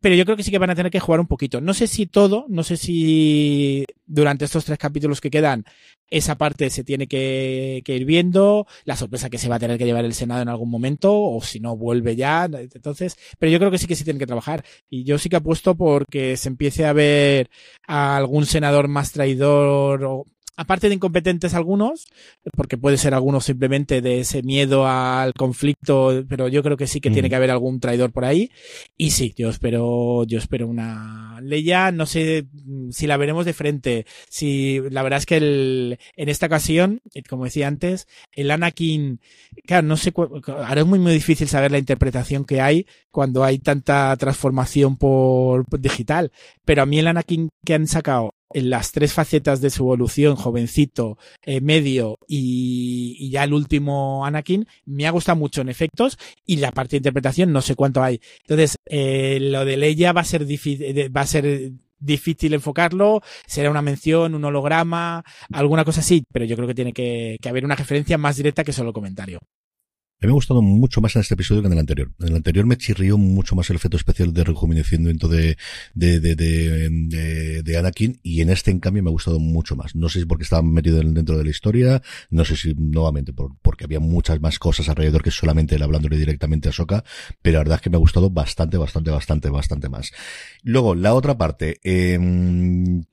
pero 0.00 0.14
yo 0.14 0.24
creo 0.24 0.36
que 0.36 0.42
sí 0.42 0.50
que 0.50 0.58
van 0.58 0.70
a 0.70 0.74
tener 0.74 0.90
que 0.90 1.00
jugar 1.00 1.20
un 1.20 1.26
poquito. 1.26 1.60
No 1.60 1.74
sé 1.74 1.86
si 1.86 2.06
todo, 2.06 2.46
no 2.48 2.64
sé 2.64 2.76
si 2.76 3.84
durante 4.10 4.44
estos 4.44 4.64
tres 4.64 4.78
capítulos 4.78 5.20
que 5.20 5.30
quedan 5.30 5.64
esa 6.10 6.36
parte 6.36 6.70
se 6.70 6.82
tiene 6.82 7.06
que, 7.06 7.82
que, 7.84 7.94
ir 7.94 8.04
viendo, 8.04 8.66
la 8.84 8.96
sorpresa 8.96 9.30
que 9.30 9.38
se 9.38 9.48
va 9.48 9.56
a 9.56 9.58
tener 9.60 9.78
que 9.78 9.84
llevar 9.84 10.04
el 10.04 10.12
Senado 10.12 10.42
en 10.42 10.48
algún 10.48 10.68
momento, 10.68 11.14
o 11.14 11.40
si 11.40 11.60
no 11.60 11.76
vuelve 11.76 12.16
ya, 12.16 12.46
entonces, 12.46 13.16
pero 13.38 13.52
yo 13.52 13.58
creo 13.58 13.70
que 13.70 13.78
sí 13.78 13.86
que 13.86 13.94
sí 13.94 14.04
tienen 14.04 14.18
que 14.18 14.26
trabajar. 14.26 14.64
Y 14.88 15.04
yo 15.04 15.18
sí 15.18 15.28
que 15.28 15.36
apuesto 15.36 15.76
porque 15.76 16.36
se 16.36 16.48
empiece 16.48 16.84
a 16.84 16.92
ver 16.92 17.48
a 17.86 18.16
algún 18.16 18.46
senador 18.46 18.88
más 18.88 19.12
traidor 19.12 20.04
o 20.04 20.26
aparte 20.56 20.88
de 20.88 20.94
incompetentes 20.94 21.54
algunos, 21.54 22.06
porque 22.56 22.76
puede 22.76 22.98
ser 22.98 23.14
algunos 23.14 23.44
simplemente 23.44 24.00
de 24.00 24.20
ese 24.20 24.42
miedo 24.42 24.86
al 24.86 25.32
conflicto, 25.34 26.24
pero 26.28 26.48
yo 26.48 26.62
creo 26.62 26.76
que 26.76 26.86
sí 26.86 27.00
que 27.00 27.10
mm. 27.10 27.12
tiene 27.12 27.30
que 27.30 27.36
haber 27.36 27.50
algún 27.50 27.80
traidor 27.80 28.12
por 28.12 28.24
ahí. 28.24 28.50
Y 28.96 29.10
sí, 29.10 29.34
yo 29.36 29.48
espero, 29.48 30.24
yo 30.24 30.38
espero 30.38 30.68
una, 30.68 31.40
Leia, 31.42 31.92
no 31.92 32.06
sé 32.06 32.46
mm, 32.52 32.90
si 32.90 33.06
la 33.06 33.16
veremos 33.16 33.46
de 33.46 33.52
frente. 33.52 34.06
Si 34.28 34.80
la 34.90 35.02
verdad 35.02 35.18
es 35.18 35.26
que 35.26 35.36
el, 35.36 35.98
en 36.16 36.28
esta 36.28 36.46
ocasión, 36.46 37.00
eh, 37.14 37.22
como 37.22 37.44
decía 37.44 37.68
antes, 37.68 38.06
el 38.32 38.50
Anakin, 38.50 39.20
claro, 39.66 39.86
no 39.86 39.96
sé, 39.96 40.12
ahora 40.14 40.80
es 40.80 40.86
muy 40.86 40.98
muy 40.98 41.12
difícil 41.12 41.48
saber 41.48 41.70
la 41.70 41.78
interpretación 41.78 42.44
que 42.44 42.60
hay 42.60 42.86
cuando 43.10 43.44
hay 43.44 43.58
tanta 43.58 44.16
transformación 44.16 44.96
por 44.96 45.64
digital. 45.80 46.32
Pero 46.64 46.82
a 46.82 46.86
mí 46.86 46.98
el 46.98 47.06
Anakin 47.06 47.50
que 47.64 47.74
han 47.74 47.86
sacado 47.86 48.34
en 48.52 48.70
las 48.70 48.92
tres 48.92 49.12
facetas 49.12 49.60
de 49.60 49.70
su 49.70 49.84
evolución, 49.84 50.36
jovencito, 50.36 51.18
eh, 51.42 51.60
medio 51.60 52.18
y, 52.26 53.30
ya 53.30 53.44
el 53.44 53.52
último 53.52 54.24
Anakin, 54.26 54.66
me 54.84 55.06
ha 55.06 55.10
gustado 55.10 55.36
mucho 55.36 55.60
en 55.60 55.68
efectos 55.68 56.18
y 56.44 56.56
la 56.56 56.72
parte 56.72 56.92
de 56.92 56.98
interpretación 56.98 57.52
no 57.52 57.62
sé 57.62 57.74
cuánto 57.74 58.02
hay. 58.02 58.20
Entonces, 58.42 58.76
eh, 58.86 59.38
lo 59.40 59.64
de 59.64 59.76
Leia 59.76 60.12
va 60.12 60.22
a 60.22 60.24
ser 60.24 60.46
difícil, 60.46 61.16
va 61.16 61.22
a 61.22 61.26
ser 61.26 61.72
difícil 61.98 62.54
enfocarlo, 62.54 63.22
será 63.46 63.70
una 63.70 63.82
mención, 63.82 64.34
un 64.34 64.44
holograma, 64.44 65.22
alguna 65.52 65.84
cosa 65.84 66.00
así, 66.00 66.24
pero 66.32 66.44
yo 66.44 66.56
creo 66.56 66.68
que 66.68 66.74
tiene 66.74 66.92
que, 66.92 67.38
que 67.40 67.48
haber 67.48 67.64
una 67.64 67.76
referencia 67.76 68.18
más 68.18 68.36
directa 68.36 68.64
que 68.64 68.72
solo 68.72 68.92
comentario. 68.92 69.38
A 70.22 70.26
mí 70.26 70.28
me 70.28 70.32
ha 70.32 70.34
gustado 70.34 70.60
mucho 70.60 71.00
más 71.00 71.16
en 71.16 71.22
este 71.22 71.32
episodio 71.32 71.62
que 71.62 71.68
en 71.68 71.72
el 71.72 71.78
anterior. 71.78 72.12
En 72.20 72.28
el 72.28 72.36
anterior 72.36 72.66
me 72.66 72.76
chirrió 72.76 73.16
mucho 73.16 73.56
más 73.56 73.70
el 73.70 73.76
efecto 73.76 73.96
especial 73.96 74.34
de 74.34 74.44
rejuvenecimiento 74.44 75.28
de, 75.28 75.56
de, 75.94 76.20
de, 76.20 76.34
de, 76.36 77.62
de, 77.62 77.78
Anakin 77.78 78.20
y 78.22 78.42
en 78.42 78.50
este 78.50 78.70
en 78.70 78.80
cambio 78.80 79.02
me 79.02 79.08
ha 79.08 79.12
gustado 79.12 79.40
mucho 79.40 79.76
más. 79.76 79.96
No 79.96 80.10
sé 80.10 80.18
si 80.18 80.26
porque 80.26 80.42
estaba 80.42 80.60
metido 80.60 81.00
dentro 81.00 81.38
de 81.38 81.44
la 81.44 81.48
historia, 81.48 82.02
no 82.28 82.44
sé 82.44 82.56
si 82.56 82.74
nuevamente 82.74 83.32
por, 83.32 83.52
porque 83.62 83.84
había 83.84 83.98
muchas 83.98 84.42
más 84.42 84.58
cosas 84.58 84.90
alrededor 84.90 85.22
que 85.22 85.30
solamente 85.30 85.76
él 85.76 85.82
hablándole 85.82 86.18
directamente 86.18 86.68
a 86.68 86.72
Soka, 86.72 87.02
pero 87.40 87.54
la 87.54 87.60
verdad 87.60 87.76
es 87.76 87.80
que 87.80 87.88
me 87.88 87.96
ha 87.96 88.00
gustado 88.00 88.28
bastante, 88.28 88.76
bastante, 88.76 89.10
bastante, 89.10 89.48
bastante 89.48 89.88
más. 89.88 90.12
Luego, 90.62 90.94
la 90.94 91.14
otra 91.14 91.38
parte, 91.38 91.80
eh, 91.82 92.18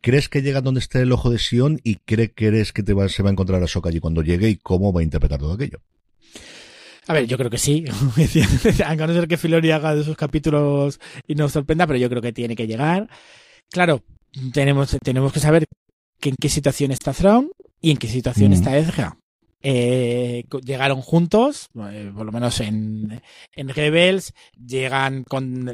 ¿crees 0.02 0.28
que 0.28 0.42
llega 0.42 0.60
donde 0.60 0.82
esté 0.82 1.04
el 1.04 1.14
ojo 1.14 1.30
de 1.30 1.40
Sion 1.40 1.80
y 1.86 1.96
crees 1.96 2.34
que 2.74 2.84
se 3.08 3.24
va 3.24 3.30
a 3.30 3.32
encontrar 3.32 3.64
a 3.64 3.68
Soka 3.68 3.88
allí 3.88 4.02
cuando 4.02 4.24
llegue 4.24 4.50
y 4.50 4.58
cómo 4.58 4.92
va 4.92 5.00
a 5.00 5.04
interpretar 5.06 5.40
todo 5.40 5.54
aquello? 5.54 5.80
A 7.08 7.14
ver, 7.14 7.26
yo 7.26 7.38
creo 7.38 7.50
que 7.50 7.58
sí. 7.58 7.86
a 8.86 8.96
no 8.96 9.14
ser 9.14 9.28
que 9.28 9.38
Filoni 9.38 9.72
haga 9.72 9.96
de 9.96 10.04
sus 10.04 10.18
capítulos 10.18 11.00
y 11.28 11.36
nos 11.36 11.54
sorprenda, 11.54 11.88
pero 11.88 11.98
yo 11.98 12.10
creo 12.10 12.22
que 12.22 12.34
tiene 12.34 12.56
que 12.56 12.68
llegar. 12.68 13.10
Claro, 13.70 14.04
tenemos, 14.54 14.98
tenemos 15.04 15.32
que 15.32 15.40
saber 15.40 15.66
en 16.22 16.36
qué 16.40 16.50
situación 16.50 16.92
está 16.92 17.14
Thrawn 17.14 17.50
y 17.82 17.92
en 17.92 17.98
qué 17.98 18.08
situación 18.08 18.52
mm. 18.52 18.54
está 18.54 18.78
Ezra 18.78 19.18
eh, 19.62 20.46
llegaron 20.64 21.02
juntos, 21.02 21.70
eh, 21.92 22.12
por 22.16 22.26
lo 22.26 22.32
menos 22.32 22.60
en, 22.60 23.22
en 23.56 23.70
Rebels, 23.70 24.34
llegan 24.56 25.24
con 25.24 25.66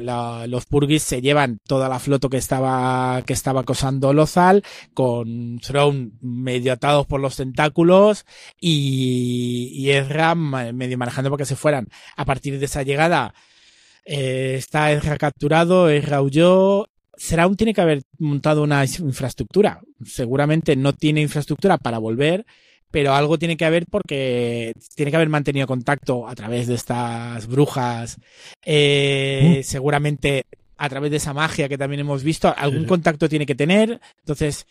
los 0.48 0.66
Purgis, 0.66 1.02
se 1.02 1.20
llevan 1.20 1.58
toda 1.66 1.88
la 1.88 1.98
flota 1.98 2.28
que 2.28 2.38
estaba, 2.38 3.22
que 3.26 3.32
estaba 3.32 3.60
acosando 3.60 4.12
Lozal, 4.12 4.62
con 4.94 5.58
Throne 5.58 6.12
medio 6.20 6.72
atados 6.72 7.06
por 7.06 7.20
los 7.20 7.36
tentáculos 7.36 8.24
y, 8.60 9.70
y 9.74 9.90
Ezra 9.90 10.34
medio 10.34 10.98
manejando 10.98 11.30
para 11.30 11.42
que 11.42 11.46
se 11.46 11.56
fueran. 11.56 11.88
A 12.16 12.24
partir 12.24 12.58
de 12.58 12.64
esa 12.64 12.82
llegada, 12.82 13.34
eh, 14.04 14.54
está 14.58 14.92
Ezra 14.92 15.16
capturado, 15.18 15.88
Ezra 15.88 16.22
huyó, 16.22 16.88
Seraun 17.16 17.56
tiene 17.56 17.74
que 17.74 17.80
haber 17.80 18.02
montado 18.18 18.62
una 18.62 18.84
infraestructura. 18.84 19.80
Seguramente 20.04 20.76
no 20.76 20.92
tiene 20.92 21.20
infraestructura 21.20 21.78
para 21.78 21.98
volver, 21.98 22.44
pero 22.94 23.12
algo 23.12 23.40
tiene 23.40 23.56
que 23.56 23.64
haber 23.64 23.86
porque 23.90 24.72
tiene 24.94 25.10
que 25.10 25.16
haber 25.16 25.28
mantenido 25.28 25.66
contacto 25.66 26.28
a 26.28 26.34
través 26.36 26.68
de 26.68 26.76
estas 26.76 27.48
brujas, 27.48 28.18
eh, 28.64 29.56
mm. 29.58 29.62
seguramente 29.64 30.44
a 30.76 30.88
través 30.88 31.10
de 31.10 31.16
esa 31.16 31.34
magia 31.34 31.68
que 31.68 31.76
también 31.76 32.02
hemos 32.02 32.22
visto, 32.22 32.54
algún 32.56 32.84
contacto 32.84 33.28
tiene 33.28 33.46
que 33.46 33.56
tener. 33.56 34.00
Entonces, 34.20 34.64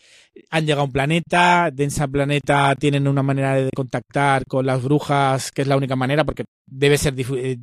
han 0.48 0.64
llegado 0.64 0.80
a 0.80 0.84
un 0.86 0.92
planeta, 0.92 1.70
de 1.70 1.84
ese 1.84 2.08
planeta 2.08 2.74
tienen 2.76 3.06
una 3.08 3.22
manera 3.22 3.56
de 3.56 3.68
contactar 3.76 4.46
con 4.46 4.64
las 4.64 4.82
brujas, 4.82 5.52
que 5.52 5.60
es 5.60 5.68
la 5.68 5.76
única 5.76 5.94
manera, 5.94 6.24
porque 6.24 6.44
debe 6.64 6.96
ser 6.96 7.12
eh, 7.18 7.58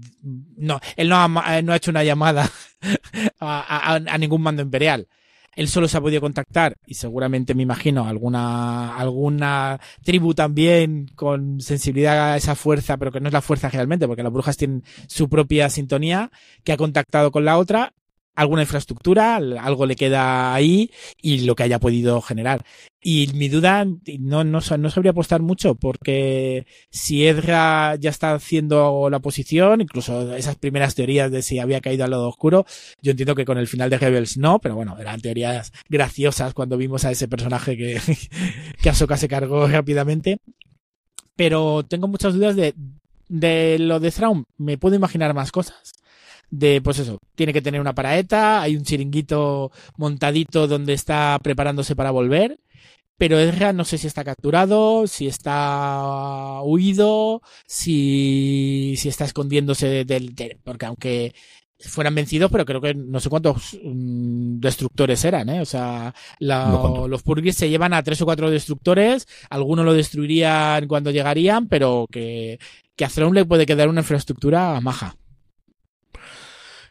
no, 0.58 0.80
él 0.96 1.10
no 1.10 1.16
ha, 1.16 1.62
no 1.64 1.74
ha 1.74 1.76
hecho 1.76 1.90
una 1.90 2.04
llamada 2.04 2.48
a, 3.40 3.96
a 3.96 4.18
ningún 4.20 4.44
mando 4.44 4.62
imperial 4.62 5.08
él 5.56 5.68
solo 5.68 5.88
se 5.88 5.98
ha 5.98 6.02
podido 6.02 6.22
contactar 6.22 6.76
y 6.86 6.94
seguramente 6.94 7.54
me 7.54 7.64
imagino 7.64 8.08
alguna, 8.08 8.96
alguna 8.96 9.80
tribu 10.04 10.34
también 10.34 11.08
con 11.16 11.60
sensibilidad 11.60 12.34
a 12.34 12.38
esa 12.38 12.56
fuerza, 12.56 12.98
pero 12.98 13.12
que 13.12 13.20
no 13.20 13.28
es 13.28 13.34
la 13.34 13.42
fuerza 13.42 13.70
realmente, 13.70 14.08
porque 14.08 14.24
las 14.24 14.32
brujas 14.32 14.58
tienen 14.58 14.84
su 15.08 15.30
propia 15.30 15.70
sintonía, 15.70 16.32
que 16.64 16.72
ha 16.72 16.78
contactado 16.78 17.32
con 17.32 17.46
la 17.46 17.58
otra 17.58 17.94
alguna 18.36 18.62
infraestructura, 18.62 19.36
algo 19.36 19.86
le 19.86 19.96
queda 19.96 20.54
ahí 20.54 20.92
y 21.22 21.42
lo 21.42 21.56
que 21.56 21.64
haya 21.64 21.80
podido 21.80 22.22
generar. 22.22 22.64
Y 23.04 23.30
mi 23.34 23.50
duda, 23.50 23.86
no, 24.20 24.44
no, 24.44 24.60
no 24.78 24.90
sabría 24.90 25.12
apostar 25.12 25.42
mucho, 25.42 25.76
porque 25.76 26.68
si 26.92 27.26
Edra 27.28 27.96
ya 27.96 28.10
está 28.10 28.34
haciendo 28.34 29.10
la 29.10 29.20
posición, 29.20 29.82
incluso 29.82 30.36
esas 30.36 30.56
primeras 30.56 30.96
teorías 30.96 31.32
de 31.32 31.42
si 31.42 31.60
había 31.60 31.82
caído 31.82 32.06
al 32.06 32.12
lado 32.12 32.30
oscuro, 32.30 32.66
yo 33.02 33.12
entiendo 33.12 33.36
que 33.36 33.46
con 33.46 33.58
el 33.58 33.68
final 33.68 33.90
de 33.90 33.98
Rebels 33.98 34.38
no, 34.38 34.60
pero 34.60 34.76
bueno, 34.76 34.98
eran 35.00 35.20
teorías 35.20 35.72
graciosas 35.90 36.54
cuando 36.54 36.78
vimos 36.78 37.04
a 37.06 37.12
ese 37.12 37.28
personaje 37.28 37.76
que, 37.76 38.00
que 38.82 38.90
Ahsoka 38.90 39.18
se 39.18 39.28
cargó 39.28 39.68
rápidamente. 39.68 40.38
Pero 41.36 41.84
tengo 41.84 42.08
muchas 42.08 42.36
dudas 42.36 42.56
de, 42.56 42.76
de 43.30 43.80
lo 43.80 44.00
de 44.00 44.12
Thrawn. 44.12 44.46
Me 44.58 44.78
puedo 44.78 44.96
imaginar 44.96 45.34
más 45.34 45.52
cosas 45.52 45.94
de, 46.52 46.82
pues 46.82 47.00
eso, 47.00 47.18
tiene 47.36 47.54
que 47.54 47.62
tener 47.62 47.82
una 47.82 47.96
paraeta, 47.96 48.62
hay 48.62 48.76
un 48.76 48.84
chiringuito 48.84 49.72
montadito 49.98 50.68
donde 50.68 50.94
está 50.94 51.40
preparándose 51.42 51.96
para 51.96 52.12
volver, 52.12 52.60
pero 53.18 53.40
Ezra 53.40 53.74
no 53.74 53.86
sé 53.86 53.98
si 53.98 54.08
está 54.08 54.24
capturado, 54.24 55.08
si 55.08 55.28
está 55.28 56.62
huido, 56.64 57.42
si, 57.68 58.96
si 58.98 59.10
está 59.10 59.26
escondiéndose 59.26 60.06
del, 60.06 60.36
porque 60.64 60.86
aunque 60.86 61.34
fueran 61.80 62.16
vencidos, 62.16 62.52
pero 62.52 62.66
creo 62.66 62.82
que 62.82 62.94
no 62.94 63.20
sé 63.20 63.30
cuántos 63.30 63.78
mm, 63.84 64.60
destructores 64.60 65.24
eran, 65.26 65.50
¿eh? 65.50 65.62
O 65.62 65.66
sea, 65.66 66.14
los 66.40 67.24
Purgis 67.24 67.56
se 67.56 67.70
llevan 67.70 67.94
a 67.94 68.04
tres 68.04 68.22
o 68.22 68.26
cuatro 68.26 68.50
destructores, 68.50 69.28
algunos 69.50 69.86
lo 69.86 69.94
destruirían 69.94 70.88
cuando 70.88 71.12
llegarían, 71.12 71.68
pero 71.68 72.08
que, 72.12 72.60
que 72.96 73.06
a 73.06 73.10
le 73.32 73.46
puede 73.46 73.66
quedar 73.66 73.90
una 73.90 74.02
infraestructura 74.02 74.80
maja. 74.82 75.16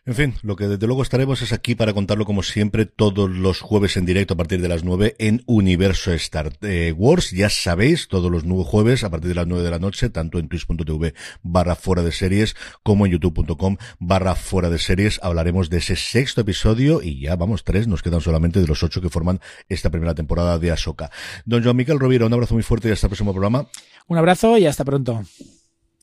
En 0.06 0.14
fin, 0.14 0.34
lo 0.42 0.56
que 0.56 0.66
desde 0.66 0.86
luego 0.86 1.02
estaremos 1.02 1.42
es 1.42 1.52
aquí 1.52 1.74
para 1.74 1.92
contarlo 1.92 2.24
como 2.24 2.42
siempre 2.42 2.86
todos 2.86 3.28
los 3.28 3.60
jueves 3.60 3.98
en 3.98 4.06
directo 4.06 4.32
a 4.32 4.36
partir 4.38 4.62
de 4.62 4.68
las 4.68 4.82
9 4.82 5.14
en 5.18 5.42
Universo 5.44 6.14
Star 6.14 6.56
eh, 6.62 6.94
Wars. 6.96 7.32
Ya 7.32 7.50
sabéis, 7.50 8.08
todos 8.08 8.30
los 8.30 8.44
nuevos 8.44 8.66
jueves 8.66 9.04
a 9.04 9.10
partir 9.10 9.28
de 9.28 9.34
las 9.34 9.46
9 9.46 9.62
de 9.62 9.70
la 9.70 9.78
noche, 9.78 10.08
tanto 10.08 10.38
en 10.38 10.48
twitch.tv 10.48 11.12
barra 11.42 11.76
fuera 11.76 12.02
de 12.02 12.12
series 12.12 12.56
como 12.82 13.04
en 13.04 13.12
youtube.com 13.12 13.76
barra 13.98 14.34
fuera 14.36 14.70
de 14.70 14.78
series. 14.78 15.20
Hablaremos 15.22 15.68
de 15.68 15.78
ese 15.78 15.96
sexto 15.96 16.40
episodio 16.40 17.02
y 17.02 17.20
ya 17.20 17.36
vamos, 17.36 17.62
tres, 17.62 17.86
nos 17.86 18.02
quedan 18.02 18.22
solamente 18.22 18.58
de 18.58 18.66
los 18.66 18.82
ocho 18.82 19.02
que 19.02 19.10
forman 19.10 19.38
esta 19.68 19.90
primera 19.90 20.14
temporada 20.14 20.58
de 20.58 20.70
Ahsoka. 20.70 21.10
Don 21.44 21.62
Joan 21.62 21.76
Miquel 21.76 22.00
Rovira, 22.00 22.24
un 22.24 22.32
abrazo 22.32 22.54
muy 22.54 22.62
fuerte 22.62 22.88
y 22.88 22.92
hasta 22.92 23.06
el 23.06 23.10
próximo 23.10 23.32
programa. 23.32 23.68
Un 24.06 24.16
abrazo 24.16 24.56
y 24.56 24.64
hasta 24.64 24.82
pronto. 24.82 25.22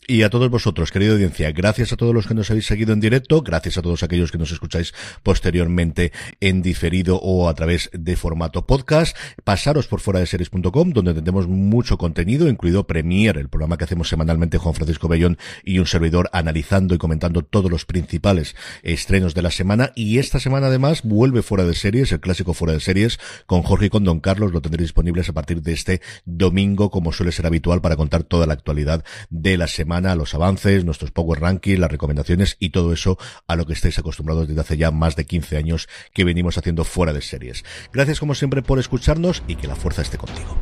Y 0.09 0.23
a 0.23 0.29
todos 0.29 0.49
vosotros, 0.49 0.89
querida 0.89 1.11
audiencia, 1.11 1.51
gracias 1.51 1.91
a 1.91 1.97
todos 1.97 2.13
los 2.13 2.27
que 2.27 2.33
nos 2.33 2.49
habéis 2.49 2.65
seguido 2.65 2.93
en 2.93 3.01
directo, 3.01 3.41
gracias 3.41 3.77
a 3.77 3.81
todos 3.81 4.03
aquellos 4.03 4.31
que 4.31 4.37
nos 4.37 4.53
escucháis 4.53 4.93
posteriormente 5.21 6.13
en 6.39 6.61
diferido 6.61 7.19
o 7.19 7.49
a 7.49 7.53
través 7.55 7.89
de 7.91 8.15
formato 8.15 8.65
podcast. 8.65 9.17
Pasaros 9.43 9.87
por 9.87 9.99
fuera 9.99 10.21
de 10.21 10.25
series.com, 10.25 10.91
donde 10.91 11.13
tendremos 11.13 11.49
mucho 11.49 11.97
contenido, 11.97 12.47
incluido 12.47 12.87
Premier, 12.87 13.37
el 13.37 13.49
programa 13.49 13.77
que 13.77 13.83
hacemos 13.83 14.07
semanalmente 14.07 14.57
Juan 14.57 14.75
Francisco 14.75 15.09
Bellón 15.09 15.37
y 15.65 15.79
un 15.79 15.85
servidor 15.85 16.29
analizando 16.31 16.95
y 16.95 16.99
comentando 16.99 17.41
todos 17.41 17.69
los 17.69 17.83
principales 17.83 18.55
estrenos 18.83 19.35
de 19.35 19.41
la 19.41 19.51
semana. 19.51 19.91
Y 19.93 20.19
esta 20.19 20.39
semana 20.39 20.67
además 20.67 21.01
vuelve 21.03 21.41
fuera 21.41 21.65
de 21.65 21.73
series, 21.75 22.13
el 22.13 22.21
clásico 22.21 22.53
fuera 22.53 22.73
de 22.73 22.79
series, 22.79 23.19
con 23.45 23.61
Jorge 23.61 23.87
y 23.87 23.89
con 23.89 24.05
Don 24.05 24.21
Carlos. 24.21 24.53
Lo 24.53 24.61
tendréis 24.61 24.87
disponibles 24.87 25.27
a 25.27 25.33
partir 25.33 25.61
de 25.61 25.73
este 25.73 26.01
domingo, 26.23 26.91
como 26.91 27.11
suele 27.11 27.33
ser 27.33 27.45
habitual, 27.45 27.81
para 27.81 27.97
contar 27.97 28.23
toda 28.23 28.47
la 28.47 28.53
actualidad 28.53 29.03
de 29.29 29.57
la 29.57 29.67
los 30.01 30.33
avances, 30.33 30.85
nuestros 30.85 31.11
Power 31.11 31.39
Rankings, 31.39 31.79
las 31.79 31.91
recomendaciones 31.91 32.55
y 32.59 32.69
todo 32.69 32.93
eso 32.93 33.17
a 33.47 33.55
lo 33.55 33.65
que 33.65 33.73
estáis 33.73 33.97
acostumbrados 33.99 34.47
desde 34.47 34.61
hace 34.61 34.77
ya 34.77 34.91
más 34.91 35.15
de 35.15 35.25
15 35.25 35.57
años 35.57 35.87
que 36.13 36.23
venimos 36.23 36.57
haciendo 36.57 36.83
fuera 36.83 37.13
de 37.13 37.21
series. 37.21 37.63
Gracias 37.91 38.19
como 38.19 38.35
siempre 38.35 38.61
por 38.61 38.79
escucharnos 38.79 39.43
y 39.47 39.55
que 39.55 39.67
la 39.67 39.75
fuerza 39.75 40.01
esté 40.01 40.17
contigo. 40.17 40.57